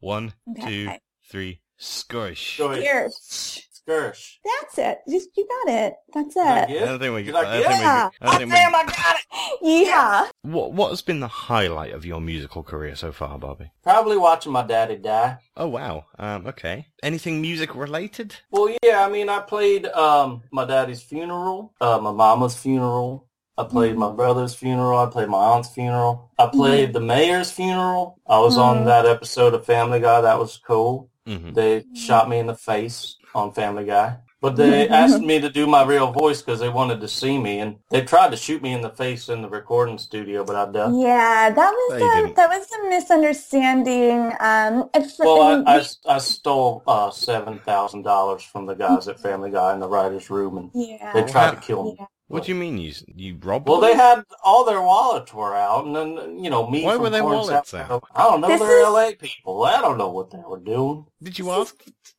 One, 0.00 0.34
two, 0.64 0.90
three. 1.30 1.60
Skirsh. 1.78 2.56
Skirsh. 2.58 3.60
Skirsh. 3.88 4.36
That's 4.44 4.78
it. 4.78 4.98
Just 5.08 5.28
you 5.36 5.46
got 5.66 5.74
it. 5.74 5.94
That's 6.12 6.34
Did 6.34 6.46
I 6.46 6.58
it. 6.62 6.68
get 6.68 6.82
I 6.82 6.86
don't 6.86 6.98
think 7.00 7.14
we 7.14 7.22
Did 7.22 7.32
get. 7.32 7.34
I 7.34 7.40
I 7.40 7.60
don't 7.60 7.62
think 7.62 7.68
we. 7.68 7.74
Yeah. 7.84 8.10
I 8.20 8.26
don't 8.26 8.36
think 8.38 8.50
we- 8.50 8.56
Damn, 8.56 8.74
I 8.74 8.84
got 8.84 9.16
it. 9.16 9.20
Yeah. 9.62 10.28
What 10.42 10.72
What 10.72 10.90
has 10.90 11.02
been 11.02 11.20
the 11.20 11.28
highlight 11.28 11.92
of 11.92 12.04
your 12.04 12.20
musical 12.20 12.62
career 12.62 12.94
so 12.96 13.12
far, 13.12 13.38
Bobby? 13.38 13.70
Probably 13.82 14.16
watching 14.16 14.52
my 14.52 14.62
daddy 14.62 14.96
die. 14.96 15.38
Oh 15.56 15.68
wow. 15.68 16.06
Um. 16.18 16.46
Okay. 16.46 16.86
Anything 17.02 17.40
music 17.40 17.74
related? 17.74 18.36
Well, 18.50 18.74
yeah, 18.82 19.04
I 19.06 19.10
mean, 19.10 19.28
I 19.28 19.40
played 19.40 19.86
um, 19.86 20.42
my 20.50 20.64
daddy's 20.64 21.02
funeral, 21.02 21.72
uh, 21.80 21.98
my 21.98 22.12
mama's 22.12 22.56
funeral. 22.56 23.26
I 23.56 23.62
played 23.64 23.96
my 23.96 24.10
brother's 24.10 24.52
funeral. 24.54 24.98
I 24.98 25.06
played 25.06 25.28
my 25.28 25.38
aunt's 25.38 25.68
funeral. 25.68 26.30
I 26.38 26.46
played 26.48 26.92
the 26.92 27.00
mayor's 27.00 27.52
funeral. 27.52 28.18
I 28.26 28.40
was 28.40 28.58
on 28.58 28.78
Mhm. 28.78 28.84
that 28.86 29.06
episode 29.06 29.54
of 29.54 29.64
Family 29.64 30.00
Guy. 30.00 30.22
That 30.22 30.38
was 30.40 30.56
cool. 30.66 31.08
hmm 31.26 31.52
They 31.52 31.84
shot 31.94 32.28
me 32.28 32.38
in 32.38 32.48
the 32.48 32.56
face 32.56 33.16
on 33.34 33.52
Family 33.52 33.84
Guy. 33.84 34.18
But 34.40 34.56
they 34.56 34.88
asked 34.90 35.20
me 35.20 35.40
to 35.40 35.48
do 35.50 35.66
my 35.66 35.84
real 35.84 36.12
voice 36.12 36.42
because 36.42 36.60
they 36.60 36.68
wanted 36.68 37.00
to 37.00 37.08
see 37.08 37.38
me, 37.38 37.60
and 37.60 37.76
they 37.90 38.02
tried 38.02 38.30
to 38.30 38.36
shoot 38.36 38.62
me 38.62 38.72
in 38.72 38.82
the 38.82 38.90
face 38.90 39.28
in 39.30 39.42
the 39.42 39.48
recording 39.48 39.96
studio, 39.98 40.44
but 40.44 40.56
I 40.56 40.70
ducked. 40.70 40.94
Yeah, 40.96 41.50
that 41.50 41.70
was 41.72 42.00
No, 42.00 42.06
a, 42.30 42.34
that 42.34 42.48
was 42.50 42.66
a 42.72 42.88
misunderstanding. 42.90 44.32
Um, 44.40 44.90
at 44.94 45.10
fir- 45.10 45.24
Well, 45.24 45.42
I, 45.66 45.76
I, 45.76 45.86
I 46.06 46.18
stole 46.18 46.82
uh, 46.86 47.10
seven 47.10 47.58
thousand 47.60 48.02
dollars 48.02 48.42
from 48.42 48.66
the 48.66 48.74
guys 48.74 49.08
at 49.08 49.18
Family 49.20 49.50
Guy 49.50 49.72
in 49.74 49.80
the 49.80 49.88
writers' 49.88 50.28
room, 50.30 50.58
and 50.58 50.70
yeah, 50.74 51.12
they 51.14 51.22
tried 51.30 51.52
to 51.52 51.60
kill 51.60 51.84
me. 51.84 51.96
yeah. 51.98 52.06
What 52.34 52.44
do 52.44 52.52
you 52.52 52.56
mean 52.58 52.78
you 52.78 52.90
s- 52.90 53.04
you 53.14 53.38
robbed? 53.42 53.68
Well, 53.68 53.80
them? 53.80 53.90
they 53.90 53.96
had 53.96 54.24
all 54.44 54.64
their 54.64 54.82
wallets 54.82 55.32
were 55.32 55.54
out, 55.56 55.86
and 55.86 55.94
then 55.96 56.42
you 56.44 56.50
know 56.50 56.68
me. 56.68 56.84
Why 56.84 56.94
from 56.94 57.02
were 57.02 57.10
their 57.10 57.24
wallets 57.24 57.70
South 57.70 57.90
out? 57.90 58.04
I 58.14 58.24
don't 58.24 58.40
know. 58.40 58.48
This 58.48 58.60
they're 58.60 58.80
is- 58.80 58.86
LA 58.86 59.10
people. 59.18 59.64
I 59.64 59.80
don't 59.80 59.98
know 59.98 60.10
what 60.10 60.30
they 60.30 60.42
were 60.46 60.58
doing. 60.58 61.06
Did 61.22 61.38
you 61.38 61.50
ask 61.50 61.74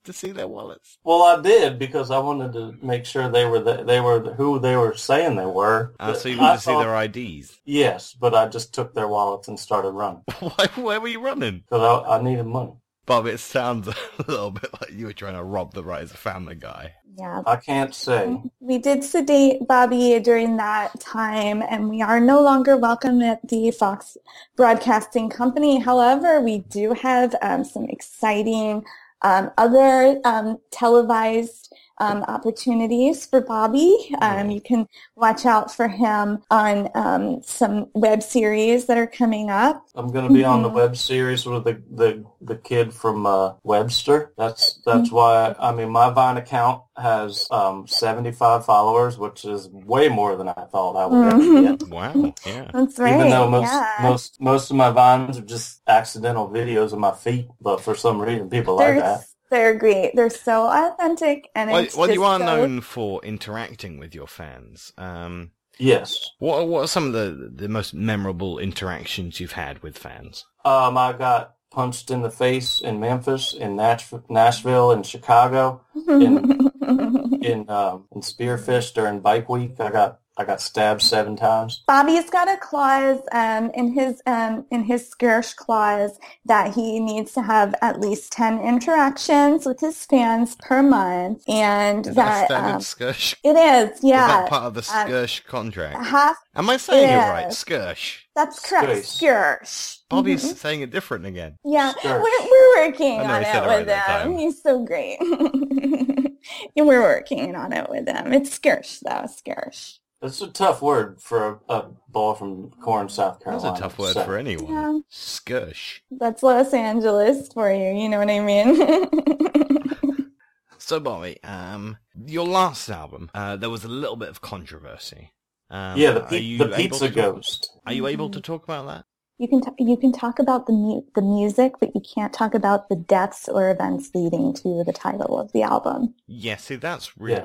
to 0.06 0.14
see 0.14 0.32
their 0.32 0.48
wallets? 0.48 0.98
Well, 1.04 1.22
I 1.24 1.42
did 1.42 1.78
because 1.78 2.10
I 2.12 2.20
wanted 2.20 2.54
to 2.54 2.76
make 2.82 3.06
sure 3.06 3.30
they 3.30 3.46
were 3.46 3.60
the, 3.60 3.84
they 3.84 4.00
were 4.02 4.34
who 4.34 4.60
they 4.60 4.76
were 4.76 4.96
saying 4.96 5.36
they 5.36 5.46
were. 5.46 5.94
Ah, 6.00 6.14
so 6.14 6.30
you 6.30 6.38
I 6.38 6.42
wanted 6.42 6.56
to 6.56 6.62
see 6.62 6.78
their 6.80 6.96
IDs? 7.04 7.60
Yes, 7.66 8.14
but 8.20 8.34
I 8.34 8.48
just 8.48 8.74
took 8.74 8.94
their 8.96 9.08
wallets 9.08 9.48
and 9.48 9.60
started 9.60 9.90
running 9.92 10.24
Why? 10.40 10.68
Where 10.76 11.02
were 11.02 11.08
you 11.08 11.20
running? 11.22 11.60
because 11.70 12.04
I, 12.08 12.18
I 12.18 12.22
needed 12.24 12.46
money. 12.46 12.74
Bob, 13.06 13.28
it 13.28 13.40
sounds 13.40 13.88
a 14.20 14.26
little 14.28 14.52
bit 14.52 14.70
like 14.82 14.92
you 14.92 15.06
were 15.06 15.14
trying 15.14 15.36
to 15.36 15.44
rob 15.44 15.74
the 15.74 15.84
Rise 15.84 16.12
of 16.12 16.18
Family 16.18 16.56
Guy. 16.56 16.94
Yeah. 17.18 17.44
I 17.46 17.56
can't 17.56 17.96
say. 17.96 18.42
We 18.60 18.78
did 18.78 19.04
sedate 19.04 19.68
Bobby 19.68 20.20
during 20.20 20.58
that 20.58 21.00
time, 21.00 21.64
and 21.70 21.90
we 21.90 22.02
are 22.02 22.20
no 22.20 22.42
longer 22.42 22.76
welcome 22.76 23.22
at 23.22 23.48
the 23.48 23.72
Fox 23.72 24.18
Broadcasting 24.58 25.30
Company. 25.30 25.80
However, 25.80 26.42
we 26.42 26.60
do 26.60 26.94
have 26.94 27.34
um, 27.42 27.64
some 27.64 27.86
exciting 27.86 28.84
um, 29.22 29.52
other 29.58 30.20
um, 30.26 30.58
televised 30.72 31.74
um, 32.00 32.24
opportunities 32.24 33.26
for 33.26 33.42
Bobby. 33.42 34.16
Um, 34.22 34.50
you 34.50 34.62
can 34.62 34.88
watch 35.16 35.46
out 35.46 35.74
for 35.74 35.88
him 35.88 36.44
on 36.52 36.90
um, 36.96 37.42
some 37.44 37.90
web 37.94 38.22
series 38.24 38.86
that 38.88 38.98
are 38.98 39.08
coming 39.08 39.50
up. 39.50 39.86
I'm 39.96 40.12
going 40.12 40.26
to 40.26 40.32
be 40.32 40.44
on 40.44 40.62
the 40.62 40.70
Mhm. 40.70 40.74
web 40.74 40.98
series 40.98 41.46
with 41.46 41.64
the 41.64 41.82
the, 41.92 42.26
the 42.42 42.56
kid 42.58 42.94
from 42.94 43.26
uh, 43.26 43.54
Webster. 43.64 44.34
That's 44.38 44.82
that's 44.86 45.10
Mm-hmm. 45.10 45.16
why 45.16 45.56
I 45.60 45.72
mean 45.74 45.90
my 45.90 46.10
Vine 46.10 46.38
account 46.38 46.84
has 46.98 47.48
um, 47.50 47.88
75 47.88 48.66
followers, 48.66 49.18
which 49.18 49.46
is 49.46 49.70
way 49.70 50.10
more 50.10 50.36
than 50.36 50.50
I 50.50 50.66
thought 50.72 50.96
I 50.98 51.06
would 51.06 51.24
ever 51.24 51.48
Mhm. 51.48 51.62
get. 51.62 51.88
Wow. 51.88 52.34
Yeah. 52.46 52.72
That's 52.74 53.00
right. 53.00 53.12
Even 53.14 53.30
though 53.30 53.50
most 53.50 53.72
yeah. 53.72 53.96
most 53.98 54.42
most 54.42 54.70
of 54.72 54.76
my 54.78 54.90
vines 54.92 55.38
are 55.38 55.42
just 55.42 55.82
accidental 55.88 56.50
videos 56.50 56.92
of 56.94 57.00
my 57.00 57.12
feet, 57.14 57.48
but 57.62 57.80
for 57.82 57.96
some 57.96 58.20
reason 58.22 58.50
people 58.50 58.76
like 58.76 58.98
that. 58.98 59.26
They're 59.52 59.76
great. 59.76 60.16
They're 60.16 60.30
so 60.30 60.68
authentic, 60.68 61.50
and 61.56 61.72
Well, 61.72 61.84
it's 61.84 61.96
well 61.96 62.12
you 62.12 62.24
are 62.24 62.40
so- 62.40 62.46
known 62.46 62.82
for 62.82 63.24
interacting 63.24 63.98
with 64.00 64.14
your 64.16 64.28
fans. 64.28 64.92
Um, 64.98 65.52
Yes. 65.78 66.32
what 66.40 66.60
are, 66.60 66.66
what 66.66 66.84
are 66.86 66.88
some 66.88 67.08
of 67.08 67.14
the 67.14 67.52
the 67.54 67.68
most 67.70 67.94
memorable 67.94 68.60
interactions 68.60 69.40
you've 69.40 69.52
had 69.54 69.84
with 69.84 69.98
fans? 69.98 70.46
Um, 70.64 70.98
I 70.98 71.12
got 71.14 71.56
punched 71.72 72.10
in 72.10 72.22
the 72.22 72.32
face 72.32 72.80
in 72.80 73.02
Memphis, 73.02 73.54
in 73.54 73.76
Nash- 73.76 74.14
Nashville, 74.30 74.92
in 74.94 75.04
Chicago, 75.04 75.82
in 76.08 77.66
um, 77.70 78.08
in 78.12 78.22
Spearfish 78.22 78.94
during 78.94 79.20
Bike 79.20 79.50
Week. 79.50 79.80
I 79.80 79.92
got 79.92 80.20
I 80.38 80.44
got 80.44 80.60
stabbed 80.62 81.02
seven 81.02 81.36
times. 81.38 81.82
Bobby's 81.88 82.30
got 82.30 82.50
a 82.50 82.58
clause 82.58 83.22
um, 83.32 83.72
in 83.74 83.94
his 83.94 84.22
um, 84.26 84.66
in 84.70 84.84
his 84.84 85.10
Skirsh 85.10 85.56
clause 85.56 86.20
that 86.46 86.74
he 86.74 87.00
needs 87.00 87.32
to 87.34 87.42
have 87.42 87.74
at 87.82 88.02
least 88.02 88.34
ten 88.34 88.60
interactions 88.60 89.66
with 89.66 89.80
his 89.80 90.04
fans 90.06 90.56
per 90.58 90.84
month, 90.84 91.42
and 91.48 92.06
Is 92.06 92.16
that 92.16 92.26
that 92.26 92.44
a 92.44 92.46
standard 92.48 92.74
um, 92.76 92.82
skirsh? 92.82 93.36
it 93.44 93.56
is. 93.56 93.98
Is 94.00 94.04
Yeah, 94.04 94.28
that 94.28 94.50
part 94.50 94.64
of 94.64 94.74
the 94.74 94.80
um, 94.94 95.08
skirsh 95.08 95.46
contract? 95.46 96.06
half. 96.06 96.36
Am 96.54 96.70
I 96.70 96.78
saying 96.78 97.10
it 97.10 97.16
right? 97.30 97.48
Skirsh. 97.48 98.18
That's 98.36 98.60
correct. 98.60 99.06
Skirsh. 99.06 99.22
Skirsh. 99.22 99.98
Bobby's 100.10 100.44
Mhm. 100.54 100.58
saying 100.58 100.82
it 100.82 100.92
different 100.92 101.26
again. 101.26 101.58
Yeah, 101.64 101.94
we're, 102.04 102.20
we're 102.22 102.86
working 102.88 103.22
on 103.22 103.42
it 103.42 103.48
it 103.48 103.60
right 103.60 103.78
with 103.80 103.88
that 103.88 104.26
him. 104.26 104.38
He's 104.38 104.62
so 104.62 104.84
great. 104.86 105.18
and 105.22 106.38
we're 106.76 107.02
working 107.02 107.56
on 107.56 107.72
it 107.74 107.90
with 107.90 108.08
him. 108.08 108.34
It's 108.34 108.50
Skirsh 108.60 109.00
though, 109.00 109.28
Skirsh. 109.28 110.00
It's 110.26 110.42
a 110.42 110.48
tough 110.48 110.82
word 110.82 111.22
for 111.22 111.60
a, 111.70 111.74
a 111.74 111.86
boy 112.10 112.34
from 112.34 112.72
Corn, 112.82 113.10
South 113.10 113.44
Carolina. 113.44 113.70
That's 113.70 113.80
a 113.80 113.84
tough 113.84 113.98
word 114.00 114.14
So, 114.14 114.24
for 114.26 114.38
anyone. 114.38 114.72
Yeah. 114.74 115.00
Skirsh. 115.12 116.00
That's 116.12 116.42
Los 116.44 116.74
Angeles 116.74 117.50
for 117.54 117.72
you. 117.72 117.94
You 118.02 118.10
know 118.10 118.20
what 118.20 118.30
I 118.30 118.40
mean? 118.40 119.06
So, 120.78 121.00
Bobby, 121.00 121.42
um, 121.44 121.98
your 122.28 122.46
last 122.46 122.90
album, 122.90 123.32
uh, 123.34 123.56
there 123.56 123.72
was 123.72 123.84
a 123.84 123.88
little 123.88 124.16
bit 124.18 124.30
of 124.30 124.42
controversy. 124.42 125.34
Um, 125.72 125.98
Yeah, 125.98 126.12
the, 126.12 126.22
pe- 126.22 126.58
the 126.58 126.68
Pizza 126.68 127.08
to 127.08 127.14
talk- 127.16 127.34
Ghost. 127.36 127.72
Are 127.88 127.94
you 127.94 128.06
able 128.06 128.30
to 128.30 128.40
talk 128.40 128.64
about 128.66 128.86
that? 128.86 129.06
you 129.40 129.48
can 129.48 129.62
t- 129.62 129.84
you 129.84 129.98
can 129.98 130.12
talk 130.14 130.38
about 130.40 130.66
the 130.68 130.74
mu- 130.74 131.02
the 131.16 131.22
music, 131.24 131.74
but 131.80 131.90
you 131.96 132.02
can't 132.16 132.32
talk 132.32 132.54
about 132.54 132.88
the 132.88 132.96
deaths 132.96 133.50
or 133.50 133.70
events 133.72 134.12
leading 134.14 134.54
to 134.54 134.84
the 134.86 134.94
title 134.94 135.40
of 135.40 135.52
the 135.54 135.64
album. 135.64 136.14
Yeah, 136.28 136.58
see, 136.58 136.76
that's 136.76 137.12
Yeah. 137.20 137.40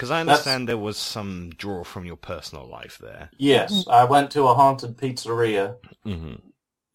Really 0.00 0.08
because 0.08 0.10
I 0.10 0.24
That's- 0.24 0.38
understand 0.38 0.68
there 0.68 0.78
was 0.78 0.96
some 0.96 1.50
draw 1.56 1.84
from 1.84 2.04
your 2.06 2.16
personal 2.16 2.66
life 2.66 2.98
there. 2.98 3.30
Yes, 3.38 3.84
I 3.88 4.04
went 4.04 4.30
to 4.32 4.44
a 4.48 4.54
haunted 4.54 4.96
pizzeria 4.96 5.76
hmm 6.04 6.34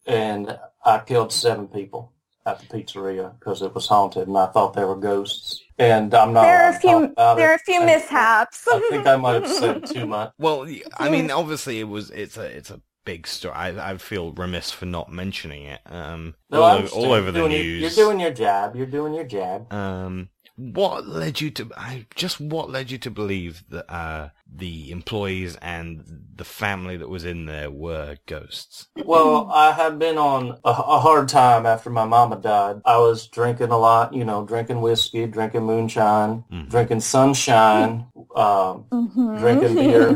and 0.06 0.58
I 0.84 0.98
killed 1.00 1.32
seven 1.32 1.66
people 1.68 2.12
at 2.44 2.60
the 2.60 2.66
pizzeria 2.66 3.36
because 3.38 3.60
it 3.62 3.74
was 3.74 3.88
haunted 3.88 4.28
and 4.28 4.38
I 4.38 4.46
thought 4.46 4.74
they 4.74 4.84
were 4.84 4.94
ghosts. 4.96 5.60
And 5.78 6.14
I'm 6.14 6.32
not. 6.32 6.42
there 6.42 6.62
are 6.64 6.70
a 6.70 6.78
few 6.78 7.12
there 7.16 7.50
are 7.50 7.54
a 7.54 7.58
few 7.58 7.84
mishaps. 7.84 8.66
I 8.68 8.80
think 8.88 9.06
I 9.06 9.16
might 9.16 9.42
have 9.42 9.48
said 9.48 9.86
too 9.94 10.06
much. 10.06 10.32
Well, 10.38 10.66
I 10.98 11.10
mean, 11.10 11.30
obviously, 11.30 11.80
it 11.80 11.88
was 11.88 12.10
it's 12.10 12.36
a 12.38 12.44
it's 12.44 12.70
a 12.70 12.80
big 13.04 13.26
story. 13.26 13.54
I 13.54 13.92
I 13.92 13.96
feel 13.98 14.32
remiss 14.32 14.70
for 14.70 14.86
not 14.86 15.10
mentioning 15.12 15.64
it. 15.64 15.80
Um, 15.86 16.34
No, 16.50 16.62
all, 16.62 16.64
I 16.64 16.72
o- 16.72 16.76
understand. 16.76 17.04
all 17.06 17.12
over 17.12 17.30
the 17.32 17.48
news. 17.48 17.80
Your, 17.82 17.90
you're 17.90 18.06
doing 18.06 18.20
your 18.20 18.30
job. 18.32 18.74
You're 18.76 18.86
doing 18.86 19.12
your 19.12 19.24
job. 19.24 19.70
Um, 19.72 20.28
what 20.56 21.06
led 21.06 21.40
you 21.40 21.50
to? 21.52 21.70
I 21.76 22.06
just 22.14 22.40
what 22.40 22.70
led 22.70 22.90
you 22.90 22.98
to 22.98 23.10
believe 23.10 23.64
that 23.70 23.92
uh, 23.92 24.30
the 24.50 24.90
employees 24.90 25.56
and 25.62 26.04
the 26.34 26.44
family 26.44 26.96
that 26.96 27.08
was 27.08 27.24
in 27.24 27.46
there 27.46 27.70
were 27.70 28.16
ghosts? 28.26 28.88
Well, 29.04 29.50
I 29.52 29.72
had 29.72 29.98
been 29.98 30.18
on 30.18 30.58
a, 30.64 30.70
a 30.70 30.98
hard 31.00 31.28
time 31.28 31.66
after 31.66 31.90
my 31.90 32.04
mama 32.06 32.36
died. 32.36 32.80
I 32.84 32.98
was 32.98 33.26
drinking 33.28 33.70
a 33.70 33.78
lot, 33.78 34.14
you 34.14 34.24
know, 34.24 34.44
drinking 34.44 34.80
whiskey, 34.80 35.26
drinking 35.26 35.62
moonshine, 35.64 36.44
Mhm. 36.50 36.68
drinking 36.70 37.00
sunshine, 37.00 38.06
um, 38.34 38.86
Mhm. 38.90 39.38
Drinking 39.38 39.74
beer. 39.80 40.08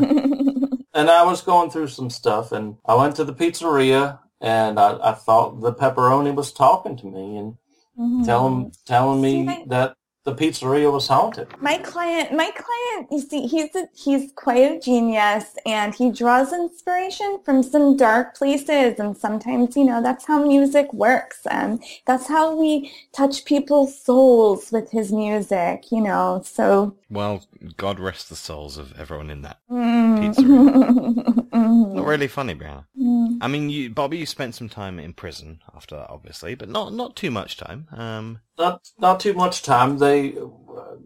and 0.94 1.10
I 1.10 1.22
was 1.24 1.42
going 1.42 1.70
through 1.70 1.88
some 1.88 2.10
stuff. 2.10 2.52
And 2.52 2.76
I 2.86 2.94
went 2.94 3.16
to 3.16 3.24
the 3.24 3.34
pizzeria, 3.34 4.18
and 4.40 4.80
I, 4.80 4.98
I 5.10 5.12
thought 5.12 5.60
the 5.60 5.72
pepperoni 5.74 6.34
was 6.34 6.52
talking 6.52 6.96
to 6.96 7.06
me 7.06 7.36
and 7.36 7.54
Mhm. 7.98 8.24
telling 8.24 8.72
telling 8.86 9.22
See, 9.22 9.42
me 9.42 9.48
I- 9.52 9.64
that 9.68 9.96
the 10.24 10.34
pizzeria 10.34 10.92
was 10.92 11.06
haunted. 11.06 11.48
My 11.60 11.78
client, 11.78 12.32
my 12.32 12.50
client, 12.50 13.08
you 13.10 13.20
see, 13.20 13.46
he's 13.46 13.74
a, 13.74 13.88
he's 13.94 14.32
quite 14.32 14.72
a 14.72 14.78
genius, 14.78 15.56
and 15.64 15.94
he 15.94 16.10
draws 16.10 16.52
inspiration 16.52 17.40
from 17.44 17.62
some 17.62 17.96
dark 17.96 18.36
places. 18.36 18.98
And 18.98 19.16
sometimes, 19.16 19.76
you 19.76 19.84
know, 19.84 20.02
that's 20.02 20.26
how 20.26 20.44
music 20.44 20.92
works, 20.92 21.46
and 21.50 21.82
that's 22.06 22.28
how 22.28 22.54
we 22.54 22.92
touch 23.12 23.44
people's 23.46 23.98
souls 23.98 24.70
with 24.70 24.90
his 24.90 25.10
music. 25.10 25.90
You 25.90 26.02
know, 26.02 26.42
so. 26.44 26.96
Well, 27.08 27.46
God 27.76 27.98
rest 27.98 28.28
the 28.28 28.36
souls 28.36 28.76
of 28.76 28.98
everyone 28.98 29.30
in 29.30 29.42
that. 29.42 29.58
Mm. 29.70 31.38
Not 31.52 32.06
really 32.06 32.28
funny, 32.28 32.54
Brianna. 32.54 32.84
Mm. 32.98 33.38
I 33.40 33.48
mean, 33.48 33.70
you, 33.70 33.90
Bobby, 33.90 34.18
you 34.18 34.26
spent 34.26 34.54
some 34.54 34.68
time 34.68 34.98
in 34.98 35.12
prison 35.12 35.60
after 35.74 35.96
that, 35.96 36.10
obviously, 36.10 36.54
but 36.54 36.68
not 36.68 36.92
not 36.92 37.16
too 37.16 37.30
much 37.30 37.56
time. 37.56 37.88
Um, 37.92 38.40
Not 38.58 38.88
not 38.98 39.20
too 39.20 39.34
much 39.34 39.62
time. 39.62 39.98
They 39.98 40.34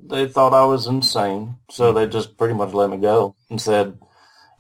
they 0.07 0.29
thought 0.29 0.53
I 0.53 0.65
was 0.65 0.87
insane, 0.87 1.57
so 1.71 1.93
they 1.93 2.07
just 2.07 2.37
pretty 2.37 2.55
much 2.55 2.73
let 2.73 2.91
me 2.91 2.99
go 2.99 3.37
and 3.51 3.61
said, 3.61 3.99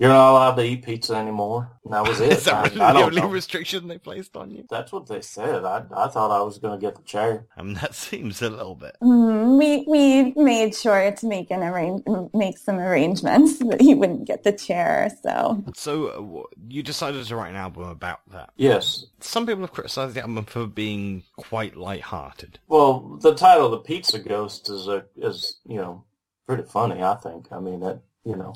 "You're 0.05 0.13
not 0.13 0.33
allowed 0.33 0.55
to 0.57 0.63
eat 0.65 0.85
pizza 0.85 1.15
anymore." 1.15 1.71
And 1.85 1.93
that 1.95 2.07
was 2.07 2.21
it. 2.27 2.33
is 2.33 2.45
that 2.45 2.71
really 2.71 2.81
I 2.81 2.93
the 2.93 2.99
don't 3.01 3.09
only 3.09 3.21
know. 3.23 3.29
restriction 3.29 3.89
they 3.89 3.99
placed 3.99 4.37
on 4.37 4.51
you? 4.51 4.65
That's 4.71 4.93
what 4.93 5.07
they 5.07 5.21
said. 5.21 5.65
I 5.65 5.85
I 5.95 6.09
thought 6.09 6.31
I 6.31 6.43
was 6.43 6.59
going 6.59 6.79
to 6.79 6.85
get 6.87 6.97
the 6.97 7.03
chair. 7.03 7.47
I 7.57 7.63
mean, 7.63 7.75
that 7.75 7.95
seems 8.07 8.43
a 8.43 8.51
little 8.51 8.75
bit. 8.75 8.97
Mm, 9.03 9.59
we 9.59 9.85
we 9.87 10.33
made 10.43 10.75
sure 10.75 11.11
to 11.11 11.27
make 11.27 11.51
an 11.51 11.63
arrange 11.63 12.03
make 12.35 12.59
some 12.59 12.79
arrangements 12.79 13.59
that 13.71 13.81
he 13.81 13.95
wouldn't 13.95 14.27
get 14.27 14.45
the 14.45 14.53
chair. 14.53 15.11
So 15.23 15.65
So, 15.75 16.07
uh, 16.09 16.43
you 16.69 16.83
decided 16.83 17.25
to 17.27 17.37
write 17.37 17.51
an 17.51 17.57
album 17.57 17.85
about 17.89 18.21
that. 18.31 18.51
Yes. 18.57 19.07
Some 19.21 19.47
people 19.47 19.63
have 19.63 19.73
criticized 19.73 20.15
the 20.15 20.21
album 20.21 20.45
for 20.45 20.67
being 20.67 21.23
quite 21.37 21.77
light-hearted. 21.77 22.59
Well, 22.69 23.19
the 23.21 23.35
title, 23.35 23.71
"The 23.71 23.79
Pizza 23.79 24.19
Ghost," 24.19 24.69
is 24.69 24.89
a 24.89 25.05
is 25.17 25.59
you 25.67 25.77
know 25.77 26.05
pretty 26.47 26.65
funny. 26.65 27.03
I 27.03 27.15
think. 27.15 27.47
I 27.53 27.61
mean, 27.61 27.83
it 27.83 28.01
you 28.25 28.37
know 28.37 28.55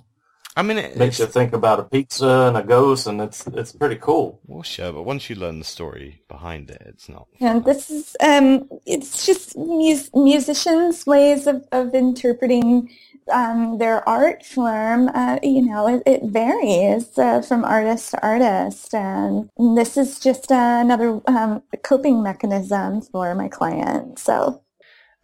I 0.58 0.62
mean, 0.62 0.78
it, 0.78 0.96
makes 0.96 1.20
you 1.20 1.26
think 1.26 1.52
about 1.52 1.78
a 1.78 1.84
pizza 1.84 2.28
and 2.48 2.56
a 2.56 2.64
ghost, 2.64 3.06
and 3.06 3.20
it's 3.20 3.46
it's 3.46 3.70
pretty 3.70 3.94
cool. 3.94 4.40
well, 4.44 4.64
sure, 4.64 4.92
but 4.92 5.04
once 5.04 5.30
you 5.30 5.36
learn 5.36 5.60
the 5.60 5.64
story 5.64 6.22
behind 6.26 6.68
it, 6.68 6.82
it's 6.84 7.08
not. 7.08 7.28
and 7.38 7.64
this 7.64 7.88
is 7.88 8.16
um 8.20 8.68
it's 8.84 9.24
just 9.24 9.56
mus- 9.56 10.10
musicians' 10.14 11.06
ways 11.06 11.46
of 11.46 11.64
of 11.70 11.94
interpreting 11.94 12.90
um 13.30 13.78
their 13.78 14.06
art 14.08 14.44
form. 14.44 15.08
Uh, 15.14 15.38
you 15.44 15.62
know, 15.62 15.86
it, 15.86 16.02
it 16.06 16.22
varies 16.24 17.16
uh, 17.16 17.40
from 17.40 17.64
artist 17.64 18.10
to 18.10 18.22
artist, 18.26 18.92
and 18.94 19.48
this 19.76 19.96
is 19.96 20.18
just 20.18 20.50
uh, 20.50 20.78
another 20.84 21.20
um, 21.28 21.62
coping 21.84 22.20
mechanism 22.20 23.00
for 23.00 23.32
my 23.36 23.46
client. 23.46 24.18
So. 24.18 24.62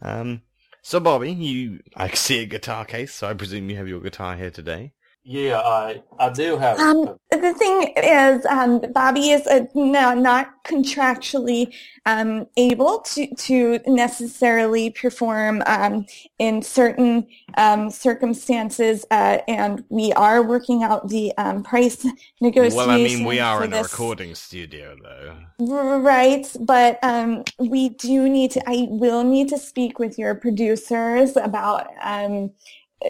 Um, 0.01 0.43
so, 0.81 1.01
Bobby, 1.01 1.33
you, 1.33 1.81
I 1.97 2.09
see 2.11 2.41
a 2.43 2.47
guitar 2.47 2.85
case, 2.85 3.13
so 3.15 3.27
I 3.27 3.35
presume 3.35 3.71
you 3.71 3.77
have 3.79 3.89
your 3.89 4.01
guitar 4.01 4.37
here 4.37 4.51
today. 4.51 4.93
Yeah, 5.27 5.61
I 5.61 6.03
I 6.19 6.29
do 6.29 6.59
have. 6.59 6.79
Um, 6.79 7.19
the 7.31 7.55
thing 7.55 7.95
is, 7.97 8.45
um, 8.45 8.83
Bobby 8.93 9.31
is 9.31 9.47
uh, 9.47 9.65
no, 9.75 10.13
not 10.13 10.63
contractually 10.65 11.75
um, 12.05 12.47
able 12.59 12.99
to, 13.01 13.35
to 13.35 13.81
necessarily 13.87 14.91
perform 14.91 15.63
um, 15.65 16.05
in 16.39 16.61
certain 16.61 17.27
um, 17.57 17.89
circumstances, 17.89 19.07
uh, 19.11 19.39
and 19.49 19.83
we 19.89 20.13
are 20.13 20.43
working 20.43 20.83
out 20.83 21.09
the 21.09 21.33
um, 21.39 21.63
price 21.63 22.07
negotiation. 22.43 22.77
Well, 22.77 22.91
I 22.91 22.99
mean, 22.99 23.25
we 23.25 23.41
are 23.41 23.61
for 23.61 23.65
in 23.65 23.73
a 23.73 23.83
recording 23.83 24.35
studio, 24.35 24.95
though. 25.03 25.37
Right, 25.59 26.47
but 26.61 26.99
um, 27.03 27.45
we 27.59 27.89
do 27.89 28.29
need 28.29 28.51
to. 28.51 28.63
I 28.67 28.89
will 28.91 29.25
need 29.25 29.49
to 29.49 29.59
speak 29.59 29.99
with 29.99 30.19
your 30.19 30.35
producers 30.35 31.35
about 31.39 31.87
um, 32.03 32.51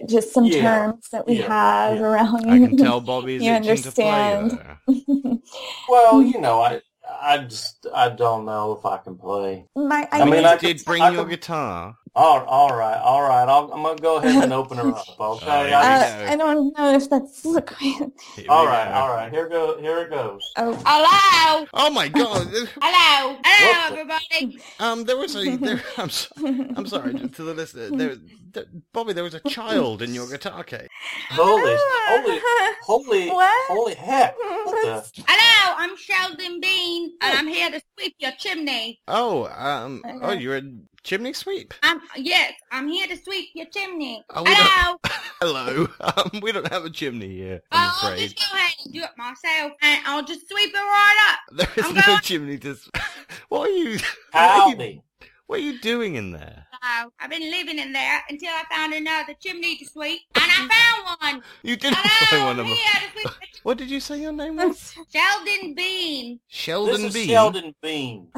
just 0.07 0.33
some 0.33 0.44
Yeah, 0.44 0.62
terms 0.62 1.09
that 1.12 1.26
we 1.26 1.38
yeah, 1.40 1.46
have 1.48 1.98
yeah. 1.98 2.02
around. 2.04 2.50
I 2.50 2.59
can 2.59 2.76
tell 2.76 3.00
Bobby's 3.00 3.42
You 3.44 3.52
itching 3.52 3.76
to 3.83 3.92
play 3.92 4.33
understand. 4.35 4.78
there. 4.87 5.38
Well, 5.88 6.22
you 6.22 6.40
know, 6.40 6.61
I 6.61 6.80
I 7.20 7.38
just 7.38 7.87
I 7.94 8.09
don't 8.09 8.44
know 8.46 8.72
if 8.72 8.85
I 8.87 8.96
can 8.98 9.16
play. 9.16 9.66
My, 9.76 10.09
I, 10.11 10.22
I 10.22 10.24
mean, 10.24 10.35
need 10.37 10.44
I 10.44 10.57
to- 10.57 10.66
did 10.66 10.85
bring 10.85 11.02
I 11.02 11.11
your 11.11 11.24
could- 11.24 11.30
guitar. 11.30 11.96
All, 12.16 12.44
all 12.44 12.77
right, 12.77 12.96
all 12.98 13.22
right. 13.22 13.48
I'll, 13.48 13.72
I'm 13.72 13.83
gonna 13.83 13.98
go 13.98 14.18
ahead 14.18 14.44
and 14.44 14.53
open 14.53 14.79
her 14.79 14.88
up. 14.88 15.05
Okay. 15.18 15.46
Oh, 15.48 15.64
yeah. 15.66 15.81
I- 15.81 16.24
uh, 16.29 16.33
I 16.33 16.37
don't 16.37 16.77
know 16.79 16.94
if 16.94 17.11
that's 17.11 17.44
look. 17.44 17.74
Here 17.79 18.07
all 18.48 18.66
right, 18.66 18.92
all 18.92 19.09
right. 19.09 19.33
Here 19.33 19.48
go. 19.48 19.79
Here 19.81 19.98
it 20.03 20.11
goes. 20.11 20.40
Oh, 20.57 20.81
Hello, 20.87 21.66
Oh 21.74 21.90
my 21.90 22.07
god! 22.09 22.46
hello, 22.46 22.66
hello, 22.81 23.37
What 23.44 23.92
everybody. 23.92 24.61
Um, 24.79 25.05
there 25.05 25.16
was 25.16 25.35
a. 25.35 25.57
There, 25.57 25.83
I'm, 25.96 26.11
so, 26.11 26.29
I'm 26.77 26.87
sorry 26.87 27.14
to 27.14 27.42
the 27.42 27.55
listener. 27.55 27.90
There, 27.96 28.16
there, 28.53 28.64
Bobby, 28.92 29.12
there 29.12 29.24
was 29.24 29.35
a 29.35 29.40
child 29.40 30.00
in 30.03 30.14
your 30.14 30.29
guitar 30.29 30.62
case. 30.62 30.88
Holy, 31.31 31.74
holy, 32.09 32.40
holy, 32.83 33.29
What? 33.31 33.66
holy 33.68 33.94
heck! 33.94 34.37
What 34.74 35.04
the? 35.14 35.22
Hello, 35.28 35.74
I'm 35.78 35.96
Sheldon 35.96 36.60
Bean, 36.60 37.12
and 37.22 37.38
I'm 37.38 37.46
here 37.46 37.70
to 37.70 37.80
sweep 37.96 38.16
your 38.18 38.32
chimney. 38.38 39.00
Oh, 39.06 39.46
um, 39.56 40.02
oh, 40.20 40.32
you're 40.32 40.56
a 40.56 40.62
chimney 41.04 41.32
sweep. 41.32 41.72
I'm 41.84 42.00
yes, 42.16 42.54
I'm 42.72 42.88
here 42.88 43.06
to 43.06 43.16
sweep 43.16 43.50
your 43.54 43.66
chimney. 43.66 44.24
Oh, 44.30 44.42
hello. 44.44 44.98
Hello. 45.40 45.87
Um, 46.00 46.40
we 46.42 46.52
don't 46.52 46.66
have 46.72 46.84
a 46.84 46.90
chimney 46.90 47.28
here. 47.28 47.60
I'm 47.70 47.92
I'll 48.02 48.16
just 48.16 48.37
go 48.37 48.56
ahead 48.56 48.72
and 48.84 48.94
do 48.94 49.02
it 49.02 49.10
myself, 49.16 49.72
and 49.82 50.00
I'll 50.06 50.24
just 50.24 50.48
sweep 50.48 50.70
it 50.70 50.76
right 50.76 51.30
up. 51.30 51.56
there 51.58 51.68
is 51.76 51.84
I'm 51.90 51.94
no 51.94 52.02
going- 52.02 52.20
chimney 52.20 52.58
to. 52.58 52.76
What 53.48 53.68
are 53.68 53.72
you? 53.72 53.98
What 54.32 54.42
are 54.80 54.84
you, 54.84 55.00
what 55.46 55.58
are 55.60 55.62
you 55.62 55.78
doing 55.80 56.16
in 56.16 56.32
there? 56.32 56.63
Hello. 56.87 57.11
I've 57.18 57.31
been 57.31 57.51
living 57.51 57.79
in 57.79 57.94
there 57.94 58.23
until 58.29 58.51
I 58.51 58.62
found 58.70 58.92
another 58.92 59.33
chimney 59.40 59.77
to 59.79 59.87
sweep, 59.87 60.20
and 60.35 60.44
I 60.44 60.68
found 60.68 61.18
one. 61.35 61.42
You 61.62 61.77
didn't 61.77 61.97
Hello, 61.99 62.27
find 62.27 62.44
one 62.44 62.61
of 62.61 62.66
them. 62.66 62.77
here 62.77 63.09
to 63.09 63.12
sweep 63.12 63.25
the 63.25 63.59
What 63.62 63.79
did 63.79 63.90
you 63.90 64.01
say 64.01 64.20
your 64.20 64.33
name 64.33 64.57
was? 64.57 64.94
Sheldon 65.11 65.75
Bean. 65.75 66.40
Sheldon 66.49 66.92
This 66.92 67.05
is 67.05 67.14
Bean. 67.14 67.29
Sheldon 67.29 67.75
Bean. 67.83 68.29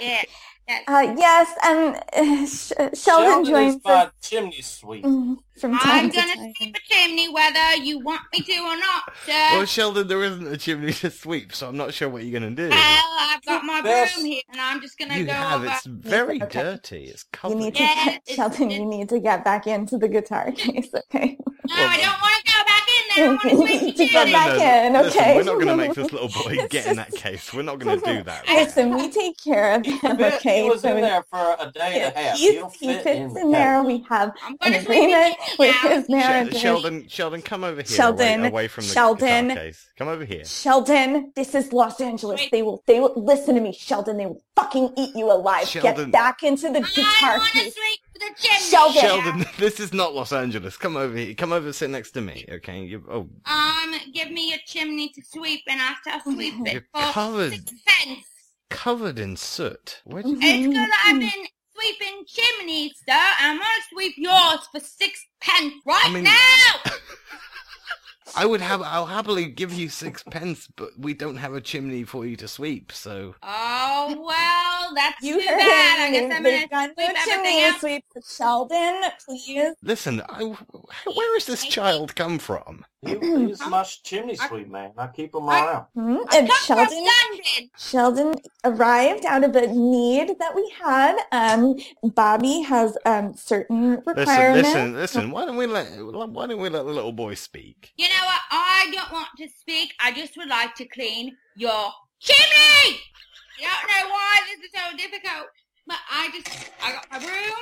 Yes. 0.00 0.26
Yes. 0.68 0.84
uh, 0.86 1.14
yes, 1.18 1.54
and 1.64 1.96
uh, 1.96 2.46
Sh- 2.46 2.72
Sheldon, 2.76 2.94
Sheldon 2.94 3.42
is 3.42 3.48
joins 3.48 3.84
my 3.84 3.92
us 3.92 4.12
chimney 4.22 4.60
sweep. 4.62 5.04
mm, 5.04 5.36
from 5.60 5.72
time 5.78 6.04
I'm 6.06 6.08
gonna 6.10 6.34
time. 6.36 6.52
sweep 6.56 6.76
a 6.76 6.80
chimney 6.94 7.28
whether 7.32 7.74
you 7.82 7.98
want 7.98 8.22
me 8.32 8.40
to 8.40 8.52
or 8.60 8.76
not, 8.76 9.02
sir. 9.26 9.32
Well, 9.32 9.64
Sheldon, 9.66 10.06
there 10.08 10.22
isn't 10.22 10.46
a 10.46 10.56
chimney 10.56 10.92
to 10.92 11.10
sweep, 11.10 11.52
so 11.54 11.68
I'm 11.68 11.76
not 11.76 11.92
sure 11.92 12.08
what 12.08 12.22
you're 12.22 12.38
gonna 12.38 12.54
do. 12.54 12.68
Well, 12.68 12.78
I've 13.18 13.44
got 13.44 13.64
my 13.64 13.82
Best- 13.82 14.14
broom 14.14 14.26
here, 14.26 14.42
and 14.52 14.60
I'm 14.60 14.80
just 14.80 14.98
gonna 14.98 15.16
You 15.18 15.26
go 15.26 15.32
have. 15.32 15.60
over. 15.62 15.72
It's 15.72 15.84
very 15.86 16.40
Okay. 16.42 16.62
dirty. 16.62 17.04
It's 17.06 17.24
You 17.24 17.28
covered. 17.32 17.56
need 17.58 17.74
to 17.74 17.82
Yeah, 17.82 18.04
get, 18.04 18.22
Sheldon. 18.28 18.62
it's- 18.70 18.78
You 18.78 18.86
need 18.86 19.08
to 19.08 19.18
get 19.20 19.44
back 19.44 19.66
into 19.66 19.98
the 19.98 20.08
guitar 20.08 20.52
case, 20.52 20.88
okay? 20.94 21.36
No, 21.68 21.74
I 21.76 21.96
don't 21.96 22.20
want 22.22 22.44
to 22.44 22.52
go 22.52 22.64
back 22.66 22.81
in 22.98 23.16
there. 23.16 23.24
I 23.26 23.28
want 23.28 23.42
to 23.42 23.56
sweep 23.56 23.80
To 23.80 23.86
the 23.86 23.92
get 24.06 24.10
chimney. 24.10 24.32
back 24.32 24.60
in, 24.60 24.92
listen, 24.94 25.20
okay? 25.20 25.36
we're 25.36 25.42
not 25.44 25.54
going 25.54 25.66
to 25.66 25.76
make 25.76 25.94
this 25.94 26.12
little 26.12 26.28
boy 26.28 26.56
It's 26.58 26.68
get 26.72 26.86
in 26.86 26.96
that 26.96 27.12
case. 27.12 27.52
We're 27.52 27.62
not 27.62 27.78
going 27.78 28.00
to 28.00 28.04
do 28.18 28.22
that. 28.24 28.46
Listen, 28.48 28.94
we 28.94 29.10
take 29.10 29.36
care 29.42 29.74
of 29.74 29.84
him, 29.86 29.98
okay? 30.04 30.62
he 30.64 30.68
was 30.70 30.82
So 30.82 30.94
in 30.96 31.02
there 31.02 31.22
for 31.30 31.56
a 31.58 31.70
day 31.72 32.02
and 32.02 32.14
a 32.14 32.18
half. 32.18 32.36
he's- 32.38 32.54
He'll 32.54 32.70
he 32.70 32.86
fit 32.94 33.02
fits 33.04 33.34
in, 33.36 33.38
in 33.38 33.50
there. 33.52 33.82
We 33.82 34.04
have 34.08 34.32
I'm 34.42 34.52
an 34.52 34.58
gonna 34.72 34.84
sweep 34.84 34.86
the 34.88 35.04
agreement 35.04 35.36
with 35.58 35.74
his 35.76 36.04
Sh- 36.04 36.08
manager. 36.08 36.58
Sheldon, 36.58 37.08
Sheldon, 37.08 37.42
come 37.42 37.64
over 37.64 37.76
here. 37.82 37.84
Sheldon, 37.86 38.40
away, 38.40 38.48
away 38.48 38.68
from 38.68 38.84
the 38.86 38.92
Sheldon. 38.92 39.48
case. 39.50 39.88
Come 39.96 40.08
over 40.08 40.24
here. 40.24 40.44
Sheldon, 40.44 41.32
this 41.36 41.54
is 41.54 41.72
Los 41.72 42.00
Angeles. 42.00 42.40
Wait. 42.40 42.50
They 42.50 42.62
will, 42.62 42.82
they 42.86 43.00
will 43.00 43.12
listen 43.16 43.54
to 43.54 43.60
me, 43.60 43.72
Sheldon. 43.72 44.16
They 44.16 44.26
will 44.26 44.40
fucking 44.56 44.92
eat 44.96 45.14
you 45.14 45.30
alive. 45.30 45.68
Sheldon. 45.68 46.06
Get 46.06 46.12
back 46.12 46.42
into 46.42 46.70
the 46.70 46.78
I 46.80 46.82
guitar 46.82 47.38
want 47.38 47.50
to 47.52 47.58
case. 47.58 47.74
The 48.28 48.42
chimney. 48.42 48.70
Sheldon. 48.70 49.00
Sheldon, 49.02 49.46
this 49.58 49.80
is 49.80 49.92
not 49.92 50.14
Los 50.14 50.32
Angeles. 50.32 50.76
Come 50.76 50.96
over 50.96 51.16
here. 51.16 51.34
Come 51.34 51.52
over, 51.52 51.66
and 51.66 51.74
sit 51.74 51.90
next 51.90 52.12
to 52.12 52.20
me. 52.20 52.44
Okay. 52.50 52.80
You, 52.84 53.04
oh, 53.10 53.28
Um, 53.50 53.94
give 54.14 54.30
me 54.30 54.54
a 54.54 54.58
chimney 54.66 55.08
to 55.10 55.22
sweep, 55.24 55.60
and 55.68 55.80
I 55.80 55.94
shall 56.06 56.20
sweep 56.20 56.54
it 56.66 56.84
for 56.94 57.12
covered. 57.12 57.52
six 57.52 57.72
pence. 57.86 58.20
covered 58.70 59.18
in 59.18 59.36
soot. 59.36 60.00
Where'd 60.04 60.26
you? 60.26 60.38
It's 60.40 60.66
because 60.68 60.88
I've 61.06 61.18
been 61.20 61.46
sweeping 61.74 62.24
chimneys, 62.26 62.92
sir, 63.08 63.14
and 63.14 63.52
I'm 63.52 63.56
gonna 63.58 63.68
sweep 63.92 64.14
yours 64.16 64.60
for 64.72 64.80
six 64.80 65.24
pence 65.40 65.74
right 65.86 66.02
I 66.06 66.10
mean- 66.10 66.24
now. 66.24 66.32
I 68.36 68.46
would 68.46 68.60
have. 68.60 68.82
I'll 68.82 69.06
happily 69.06 69.46
give 69.46 69.72
you 69.72 69.88
six 69.88 70.22
pence, 70.22 70.68
but 70.76 70.90
we 70.98 71.14
don't 71.14 71.36
have 71.36 71.54
a 71.54 71.60
chimney 71.60 72.04
for 72.04 72.24
you 72.26 72.36
to 72.36 72.48
sweep. 72.48 72.92
So 72.92 73.34
Oh 73.42 74.24
well, 74.26 74.94
that's 74.94 75.22
You 75.22 75.40
too 75.40 75.46
heard 75.48 75.58
bad. 75.58 76.00
I 76.00 76.10
guess 76.12 76.32
I'm 76.34 76.42
gonna 76.42 76.68
got 76.68 76.90
no 76.90 76.94
sweep 76.94 77.08
everything 77.16 77.24
chimney 77.44 77.64
else. 77.64 77.80
sweep. 77.80 78.04
Sheldon, 78.26 79.02
please. 79.26 79.74
listen. 79.82 80.22
I, 80.28 80.42
where 80.44 81.34
has 81.34 81.46
this 81.46 81.64
child 81.64 82.14
come 82.16 82.38
from? 82.38 82.84
He, 83.04 83.14
he's 83.46 83.60
my 83.66 83.82
chimney 83.82 84.36
sweep 84.36 84.68
man. 84.68 84.92
I 84.96 85.08
keep 85.08 85.34
him 85.34 85.48
around. 85.48 85.86
Hmm? 85.94 86.18
And 86.34 86.48
Sheldon. 86.64 87.06
Sheldon 87.76 88.34
arrived 88.64 89.24
out 89.26 89.44
of 89.44 89.56
a 89.56 89.66
need 89.66 90.38
that 90.38 90.54
we 90.54 90.72
had. 90.80 91.18
Um, 91.32 91.76
Bobby 92.14 92.60
has 92.62 92.96
um 93.04 93.34
certain 93.34 93.92
Listen, 93.92 94.04
requirements. 94.06 94.68
listen, 94.68 94.94
listen. 94.94 95.30
Why 95.30 95.44
don't 95.46 95.56
we 95.56 95.66
let? 95.66 95.86
Why 95.98 96.46
don't 96.46 96.60
we 96.60 96.68
let 96.68 96.84
the 96.84 96.92
little 96.92 97.12
boy 97.12 97.34
speak? 97.34 97.92
You 97.96 98.08
know 98.08 98.24
what? 98.24 98.40
I 98.50 98.90
don't 98.92 99.12
want 99.12 99.28
to 99.38 99.48
speak. 99.48 99.94
I 100.00 100.12
just 100.12 100.36
would 100.36 100.48
like 100.48 100.74
to 100.76 100.86
clean 100.86 101.36
your 101.56 101.90
chimney. 102.20 103.00
I 103.64 103.78
don't 103.80 103.88
know 103.88 104.10
why 104.12 104.40
this 104.46 104.64
is 104.64 104.70
so 104.74 104.96
difficult, 104.96 105.48
but 105.86 105.98
I 106.10 106.30
just 106.32 106.48
I 106.82 106.92
got 106.92 107.06
my 107.10 107.18
broom 107.18 107.58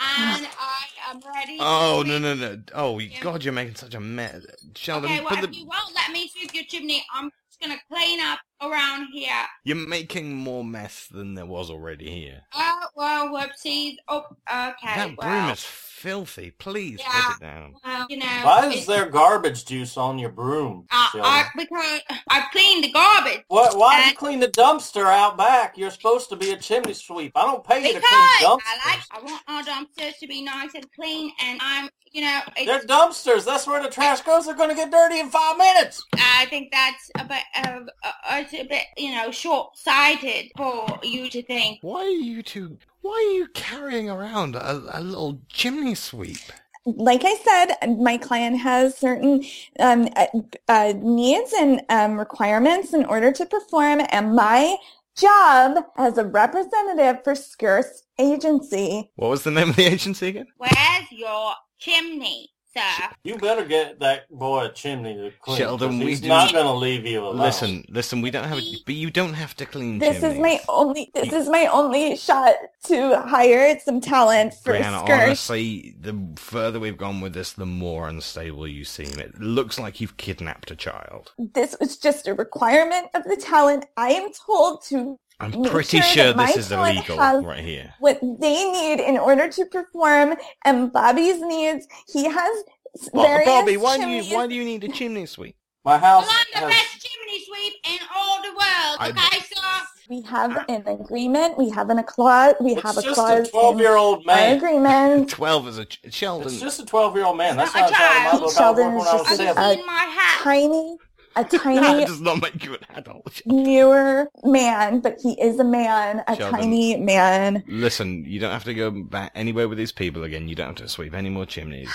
and 0.00 0.46
I 0.58 1.10
am 1.10 1.20
ready. 1.34 1.56
Oh 1.60 2.02
no 2.06 2.18
no 2.18 2.34
no! 2.34 2.58
Oh 2.74 2.98
Yeah. 2.98 3.20
God, 3.20 3.44
you're 3.44 3.52
making 3.52 3.74
such 3.76 3.94
a 3.94 4.00
mess, 4.00 4.44
Sheldon. 4.74 5.10
Okay, 5.10 5.20
well, 5.20 5.44
if 5.44 5.50
the, 5.50 5.56
you 5.56 5.66
won't 5.66 5.94
let 5.94 6.10
me 6.12 6.28
sweep 6.28 6.54
your 6.54 6.64
chimney, 6.64 7.04
I'm 7.14 7.30
just 7.48 7.60
gonna 7.60 7.80
clean 7.90 8.20
up 8.20 8.40
around 8.62 9.08
here. 9.12 9.44
you're 9.64 9.76
making 9.76 10.34
more 10.34 10.64
mess 10.64 11.06
than 11.06 11.34
there 11.34 11.46
was 11.46 11.70
already 11.70 12.10
here. 12.10 12.42
Oh, 12.54 12.86
well, 12.96 13.28
whoopsies. 13.28 13.96
Oh, 14.08 14.24
okay. 14.50 14.94
that 14.96 15.16
well, 15.16 15.28
broom 15.46 15.50
is 15.52 15.64
filthy. 16.00 16.50
Please 16.52 16.98
Yeah. 17.00 17.22
put 17.26 17.36
it 17.36 17.40
down. 17.40 17.74
well, 17.84 18.06
you 18.08 18.16
know. 18.16 18.26
Why 18.42 18.66
is 18.66 18.72
it's- 18.72 18.86
there 18.86 19.06
garbage 19.06 19.64
juice 19.66 19.96
on 19.96 20.18
your 20.18 20.30
broom, 20.30 20.86
Uh, 20.90 21.08
I, 21.22 21.44
because 21.56 22.00
I've 22.28 22.50
cleaned 22.52 22.84
the 22.84 22.92
garbage. 22.92 23.44
What, 23.48 23.76
why 23.76 24.00
do 24.02 24.08
you 24.08 24.14
clean 24.16 24.40
the 24.40 24.48
dumpster 24.48 25.04
out 25.06 25.36
back? 25.36 25.76
You're 25.76 25.90
supposed 25.90 26.30
to 26.30 26.36
be 26.36 26.52
a 26.52 26.56
chimney 26.56 26.94
sweep. 26.94 27.32
I 27.36 27.42
don't 27.42 27.62
pay 27.62 27.86
you 27.86 27.92
to 27.94 28.00
clean 28.00 28.28
dumpsters. 28.40 28.62
I 28.66 28.88
like, 28.90 29.00
I 29.10 29.20
want 29.22 29.42
our 29.46 29.62
dumpsters 29.62 30.18
to 30.20 30.26
be 30.26 30.42
nice 30.42 30.74
and 30.74 30.86
clean, 30.92 31.32
and 31.42 31.60
I'm, 31.62 31.90
you 32.12 32.22
know, 32.22 32.40
They're 32.64 32.80
dumpsters. 32.80 33.44
That's 33.44 33.66
where 33.66 33.82
the 33.82 33.90
trash 33.90 34.22
goes. 34.22 34.46
They're 34.46 34.54
going 34.56 34.70
to 34.70 34.74
get 34.74 34.90
dirty 34.90 35.20
in 35.20 35.28
five 35.30 35.58
minutes. 35.58 36.02
I 36.16 36.46
think 36.46 36.72
that's 36.72 37.10
a 37.18 37.24
bit 37.24 37.42
of, 37.68 37.88
uh, 38.02 38.12
it's 38.32 38.54
a 38.54 38.64
bit, 38.64 38.84
you 38.96 39.12
know, 39.14 39.30
short-sighted 39.30 40.52
for 40.56 40.98
you 41.02 41.28
to 41.30 41.42
think. 41.42 41.78
Why 41.82 42.00
are 42.04 42.08
you 42.08 42.42
two? 42.42 42.78
Why 43.02 43.12
are 43.12 43.34
you 43.34 43.48
carrying 43.54 44.10
around 44.10 44.56
a, 44.56 44.82
a 44.92 45.00
little 45.00 45.40
chimney 45.48 45.94
sweep? 45.94 46.40
like 46.86 47.22
I 47.24 47.36
said, 47.36 47.96
my 47.98 48.16
client 48.16 48.58
has 48.58 48.96
certain 48.96 49.44
um, 49.78 50.08
uh, 50.16 50.26
uh, 50.68 50.94
needs 50.96 51.52
and 51.52 51.82
um, 51.88 52.18
requirements 52.18 52.94
in 52.94 53.04
order 53.04 53.32
to 53.32 53.46
perform, 53.46 54.00
and 54.10 54.34
my 54.34 54.76
job 55.16 55.84
as 55.98 56.16
a 56.18 56.24
representative 56.24 57.22
for 57.22 57.34
Skirst 57.34 58.06
Agency. 58.18 59.10
What 59.16 59.28
was 59.28 59.44
the 59.44 59.50
name 59.50 59.70
of 59.70 59.76
the 59.76 59.84
agency 59.84 60.28
again? 60.28 60.46
Where's 60.56 61.10
your 61.10 61.52
chimney, 61.78 62.50
sir? 62.76 63.08
You 63.24 63.36
better 63.36 63.64
get 63.64 64.00
that 64.00 64.28
boy 64.30 64.66
a 64.66 64.72
chimney 64.72 65.14
to 65.14 65.30
clean. 65.40 65.58
Sheldon, 65.58 65.90
'cause 65.90 65.98
we 65.98 66.06
he's 66.06 66.20
do- 66.20 66.28
not 66.28 66.52
going 66.52 66.64
to 66.66 66.72
leave 66.72 67.06
you 67.06 67.24
alone. 67.24 67.38
Listen, 67.38 67.84
listen. 67.88 68.22
We 68.22 68.30
don't 68.30 68.44
have, 68.48 68.58
a, 68.58 68.76
but 68.86 68.94
you 68.94 69.10
don't 69.10 69.34
have 69.34 69.54
to 69.56 69.66
clean 69.66 69.98
This 69.98 70.22
is 70.22 70.38
my 70.38 70.60
only. 70.68 71.10
This 71.14 71.32
is 71.32 71.48
my 71.48 71.66
only 71.66 72.16
shot 72.16 72.54
to 72.84 73.20
hire 73.20 73.78
some 73.80 74.00
talent 74.00 74.54
for 74.54 74.72
Brianna, 74.74 75.04
Skirst. 75.06 75.22
honestly, 75.26 75.96
the 76.00 76.16
further 76.36 76.80
we've 76.80 76.96
gone 76.96 77.20
with 77.20 77.34
this, 77.34 77.52
the 77.52 77.66
more 77.66 78.08
unstable 78.08 78.66
you 78.66 78.84
seem. 78.84 79.18
It 79.18 79.38
looks 79.40 79.78
like 79.78 80.00
you've 80.00 80.16
kidnapped 80.16 80.70
a 80.70 80.76
child. 80.76 81.32
This 81.38 81.76
was 81.80 81.96
just 81.96 82.26
a 82.28 82.34
requirement 82.34 83.08
of 83.14 83.24
the 83.24 83.36
talent. 83.36 83.86
I 83.96 84.12
am 84.12 84.30
told 84.46 84.82
to 84.86 85.18
I'm 85.40 85.50
Make 85.62 85.70
pretty 85.70 86.00
sure 86.00 86.02
sure 86.02 86.32
this 86.34 86.56
is 86.56 86.68
talent 86.68 86.96
illegal 86.98 87.18
has- 87.18 87.44
right 87.44 87.64
here. 87.64 87.94
what 87.98 88.18
they 88.20 88.70
need 88.70 89.00
in 89.00 89.16
order 89.18 89.48
to 89.48 89.66
perform, 89.66 90.34
and 90.64 90.92
Bobby's 90.92 91.40
needs. 91.40 91.86
He 92.12 92.24
has 92.24 92.64
s- 93.00 93.08
Bo- 93.12 93.22
various 93.22 93.46
Bobby, 93.46 93.76
why 93.76 93.96
do 93.98 94.08
you 94.08 94.34
why 94.34 94.46
do 94.46 94.54
you 94.54 94.64
need 94.64 94.84
a 94.84 94.88
chimney 94.88 95.26
sweep? 95.26 95.56
My 95.84 95.96
house. 95.96 96.26
Well, 96.26 96.30
house 96.30 96.44
I'm 96.54 96.68
the 96.68 96.74
has... 96.74 96.82
best 96.82 97.06
chimney 97.06 97.44
sweep 97.46 97.72
in 97.88 97.98
all 98.14 98.42
the 98.42 98.48
world, 98.50 98.96
I- 98.98 99.08
okay, 99.10 99.38
sir? 99.40 99.86
We 100.10 100.22
have 100.22 100.64
an 100.68 100.86
agreement. 100.88 101.56
We 101.56 101.70
have 101.70 101.88
an 101.88 101.98
a 102.00 102.02
clause. 102.02 102.54
We 102.60 102.72
It's 102.72 102.82
have 102.82 102.98
a 102.98 103.02
just 103.02 103.14
clause 103.14 103.48
a 103.48 103.52
12-year-old 103.52 104.26
man. 104.26 104.56
agreement. 104.56 105.28
Twelve 105.38 105.68
is 105.68 105.78
a 105.78 105.84
ch- 105.84 106.00
Sheldon. 106.10 106.48
It's 106.48 106.60
just 106.60 106.80
a 106.80 106.84
12-year-old 106.84 107.36
man. 107.38 107.56
That's 107.56 107.72
Not 107.74 107.92
not 107.92 107.92
a 107.92 107.94
a 107.94 107.96
child 107.96 108.16
in 108.18 108.24
my 108.24 108.30
child. 108.30 108.40
book. 108.42 108.52
Sheldon 108.52 108.86
is 108.88 108.98
when 108.98 109.06
I 109.06 109.14
was 109.14 109.28
just 109.28 109.40
a- 109.40 109.60
I've 109.60 109.76
seven. 109.76 110.98
Seen 111.36 111.42
my 111.42 111.42
house. 111.42 111.62
Tiny, 111.62 111.78
a 111.78 111.80
that 111.80 111.86
tiny, 111.88 112.04
does 112.06 112.20
not 112.20 112.42
make 112.42 112.64
you 112.64 112.74
an 112.74 112.80
adult. 112.96 113.40
newer 113.46 114.28
man, 114.44 115.00
but 115.00 115.16
he 115.22 115.40
is 115.40 115.58
a 115.60 115.64
man, 115.64 116.22
a 116.26 116.36
Sheldon. 116.36 116.60
tiny 116.60 116.96
man. 116.96 117.62
Listen, 117.66 118.24
you 118.26 118.40
don't 118.40 118.52
have 118.52 118.64
to 118.64 118.74
go 118.74 118.90
back 118.90 119.32
anywhere 119.34 119.68
with 119.68 119.78
these 119.78 119.92
people 119.92 120.24
again. 120.24 120.48
You 120.48 120.54
don't 120.54 120.68
have 120.68 120.76
to 120.76 120.88
sweep 120.88 121.14
any 121.14 121.30
more 121.30 121.46
chimneys. 121.46 121.90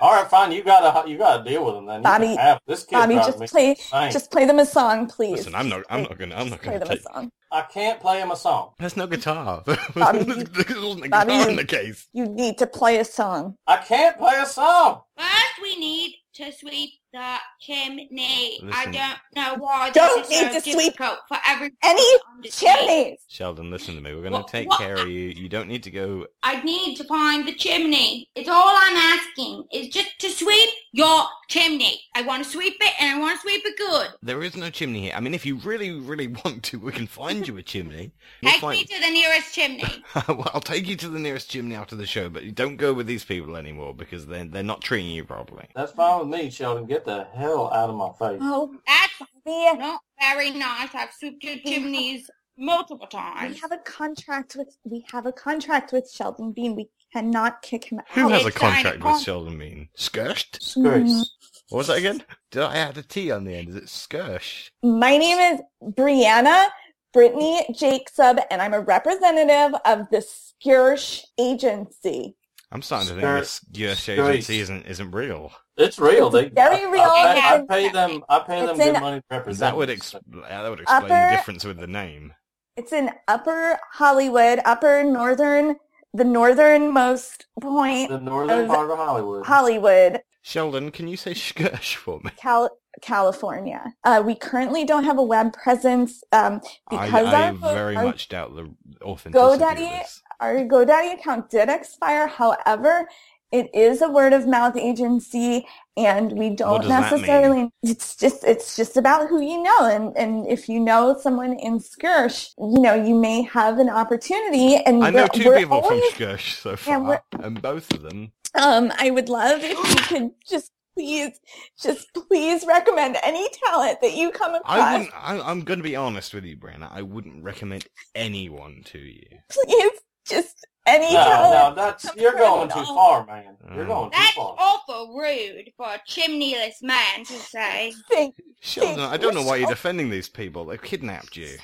All 0.00 0.12
right, 0.12 0.28
fine. 0.28 0.52
You 0.52 0.62
gotta 0.62 1.08
you 1.08 1.16
gotta 1.16 1.42
deal 1.48 1.64
with 1.64 1.74
him 1.76 1.86
then. 1.86 2.00
You 2.00 2.02
Bobby- 2.02 2.36
have 2.36 2.60
this 2.66 2.84
kid 2.84 2.96
Bobby, 2.96 3.14
just 3.14 3.38
me 3.38 3.46
play, 3.46 3.70
insane. 3.70 4.12
just 4.12 4.30
play 4.30 4.44
them 4.44 4.58
a 4.58 4.66
song, 4.66 5.06
please. 5.08 5.38
Listen, 5.38 5.54
I'm 5.54 5.70
not. 5.70 5.84
I'm 5.88 6.02
not 6.02 6.18
gonna. 6.18 6.34
I'm 6.34 6.50
not 6.50 6.60
gonna 6.60 6.78
play 6.78 6.86
them 6.86 6.98
a 6.98 7.00
song. 7.00 7.30
I 7.50 7.62
can't 7.62 7.98
play 8.00 8.20
him 8.20 8.30
a 8.30 8.36
song. 8.36 8.72
There's 8.78 8.96
no 8.96 9.06
guitar. 9.06 9.62
Bobby, 9.94 10.18
there 10.24 10.76
wasn't 10.82 11.06
a 11.06 11.08
Bobby, 11.08 11.30
guitar 11.32 11.42
you- 11.44 11.48
in 11.48 11.56
the 11.56 11.64
case. 11.78 12.08
You 12.12 12.26
need 12.26 12.58
to 12.58 12.66
play 12.66 12.98
a 12.98 13.04
song. 13.06 13.56
I 13.66 13.78
can't 13.78 14.18
play 14.18 14.34
a 14.38 14.44
song. 14.44 15.00
First, 15.16 15.62
we 15.62 15.78
need 15.78 16.14
to 16.34 16.52
sweep 16.52 16.90
the 17.12 17.36
chimney. 17.60 18.60
I 18.72 18.84
don't 18.86 19.18
know 19.34 19.62
why 19.62 19.90
Don't 19.90 20.28
this 20.28 20.30
is 20.30 20.42
need 20.42 20.48
so 20.48 20.54
to 20.54 20.60
sweep 20.72 20.92
difficult 20.96 21.18
for 21.28 21.38
everyone 21.46 21.76
any 21.82 22.02
to. 22.42 22.50
Chimneys. 22.50 23.18
Sheldon, 23.28 23.70
listen 23.70 23.94
to 23.94 24.00
me. 24.00 24.14
We're 24.14 24.22
gonna 24.22 24.36
What- 24.38 24.48
take 24.48 24.68
what- 24.68 24.78
care 24.78 24.96
of 24.96 25.08
you. 25.08 25.28
You 25.28 25.48
don't 25.48 25.68
need 25.68 25.82
to 25.84 25.90
go. 25.90 26.26
I 26.42 26.60
need 26.62 26.96
to 26.96 27.04
find 27.04 27.46
the 27.46 27.54
chimney. 27.54 28.28
It's 28.34 28.48
all 28.48 28.74
I'm 28.76 28.96
asking 28.96 29.64
is 29.72 29.88
just 29.88 30.18
to 30.20 30.30
sweep 30.30 30.70
your 30.92 31.24
chimney. 31.48 32.00
I 32.14 32.22
want 32.22 32.44
to 32.44 32.50
sweep 32.50 32.76
it 32.80 32.92
and 33.00 33.16
I 33.16 33.20
want 33.20 33.36
to 33.36 33.42
sweep 33.42 33.62
it 33.64 33.76
good. 33.78 34.08
There 34.22 34.42
is 34.42 34.56
no 34.56 34.70
chimney 34.70 35.02
here. 35.02 35.12
I 35.14 35.20
mean, 35.20 35.34
if 35.34 35.46
you 35.46 35.56
really, 35.56 35.90
really 35.92 36.26
want 36.44 36.62
to, 36.64 36.78
we 36.78 36.92
can 36.92 37.06
find 37.06 37.46
you 37.48 37.56
a 37.56 37.62
chimney. 37.62 38.12
We'll 38.42 38.52
Take 38.52 38.60
find- 38.60 38.78
me 38.78 38.84
to 38.84 39.00
the 39.00 39.10
nearest 39.10 39.54
chimney. 39.54 40.04
well, 40.28 40.50
I'll 40.54 40.60
take 40.60 40.86
you 40.86 40.96
to 40.96 41.08
the 41.08 41.18
nearest 41.18 41.50
chimney 41.50 41.74
after 41.74 41.96
the 41.96 42.06
show, 42.06 42.28
but 42.28 42.44
you 42.44 42.52
don't 42.52 42.76
go 42.76 42.92
with 42.92 43.06
these 43.06 43.24
people 43.24 43.56
anymore 43.56 43.94
because 43.94 44.26
they're 44.26 44.44
they're 44.44 44.62
not 44.62 44.82
treating 44.82 45.10
you 45.10 45.24
properly. 45.24 45.66
That's 45.74 45.92
fine 45.92 46.20
with 46.20 46.28
me, 46.40 46.50
Sheldon. 46.50 46.86
Get 46.86 46.95
the 47.04 47.24
hell 47.34 47.72
out 47.72 47.90
of 47.90 47.96
my 47.96 48.10
face. 48.18 48.38
Oh, 48.42 48.74
That's 48.86 49.12
Bobby, 49.44 49.78
not 49.78 50.00
very 50.20 50.50
nice. 50.50 50.88
I've 50.94 51.12
swept 51.12 51.42
your 51.44 51.56
chimneys 51.58 52.30
multiple 52.58 53.06
times. 53.06 53.54
we 53.54 53.60
have 53.60 53.72
a 53.72 53.78
contract 53.78 54.56
with 54.56 54.76
we 54.84 55.04
have 55.12 55.26
a 55.26 55.32
contract 55.32 55.92
with 55.92 56.10
Sheldon 56.10 56.52
Bean. 56.52 56.74
We 56.76 56.88
cannot 57.12 57.62
kick 57.62 57.84
him 57.84 57.98
out. 58.00 58.06
Who 58.10 58.28
has 58.30 58.44
a 58.46 58.52
contract 58.52 58.96
with 58.96 59.02
con- 59.04 59.20
Sheldon 59.22 59.56
Mean? 59.58 59.88
Skirst? 59.96 60.58
Disgrace. 60.58 61.30
What 61.68 61.78
was 61.78 61.86
that 61.88 61.98
again? 61.98 62.22
Did 62.50 62.62
I 62.62 62.76
add 62.76 62.96
a 62.98 63.02
T 63.02 63.30
on 63.30 63.44
the 63.44 63.54
end? 63.54 63.68
Is 63.68 63.76
it 63.76 63.84
Skirsh? 63.84 64.70
My 64.82 65.16
name 65.16 65.38
is 65.54 65.60
Brianna 65.94 66.66
Brittany 67.12 67.66
Jacob, 67.74 68.40
and 68.50 68.60
I'm 68.62 68.74
a 68.74 68.80
representative 68.80 69.78
of 69.84 70.08
the 70.10 70.18
Skirsh 70.64 71.22
Agency. 71.38 72.36
I'm 72.72 72.82
starting 72.82 73.08
to 73.08 73.14
think 73.14 73.24
Skir- 73.24 73.40
this 73.40 73.60
Skirsh 73.72 74.16
Skirsh. 74.16 74.28
agency 74.30 74.60
isn't 74.60 74.86
isn't 74.86 75.10
real. 75.12 75.52
It's 75.76 75.98
real. 75.98 76.30
They 76.30 76.48
Very 76.48 76.84
I- 76.84 76.90
real. 76.90 77.02
I, 77.02 77.34
pay, 77.34 77.40
I 77.58 77.66
pay 77.68 77.86
in- 77.86 77.92
them. 77.92 78.24
I 78.28 78.38
pay 78.40 78.64
them 78.66 78.76
good 78.76 78.94
in- 78.94 79.00
money 79.00 79.20
to 79.20 79.24
represent. 79.30 79.60
That 79.60 79.76
would 79.76 79.88
them. 79.88 79.96
ex- 79.96 80.12
that 80.12 80.68
would 80.70 80.80
explain 80.80 81.08
the 81.08 81.36
difference 81.36 81.64
with 81.64 81.78
the 81.78 81.86
name. 81.86 82.32
It's 82.76 82.92
in 82.92 83.10
Upper 83.28 83.78
Hollywood, 83.92 84.60
Upper 84.64 85.02
Northern, 85.04 85.76
the 86.12 86.24
northernmost 86.24 87.46
point, 87.60 88.10
the 88.10 88.20
northern 88.20 88.60
of 88.60 88.68
part 88.68 88.90
of 88.90 88.98
Hollywood. 88.98 89.46
Hollywood, 89.46 90.20
Sheldon, 90.42 90.90
can 90.90 91.08
you 91.08 91.16
say 91.16 91.32
Skirsh 91.32 91.94
for 91.96 92.20
me? 92.20 92.30
Cal- 92.36 92.70
California. 93.02 93.94
Uh, 94.04 94.22
we 94.24 94.34
currently 94.34 94.84
don't 94.84 95.04
have 95.04 95.18
a 95.18 95.22
web 95.22 95.52
presence 95.52 96.22
um, 96.32 96.60
I, 96.90 97.06
because 97.06 97.32
I 97.34 97.48
our, 97.48 97.52
very 97.74 97.96
our, 97.96 98.04
much 98.04 98.28
doubt 98.28 98.54
the 98.54 98.70
authenticity 99.02 99.64
GoDaddy- 99.64 99.72
of 99.92 99.98
this. 100.02 100.22
our 100.40 100.54
GoDaddy 100.56 101.14
account 101.14 101.50
did 101.50 101.68
expire. 101.68 102.26
However, 102.26 103.08
it 103.52 103.70
is 103.74 104.02
a 104.02 104.10
word 104.10 104.32
of 104.32 104.46
mouth 104.46 104.76
agency, 104.76 105.66
and 105.96 106.32
we 106.32 106.50
don't 106.50 106.80
does 106.80 106.88
that 106.88 107.12
mean? 107.12 107.20
necessarily. 107.20 107.70
It's 107.82 108.16
just 108.16 108.44
it's 108.44 108.76
just 108.76 108.96
about 108.96 109.28
who 109.28 109.40
you 109.40 109.62
know, 109.62 109.84
and 109.86 110.16
and 110.16 110.46
if 110.46 110.68
you 110.68 110.80
know 110.80 111.16
someone 111.20 111.54
in 111.58 111.78
Skirsh, 111.78 112.50
you 112.58 112.80
know 112.80 112.94
you 112.94 113.14
may 113.14 113.42
have 113.42 113.78
an 113.78 113.88
opportunity. 113.88 114.76
And 114.76 115.04
I 115.04 115.10
know 115.10 115.26
2 115.28 115.52
people 115.54 115.78
always- 115.80 116.02
from 116.12 116.26
Skirsh 116.26 116.60
so 116.60 116.76
far, 116.76 117.22
and 117.32 117.60
both 117.62 117.92
of 117.92 118.02
them. 118.02 118.32
Um, 118.54 118.92
I 118.98 119.10
would 119.10 119.28
love 119.28 119.60
if 119.62 119.72
you 119.72 120.02
could 120.18 120.30
just 120.48 120.72
please, 120.96 121.38
just 121.80 122.08
please 122.14 122.64
recommend 122.66 123.18
any 123.22 123.46
talent 123.64 124.00
that 124.00 124.14
you 124.14 124.30
come 124.30 124.54
across. 124.54 124.78
I 124.78 124.92
wouldn't. 124.98 125.14
I, 125.14 125.40
I'm 125.40 125.60
going 125.62 125.78
to 125.78 125.84
be 125.84 125.94
honest 125.96 126.32
with 126.34 126.44
you, 126.44 126.56
Brianna. 126.56 126.90
I 126.90 127.02
wouldn't 127.02 127.44
recommend 127.44 127.86
anyone 128.14 128.82
to 128.86 128.98
you. 128.98 129.26
Please, 129.50 129.92
just 130.26 130.66
any 130.86 131.12
No, 131.12 131.70
no, 131.70 131.74
that's 131.74 132.08
you're 132.16 132.32
going 132.32 132.68
too 132.68 132.84
far, 132.84 133.26
man. 133.26 133.56
You're 133.74 133.84
Mm. 133.84 133.88
going 133.88 134.10
too 134.10 134.16
That's 134.18 134.32
far. 134.32 134.54
awful 134.58 135.16
rude 135.18 135.70
for 135.76 135.86
a 135.86 136.00
chimneyless 136.08 136.82
man 136.82 137.24
to 137.24 137.32
say. 137.34 137.92
Thank, 138.10 138.34
Sheldon, 138.60 139.00
I 139.00 139.16
don't 139.16 139.34
know 139.34 139.42
why 139.42 139.56
you're 139.56 139.68
defending 139.68 140.10
these 140.10 140.28
people. 140.28 140.64
They've 140.64 140.80
kidnapped 140.80 141.36
you. 141.36 141.58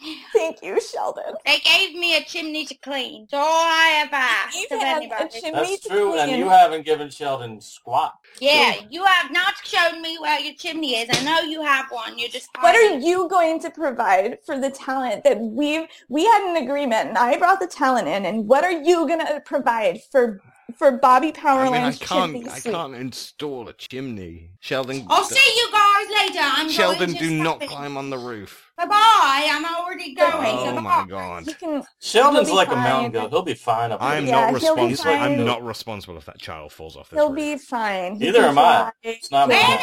thank 0.32 0.62
you, 0.62 0.80
Sheldon. 0.80 1.34
They 1.44 1.58
gave 1.58 1.94
me 1.94 2.16
a 2.16 2.24
chimney 2.24 2.64
to 2.66 2.74
clean. 2.76 3.26
That's 3.30 3.40
all 3.42 3.46
I 3.48 4.02
ever 4.04 4.14
asked 4.16 4.56
You 4.58 4.66
of 4.76 4.82
have 4.82 4.96
a 4.98 5.04
anybody. 5.04 5.40
chimney 5.40 5.50
That's 5.52 5.80
to 5.80 5.88
true, 5.88 6.18
and 6.18 6.32
you 6.32 6.48
haven't 6.48 6.84
given 6.86 7.10
Sheldon 7.10 7.60
squat. 7.60 8.14
Yeah, 8.40 8.74
you 8.90 9.04
have 9.04 9.30
not 9.30 9.54
shown 9.64 10.00
me 10.02 10.18
where 10.18 10.38
your 10.40 10.54
chimney 10.54 10.96
is. 10.96 11.08
I 11.12 11.24
know 11.24 11.40
you 11.40 11.62
have 11.62 11.86
one. 11.90 12.18
You're 12.18 12.28
just 12.28 12.48
What 12.60 12.74
are 12.74 12.88
hiding. 12.88 13.02
you 13.02 13.28
going 13.28 13.60
to 13.60 13.70
provide 13.70 14.38
for 14.46 14.58
the 14.58 14.70
talent 14.70 15.24
that 15.24 15.38
we've 15.40 15.86
we 16.08 16.24
had 16.24 16.42
an 16.56 16.62
agreement 16.62 17.08
and 17.10 17.18
I 17.18 17.36
brought 17.38 17.60
the 17.60 17.66
talent 17.66 18.08
in 18.08 18.24
and 18.26 18.46
what 18.48 18.64
are 18.64 18.72
you 18.72 19.06
going 19.06 19.20
to 19.26 19.40
provide 19.44 20.00
for 20.10 20.40
for 20.76 20.92
Bobby 20.92 21.32
Power 21.32 21.62
I 21.62 21.64
mean, 21.64 21.74
I 21.74 21.82
Lines 21.84 21.98
can't. 21.98 22.48
I 22.48 22.58
sweep. 22.58 22.74
can't 22.74 22.94
install 22.94 23.68
a 23.68 23.72
chimney. 23.72 24.50
Sheldon. 24.60 25.04
I'll 25.08 25.24
see 25.24 25.52
you 25.56 25.68
guys 25.72 26.06
later. 26.28 26.40
I'm 26.42 26.70
Sheldon, 26.70 26.98
going 27.12 27.18
to 27.18 27.18
do 27.28 27.42
not 27.42 27.62
it. 27.62 27.68
climb 27.68 27.96
on 27.96 28.10
the 28.10 28.18
roof. 28.18 28.69
Bye 28.80 28.86
bye. 28.86 29.48
I'm 29.52 29.64
already 29.66 30.14
going. 30.14 30.32
Oh 30.32 30.64
so 30.64 30.80
my 30.80 31.02
bye. 31.02 31.06
god. 31.06 31.58
Can. 31.58 31.82
Sheldon's 32.00 32.48
He'll 32.48 32.54
be 32.54 32.56
like 32.56 32.68
a 32.72 32.76
mountain 32.76 33.12
goat. 33.12 33.28
He'll 33.28 33.42
be 33.42 33.52
fine 33.52 33.92
up 33.92 34.00
I 34.00 34.16
am. 34.16 34.24
Yeah, 34.26 34.40
not 34.46 34.54
responsible. 34.54 35.10
I'm 35.10 35.44
not 35.44 35.62
responsible 35.62 36.16
if 36.16 36.24
that 36.24 36.38
child 36.38 36.72
falls 36.72 36.96
off 36.96 37.10
this 37.10 37.18
He'll 37.18 37.28
roof. 37.28 37.36
be 37.36 37.58
fine. 37.58 38.14
He 38.14 38.26
Neither 38.26 38.38
can 38.40 38.48
am 38.50 38.58
I. 38.58 38.62
fly. 38.62 38.92
It's 39.02 39.30
not 39.30 39.48
my 39.50 39.60
fault. 39.60 39.80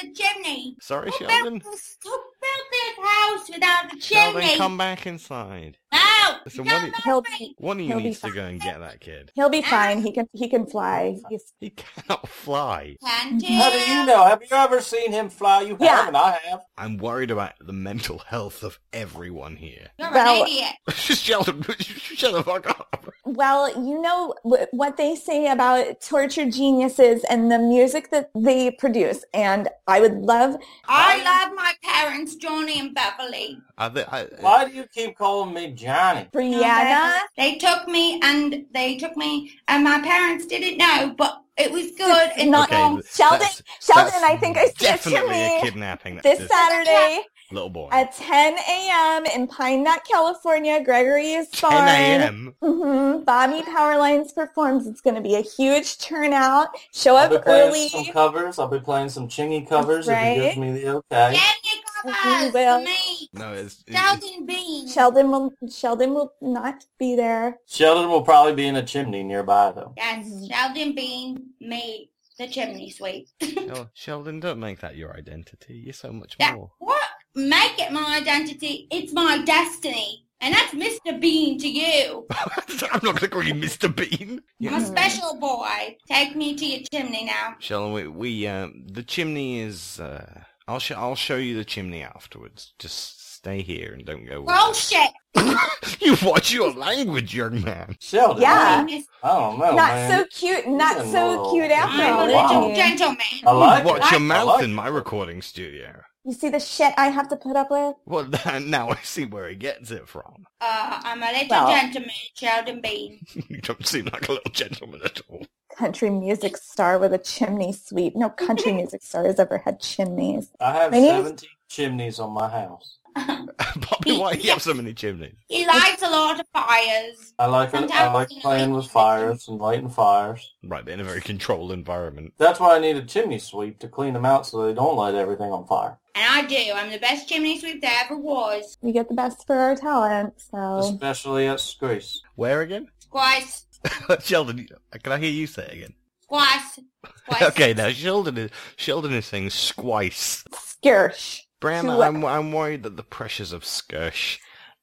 The 0.00 0.06
hell 0.06 0.12
is 0.12 0.16
the 0.18 0.22
chimney? 0.22 0.76
Sorry, 0.80 1.10
Who 1.10 1.18
Sheldon. 1.26 1.58
built 1.58 1.64
this, 1.72 1.96
who 2.02 2.10
built 2.10 2.66
this 2.72 3.06
house 3.06 3.50
without 3.50 3.90
the 3.90 3.98
chimney? 4.00 4.40
Sheldon, 4.42 4.58
come 4.58 4.78
back 4.78 5.06
inside. 5.06 5.76
No, 5.92 5.98
Listen, 6.44 6.64
don't 6.64 6.74
what 6.74 6.80
do- 6.82 6.86
move 6.86 6.94
He'll 7.04 7.22
me. 7.22 7.28
be. 7.38 7.54
One 7.58 7.76
of 7.78 7.82
you 7.82 7.88
He'll 7.88 8.00
needs 8.00 8.20
to 8.20 8.26
fine. 8.28 8.34
go 8.34 8.44
and 8.44 8.60
get 8.60 8.78
that 8.80 9.00
kid. 9.00 9.32
He'll 9.34 9.48
be 9.50 9.62
fine. 9.62 10.02
He 10.02 10.12
can. 10.12 10.26
He 10.32 10.48
can 10.48 10.66
fly. 10.66 11.16
He's, 11.28 11.52
He 11.60 11.70
cannot 11.70 12.28
fly. 12.28 12.96
Can't 13.04 13.44
How 13.44 13.70
do 13.70 13.78
you 13.78 14.06
know? 14.06 14.24
Have 14.26 14.40
you 14.42 14.56
ever 14.56 14.80
seen 14.80 15.10
him 15.12 15.28
fly? 15.28 15.62
You 15.62 15.76
Yeah. 15.80 15.96
haven't. 15.96 16.16
I 16.16 16.38
have. 16.44 16.60
I'm 16.78 16.96
worried 16.98 17.30
about 17.32 17.54
the 17.60 17.72
mental 17.72 18.18
health 18.18 18.62
of 18.62 18.78
everyone 18.92 19.56
here. 19.56 19.88
You're 19.98 20.10
Well- 20.12 20.42
an 20.44 20.48
idiot. 20.48 20.72
Sheldon, 20.94 21.62
shut 21.80 22.32
the 22.32 22.42
fuck 22.44 22.68
up. 22.70 23.06
well, 23.24 23.68
you 23.84 24.00
know 24.00 24.34
what 24.42 24.96
they 24.96 25.16
say 25.16 25.50
about 25.50 26.00
tortured 26.00 26.52
geniuses 26.52 27.24
and 27.28 27.50
the 27.50 27.58
music 27.58 28.10
that 28.10 28.30
they 28.36 28.70
produce, 28.70 29.24
and 29.34 29.68
I 29.90 30.00
would 30.00 30.18
love. 30.22 30.56
I 30.86 31.16
love 31.24 31.52
my 31.56 31.74
parents, 31.82 32.36
Johnny 32.36 32.78
and 32.78 32.94
Beverly. 32.94 33.58
Are 33.76 33.90
they, 33.90 34.04
I, 34.04 34.26
Why 34.38 34.64
do 34.64 34.72
you 34.72 34.84
keep 34.94 35.18
calling 35.18 35.52
me 35.52 35.72
Johnny? 35.72 36.28
Brianna. 36.32 37.18
They 37.36 37.56
took 37.56 37.88
me 37.88 38.20
and 38.22 38.66
they 38.72 38.96
took 38.96 39.16
me 39.16 39.52
and 39.66 39.82
my 39.82 40.00
parents 40.00 40.46
didn't 40.46 40.78
know, 40.78 41.12
but 41.18 41.42
it 41.56 41.72
was 41.72 41.90
good. 41.92 42.30
And 42.38 42.52
Not- 42.52 42.70
okay, 42.70 42.78
Sheldon- 43.12 43.40
that's- 43.40 43.62
Sheldon, 43.80 44.06
that's 44.12 44.22
I 44.22 44.36
think 44.36 44.56
I 44.56 44.66
see 44.66 44.86
a 44.86 44.90
definitely 44.92 45.58
a 45.58 45.60
kidnapping. 45.60 46.20
This 46.22 46.38
this 46.38 46.48
Saturday 46.48 47.22
little 47.52 47.70
boy. 47.70 47.88
at 47.92 48.14
10 48.14 48.54
a.m. 48.58 49.26
in 49.26 49.46
Pine 49.46 49.82
Nut, 49.84 50.00
California, 50.10 50.82
Gregory's 50.82 51.48
10 51.50 51.70
Barn. 51.70 51.88
a.m. 51.88 52.54
hmm 52.62 53.24
Bobby 53.24 53.62
Powerlines 53.62 54.34
performs. 54.34 54.86
It's 54.86 55.00
going 55.00 55.16
to 55.16 55.22
be 55.22 55.34
a 55.34 55.40
huge 55.42 55.98
turnout. 55.98 56.68
Show 56.92 57.16
up 57.16 57.24
I'll 57.24 57.30
be 57.30 57.36
up 57.36 57.44
playing 57.44 57.68
early. 57.68 57.88
some 57.88 58.04
covers. 58.06 58.58
I'll 58.58 58.68
be 58.68 58.80
playing 58.80 59.08
some 59.10 59.28
chingy 59.28 59.68
covers 59.68 60.08
if 60.08 60.14
right. 60.14 60.34
he 60.36 60.40
gives 60.40 60.56
me 60.56 60.72
the 60.72 60.88
okay. 60.96 61.36
Candy 61.36 61.82
We 62.04 62.12
covers 62.12 62.52
will. 62.54 62.82
me. 62.84 63.28
No, 63.32 63.52
it's, 63.52 63.84
it's 63.86 63.96
Sheldon 63.98 64.46
Bean. 64.46 64.88
Sheldon 64.88 65.30
will 65.30 65.52
Sheldon 65.70 66.14
will 66.14 66.32
not 66.40 66.84
be 66.98 67.14
there. 67.14 67.58
Sheldon 67.66 68.08
will 68.10 68.22
probably 68.22 68.54
be 68.54 68.66
in 68.66 68.76
a 68.76 68.82
chimney 68.84 69.22
nearby 69.22 69.72
though. 69.72 69.92
Yes, 69.96 70.48
Sheldon 70.48 70.94
Bean 70.94 71.50
made 71.60 72.08
the 72.38 72.48
chimney 72.48 72.90
sweep. 72.90 73.28
Shel- 73.42 73.90
Sheldon, 73.94 74.40
don't 74.40 74.58
make 74.58 74.80
that 74.80 74.96
your 74.96 75.14
identity. 75.16 75.74
You're 75.74 75.92
so 75.92 76.10
much 76.12 76.36
That, 76.38 76.54
more. 76.54 76.72
what? 76.78 77.00
Make 77.34 77.78
it 77.78 77.92
my 77.92 78.18
identity. 78.20 78.88
It's 78.90 79.12
my 79.12 79.42
destiny. 79.44 80.26
And 80.42 80.54
that's 80.54 80.72
Mr. 80.74 81.20
Bean 81.20 81.58
to 81.58 81.68
you. 81.68 82.26
I'm 82.30 82.48
not 82.80 83.02
going 83.02 83.16
to 83.16 83.28
call 83.28 83.42
you 83.42 83.52
Mr. 83.54 83.94
Bean. 83.94 84.40
I'm 84.66 84.82
a 84.82 84.86
special 84.86 85.38
boy. 85.38 85.96
Take 86.08 86.34
me 86.34 86.54
to 86.56 86.64
your 86.66 86.80
chimney 86.90 87.26
now. 87.26 87.56
Sheldon, 87.58 87.92
we, 87.92 88.06
we 88.08 88.46
um, 88.46 88.86
the 88.90 89.02
chimney 89.02 89.60
is. 89.60 90.00
Uh, 90.00 90.40
I'll 90.66 90.78
sh- 90.78 90.92
I'll 90.92 91.14
show 91.14 91.36
you 91.36 91.56
the 91.56 91.64
chimney 91.64 92.02
afterwards. 92.02 92.72
Just 92.78 93.34
stay 93.34 93.60
here 93.60 93.92
and 93.92 94.06
don't 94.06 94.24
go. 94.24 94.42
Bullshit. 94.42 95.10
you 96.00 96.16
watch 96.22 96.52
your 96.52 96.72
language, 96.72 97.34
young 97.34 97.62
man. 97.62 97.96
Sheldon. 98.00 98.40
Yeah. 98.42 98.82
Miss- 98.86 99.06
I 99.22 99.28
don't 99.28 99.76
man. 99.76 100.10
so 100.10 100.26
cute. 100.30 100.66
Not 100.68 101.02
He's 101.02 101.12
so 101.12 101.50
cute 101.50 101.70
after 101.70 102.02
all. 102.02 102.26
little 102.26 102.70
is 102.70 102.78
Wow. 102.78 102.82
gentleman. 102.88 103.18
I 103.46 103.50
like 103.52 103.84
watch 103.84 104.04
it. 104.06 104.10
your 104.12 104.20
mouth 104.20 104.46
like 104.46 104.64
in 104.64 104.72
my 104.74 104.88
recording 104.88 105.42
studio. 105.42 106.00
You 106.24 106.34
see 106.34 106.50
the 106.50 106.60
shit 106.60 106.92
I 106.98 107.08
have 107.08 107.28
to 107.30 107.36
put 107.36 107.56
up 107.56 107.70
with? 107.70 107.94
Well, 108.04 108.28
now 108.60 108.90
I 108.90 108.96
see 109.02 109.24
where 109.24 109.48
he 109.48 109.56
gets 109.56 109.90
it 109.90 110.06
from. 110.08 110.44
Uh, 110.60 111.00
I'm 111.02 111.22
a 111.22 111.32
little 111.32 111.48
Well- 111.48 111.68
gentleman, 111.70 112.10
Sheldon 112.34 112.80
Bean. 112.80 113.20
you 113.48 113.60
don't 113.62 113.86
seem 113.86 114.04
like 114.06 114.28
a 114.28 114.32
little 114.32 114.52
gentleman 114.52 115.00
at 115.04 115.20
all. 115.28 115.46
Country 115.76 116.10
music 116.10 116.56
star 116.58 116.98
with 116.98 117.14
a 117.14 117.18
chimney 117.18 117.72
sweep. 117.72 118.14
No 118.16 118.28
country 118.28 118.72
music 118.80 119.02
star 119.02 119.24
has 119.24 119.40
ever 119.40 119.58
had 119.58 119.80
chimneys. 119.80 120.50
I 120.60 120.72
have 120.72 120.92
My 120.92 120.98
name's- 120.98 121.24
17 121.26 121.48
chimneys 121.68 122.18
on 122.20 122.32
my 122.32 122.48
house. 122.50 122.98
Bobby, 123.16 124.18
why 124.18 124.34
do 124.36 124.42
you 124.42 124.50
have 124.50 124.62
so 124.62 124.74
many 124.74 124.94
chimneys? 124.94 125.34
He 125.48 125.66
lights 125.66 126.02
a 126.02 126.10
lot 126.10 126.38
of 126.40 126.46
fires. 126.52 127.34
I 127.38 127.46
like 127.46 127.74
it. 127.74 127.90
I 127.90 128.12
like 128.12 128.28
playing 128.40 128.72
with 128.72 128.86
fires 128.86 129.48
and 129.48 129.58
lighting 129.58 129.88
fires. 129.88 130.52
Right, 130.62 130.84
but 130.84 130.92
in 130.94 131.00
a 131.00 131.04
very 131.04 131.20
controlled 131.20 131.72
environment. 131.72 132.34
That's 132.38 132.60
why 132.60 132.76
I 132.76 132.78
need 132.78 132.96
a 132.96 133.02
chimney 133.02 133.38
sweep 133.38 133.78
to 133.80 133.88
clean 133.88 134.14
them 134.14 134.24
out 134.24 134.46
so 134.46 134.66
they 134.66 134.74
don't 134.74 134.96
light 134.96 135.14
everything 135.14 135.50
on 135.52 135.66
fire. 135.66 135.98
And 136.14 136.24
I 136.32 136.46
do. 136.46 136.72
I'm 136.74 136.90
the 136.90 136.98
best 136.98 137.28
chimney 137.28 137.58
sweep 137.58 137.80
there 137.80 137.92
ever 138.04 138.16
was. 138.16 138.78
We 138.82 138.92
get 138.92 139.08
the 139.08 139.14
best 139.14 139.46
for 139.46 139.56
our 139.56 139.76
talent, 139.76 140.34
so 140.38 140.78
Especially 140.78 141.46
at 141.46 141.58
Screase. 141.58 142.18
Where 142.36 142.62
again? 142.62 142.88
Squash. 142.98 143.62
Sheldon, 144.20 144.68
can 145.02 145.12
I 145.12 145.18
hear 145.18 145.30
you 145.30 145.46
say 145.46 145.64
it 145.64 145.72
again? 145.72 145.94
Squash. 146.22 146.78
Squash. 147.24 147.42
Okay, 147.42 147.74
now 147.74 147.90
Sheldon 147.90 148.36
is 148.38 148.50
Sheldon 148.76 149.12
is 149.12 149.26
saying 149.26 149.48
squice. 149.48 150.44
skirsh. 150.52 151.40
Brianna, 151.60 151.82
To- 151.82 152.02
uh, 152.02 152.06
I'm 152.06 152.24
I'm 152.24 152.52
worried 152.52 152.82
that 152.84 152.96
the 152.96 153.02
pressures 153.02 153.52
of 153.52 153.64
skirsh 153.64 154.38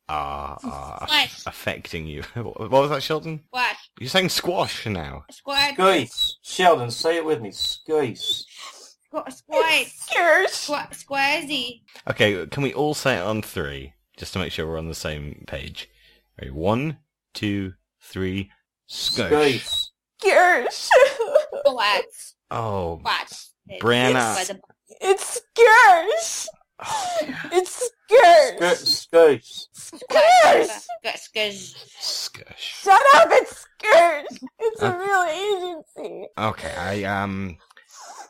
are, 0.09 0.57
are 0.63 1.07
Squash. 1.07 1.43
affecting 1.45 2.05
you. 2.07 2.23
What 2.35 2.69
was 2.71 2.89
that, 2.91 3.03
Sheldon? 3.03 3.41
Squash. 3.47 3.89
You're 3.99 4.09
saying 4.09 4.29
squash 4.29 4.85
now. 4.85 5.25
Squash. 5.31 5.75
Screase. 5.75 6.33
Sheldon, 6.43 6.91
say 6.91 7.17
it 7.17 7.25
with 7.25 7.41
me. 7.41 7.49
Screase. 7.51 8.45
Squ- 9.13 9.31
Squash. 9.31 9.93
Skirsh. 10.09 10.69
Squ- 10.69 11.05
Squazzy. 11.05 11.81
Okay, 12.09 12.45
can 12.47 12.63
we 12.63 12.73
all 12.73 12.93
say 12.93 13.17
it 13.17 13.21
on 13.23 13.41
three, 13.41 13.93
just 14.17 14.33
to 14.33 14.39
make 14.39 14.51
sure 14.51 14.67
we're 14.67 14.77
on 14.77 14.87
the 14.87 14.95
same 14.95 15.43
page? 15.47 15.89
Ready, 16.39 16.51
one, 16.51 16.99
two, 17.33 17.73
three. 18.01 18.51
Skirsh. 18.89 19.29
Screase. 19.29 19.87
Skirsh. 20.23 20.89
Squash. 21.65 22.03
Oh, 22.51 22.99
Squash. 22.99 23.47
Brianna. 23.81 24.57
it's 25.01 25.41
skirsh. 25.57 26.47
Oh 26.85 27.17
dear. 27.21 27.31
It's 27.51 27.91
skirsh. 28.09 28.57
Screase. 28.71 29.67
Squash. 29.73 30.67
Squash. 31.15 31.75
Skirsh. 31.99 32.57
Shut 32.57 33.01
up, 33.15 33.27
it's 33.31 33.65
skirsh. 33.81 34.37
It's 34.59 34.81
a 34.81 34.91
real 34.97 35.23
agency. 36.03 36.27
Okay, 36.37 36.73
I 36.75 37.03
um, 37.03 37.57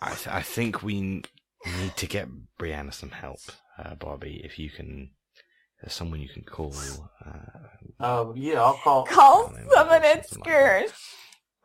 I 0.01 0.09
th- 0.13 0.27
I 0.27 0.41
think 0.41 0.83
we 0.83 1.01
need 1.01 1.95
to 1.97 2.07
get 2.07 2.27
Brianna 2.59 2.93
some 2.93 3.11
help, 3.11 3.39
uh, 3.77 3.95
Bobby. 3.95 4.41
If 4.43 4.57
you 4.59 4.69
can, 4.69 5.11
there's 5.81 5.93
someone 5.93 6.19
you 6.21 6.29
can 6.29 6.43
call. 6.43 6.73
Uh, 7.25 7.31
Oh 7.99 8.33
yeah, 8.35 8.61
I'll 8.61 8.75
call. 8.75 9.05
Call 9.05 9.45
someone 9.73 10.03
at 10.03 10.27
something 10.29 10.53
like 10.53 10.53
that. 10.53 10.89
skirsh. 10.89 10.91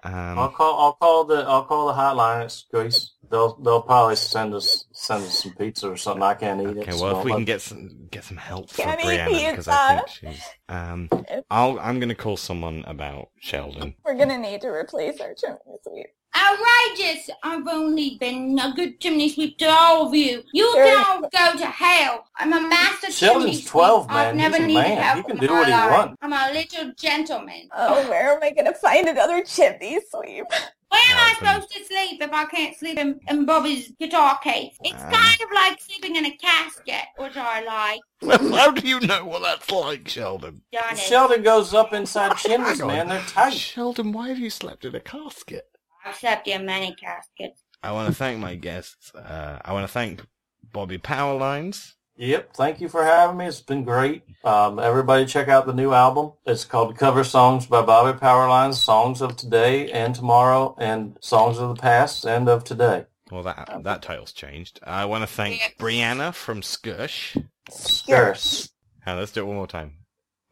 I'll 0.05 0.39
um, 0.41 0.53
call. 0.53 0.79
I'll 0.81 0.93
call 0.95 1.25
the. 1.25 1.37
I'll 1.47 1.65
call 1.65 1.87
the 1.89 1.93
hotline 1.93 2.43
at 2.43 2.49
Screase. 2.49 3.11
They'll. 3.33 3.57
They'll 3.57 3.83
probably 3.83 4.15
send 4.17 4.55
us. 4.55 4.85
Send 4.93 5.25
us 5.25 5.43
some 5.43 5.55
pizza 5.55 5.91
or 5.91 5.97
something. 5.97 6.23
I 6.23 6.35
can't 6.35 6.61
eat 6.61 6.69
it. 6.77 6.79
okay, 6.83 6.93
so 6.93 7.03
well, 7.03 7.19
if 7.19 7.25
we 7.25 7.33
I'll 7.33 7.39
can 7.39 7.45
get 7.47 7.61
some 7.63 8.07
get 8.13 8.23
some 8.25 8.37
help 8.37 8.71
for 8.71 8.83
Can 8.83 9.01
eat 9.01 9.05
Brianna, 9.19 9.51
because 9.51 9.67
I 9.69 9.97
think 9.97 10.09
she's 10.09 10.45
um, 10.69 11.09
I'll 11.51 11.81
I'm 11.81 11.99
gonna 11.99 12.15
call 12.15 12.37
someone 12.37 12.85
about 12.87 13.31
Sheldon. 13.41 13.95
We're 14.05 14.15
gonna 14.19 14.39
need 14.39 14.61
to 14.61 14.69
replace 14.69 15.21
our 15.21 15.35
chimney 15.35 15.59
sweep. 15.83 16.07
Outrageous! 16.35 17.29
I've 17.43 17.67
only 17.69 18.17
been 18.19 18.59
a 18.59 18.73
good 18.75 18.99
chimney 19.01 19.29
sweep 19.29 19.59
to 19.59 19.67
all 19.67 20.07
of 20.09 20.15
you. 20.15 20.43
You 20.55 20.71
Sure. 20.73 20.85
can 20.85 21.05
all 21.07 21.21
go 21.29 21.59
to 21.59 21.67
hell. 21.67 22.25
I'm 22.37 22.53
a 22.55 22.61
master 22.69 23.11
Sheldon's 23.11 23.45
chimney 23.45 23.55
sweep. 23.57 23.67
12, 23.71 24.07
I've 24.09 24.35
man. 24.35 24.37
never 24.39 24.57
He's 24.57 24.65
a 24.65 24.67
needed 24.69 24.83
man. 24.83 25.03
help 25.03 25.17
He 25.27 25.33
can 25.33 25.37
do 25.41 25.47
my 25.49 25.53
what 25.59 25.67
he 25.67 25.73
life. 25.73 25.91
wants. 25.91 26.17
I'm 26.23 26.33
a 26.33 26.53
little 26.53 26.93
gentleman. 26.99 27.69
Oh, 27.77 28.09
where 28.09 28.35
am 28.35 28.43
I 28.43 28.51
gonna 28.51 28.75
find 28.75 29.09
another 29.09 29.43
chimney 29.43 30.01
sweep? 30.11 30.47
Where 30.93 31.01
am 31.11 31.19
I 31.19 31.35
supposed 31.39 31.71
to 31.75 31.85
sleep 31.85 32.21
if 32.23 32.33
I 32.33 32.45
can't 32.45 32.77
sleep 32.77 32.99
in, 32.99 33.19
in 33.29 33.47
Bobby's 33.47 33.93
guitar 33.99 34.39
case? 34.45 34.77
It's 34.85 35.03
Um. 35.03 35.11
kind 35.11 35.41
of 35.41 35.49
like 35.55 35.81
sleeping 35.81 36.17
in 36.17 36.27
a 36.27 36.37
casket, 36.37 37.05
which 37.17 37.37
I 37.37 37.63
like. 37.65 38.01
Well, 38.21 38.53
how 38.55 38.71
do 38.73 38.87
you 38.87 39.01
know 39.01 39.25
what 39.25 39.43
that's 39.43 39.71
like, 39.71 40.07
Sheldon? 40.09 40.63
Darn 40.73 40.93
it. 40.93 40.99
Sheldon 40.99 41.43
goes 41.43 41.73
up 41.73 41.93
inside 41.95 42.37
chimneys, 42.37 42.79
Hang 42.79 42.83
on. 42.83 42.87
man. 42.89 43.09
They're 43.09 43.23
tight. 43.23 43.55
Sheldon, 43.55 44.13
why 44.13 44.29
have 44.29 44.39
you 44.39 44.51
slept 44.51 44.85
in 44.85 44.95
a 44.95 45.01
casket? 45.01 45.65
I've 46.05 46.15
slept 46.17 46.47
in 46.47 46.67
many 46.67 46.95
caskets. 46.95 47.63
I 47.83 47.93
want 47.93 48.09
to 48.09 48.15
thank 48.15 48.39
my 48.39 48.55
guests. 48.55 49.15
Uh, 49.15 49.59
I 49.65 49.73
want 49.73 49.85
to 49.87 49.93
thank 49.93 50.27
Bobby 50.73 50.99
Powerlines. 50.99 51.95
Yep. 52.17 52.55
Thank 52.55 52.81
you 52.81 52.89
for 52.89 53.03
having 53.05 53.37
me. 53.39 53.47
It's 53.47 53.61
been 53.61 53.85
great. 53.85 54.23
Um, 54.45 54.79
everybody 54.79 55.25
check 55.27 55.49
out 55.49 55.67
the 55.67 55.73
new 55.73 55.93
album. 55.93 56.33
It's 56.47 56.65
called 56.65 56.97
Cover 56.97 57.25
Songs 57.25 57.67
by 57.67 57.83
Bobby 57.83 58.19
Powerlines, 58.19 58.75
Songs 58.75 59.23
of 59.23 59.37
Today 59.37 59.91
and 59.91 60.15
Tomorrow, 60.15 60.77
and 60.79 61.17
Songs 61.21 61.59
of 61.59 61.69
the 61.75 61.81
Past 61.81 62.25
and 62.25 62.49
of 62.49 62.65
Today. 62.65 63.07
Well, 63.31 63.43
that 63.45 63.81
that 63.85 64.03
title's 64.03 64.33
changed. 64.33 64.79
I 64.83 65.07
want 65.07 65.23
to 65.23 65.27
thank 65.27 65.59
Yes. 65.59 65.73
Brianna 65.79 66.35
from 66.35 66.61
Skirsh. 66.61 67.43
Skirsh. 67.71 68.69
Now 69.07 69.17
let's 69.19 69.33
do 69.33 69.41
it 69.41 69.47
one 69.47 69.57
more 69.57 69.67
time. 69.67 69.95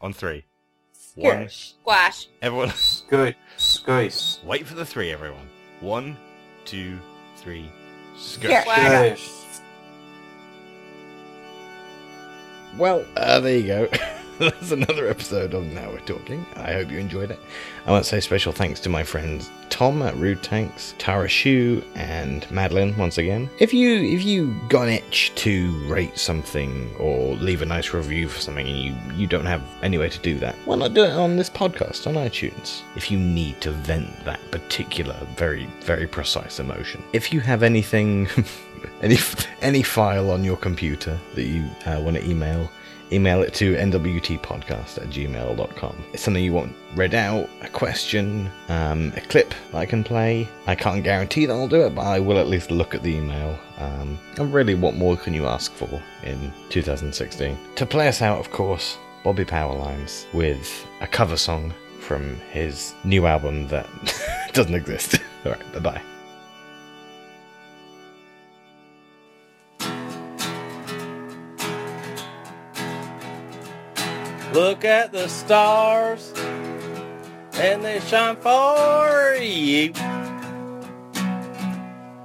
On 0.00 0.14
three. 0.14 0.44
One. 1.14 1.46
Skirsh. 1.46 1.74
Squash. 1.82 2.28
Everyone. 2.40 2.68
Skirsh. 2.70 3.34
Squish. 3.58 4.38
Wait 4.44 4.66
for 4.66 4.74
the 4.74 4.86
three, 4.86 5.12
everyone. 5.12 5.48
One, 5.80 6.16
two, 6.64 6.98
three. 7.36 7.70
Squish. 8.16 8.64
Skirt. 8.64 9.20
Well, 12.76 13.04
uh, 13.16 13.40
there 13.40 13.56
you 13.56 13.66
go. 13.66 13.88
That's 14.40 14.70
another 14.70 15.06
episode 15.06 15.52
of 15.52 15.66
Now 15.66 15.90
We're 15.90 16.00
Talking. 16.00 16.46
I 16.56 16.72
hope 16.72 16.90
you 16.90 16.98
enjoyed 16.98 17.30
it. 17.30 17.38
I 17.86 17.90
want 17.90 18.04
to 18.04 18.08
say 18.08 18.20
special 18.20 18.52
thanks 18.52 18.80
to 18.80 18.88
my 18.88 19.02
friends 19.02 19.50
Tom 19.68 20.00
at 20.00 20.16
Rude 20.16 20.42
Tanks, 20.42 20.94
Tara 20.96 21.28
Shu, 21.28 21.82
and 21.94 22.50
Madeline 22.50 22.96
once 22.96 23.18
again. 23.18 23.50
If 23.58 23.74
you 23.74 23.96
if 23.96 24.24
you 24.24 24.54
got 24.68 24.88
an 24.88 24.94
itch 24.94 25.32
to 25.36 25.72
rate 25.86 26.16
something 26.18 26.90
or 26.98 27.34
leave 27.34 27.60
a 27.60 27.66
nice 27.66 27.92
review 27.92 28.28
for 28.28 28.40
something 28.40 28.66
and 28.66 28.78
you, 28.78 28.94
you 29.14 29.26
don't 29.26 29.44
have 29.44 29.62
any 29.82 29.98
way 29.98 30.08
to 30.08 30.18
do 30.20 30.38
that, 30.38 30.54
why 30.64 30.76
not 30.76 30.94
do 30.94 31.04
it 31.04 31.12
on 31.12 31.36
this 31.36 31.50
podcast 31.50 32.06
on 32.06 32.14
iTunes? 32.14 32.80
If 32.96 33.10
you 33.10 33.18
need 33.18 33.60
to 33.60 33.72
vent 33.72 34.24
that 34.24 34.40
particular, 34.50 35.16
very, 35.36 35.66
very 35.80 36.06
precise 36.06 36.60
emotion. 36.60 37.02
If 37.12 37.32
you 37.32 37.40
have 37.40 37.62
anything 37.62 38.26
any 39.02 39.16
any 39.60 39.82
file 39.82 40.30
on 40.30 40.44
your 40.44 40.56
computer 40.56 41.18
that 41.34 41.44
you 41.44 41.64
uh, 41.86 42.00
want 42.00 42.16
to 42.16 42.28
email 42.28 42.70
email 43.12 43.42
it 43.42 43.52
to 43.52 43.74
nwtpodcast 43.74 44.98
at 44.98 45.08
gmail.com 45.08 46.04
it's 46.12 46.22
something 46.22 46.44
you 46.44 46.52
want 46.52 46.72
read 46.94 47.14
out 47.14 47.48
a 47.62 47.68
question 47.68 48.48
um, 48.68 49.12
a 49.16 49.20
clip 49.22 49.52
i 49.74 49.84
can 49.84 50.04
play. 50.04 50.48
I 50.66 50.74
can't 50.74 51.02
guarantee 51.02 51.46
that 51.46 51.52
i'll 51.52 51.68
do 51.68 51.82
it 51.86 51.94
but 51.94 52.02
i 52.02 52.20
will 52.20 52.38
at 52.38 52.46
least 52.48 52.70
look 52.70 52.94
at 52.94 53.02
the 53.02 53.12
email. 53.12 53.58
Um, 53.78 54.18
and 54.36 54.52
really 54.52 54.74
what 54.74 54.94
more 54.94 55.16
can 55.16 55.34
you 55.34 55.46
ask 55.46 55.72
for 55.72 56.02
in 56.22 56.52
2016 56.68 57.58
to 57.74 57.86
play 57.86 58.08
us 58.08 58.22
out 58.22 58.38
of 58.38 58.50
course 58.50 58.96
bobby 59.24 59.44
powerlines 59.44 60.32
with 60.32 60.86
a 61.00 61.06
cover 61.06 61.36
song 61.36 61.74
from 61.98 62.36
his 62.52 62.94
new 63.04 63.26
album 63.26 63.68
that 63.68 63.86
doesn't 64.52 64.74
exist. 64.74 65.16
All 65.44 65.52
right 65.52 65.72
bye 65.72 65.78
bye 65.78 66.02
Look 74.52 74.84
at 74.84 75.12
the 75.12 75.28
stars, 75.28 76.32
and 77.52 77.84
they 77.84 78.00
shine 78.00 78.34
for 78.36 79.36
you. 79.40 79.92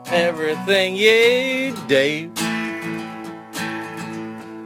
Everything 0.07 0.95
you 0.95 1.75
do, 1.87 2.31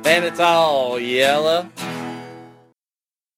and 0.05 0.23
it's 0.25 0.39
all 0.39 0.97
yellow. 0.99 1.69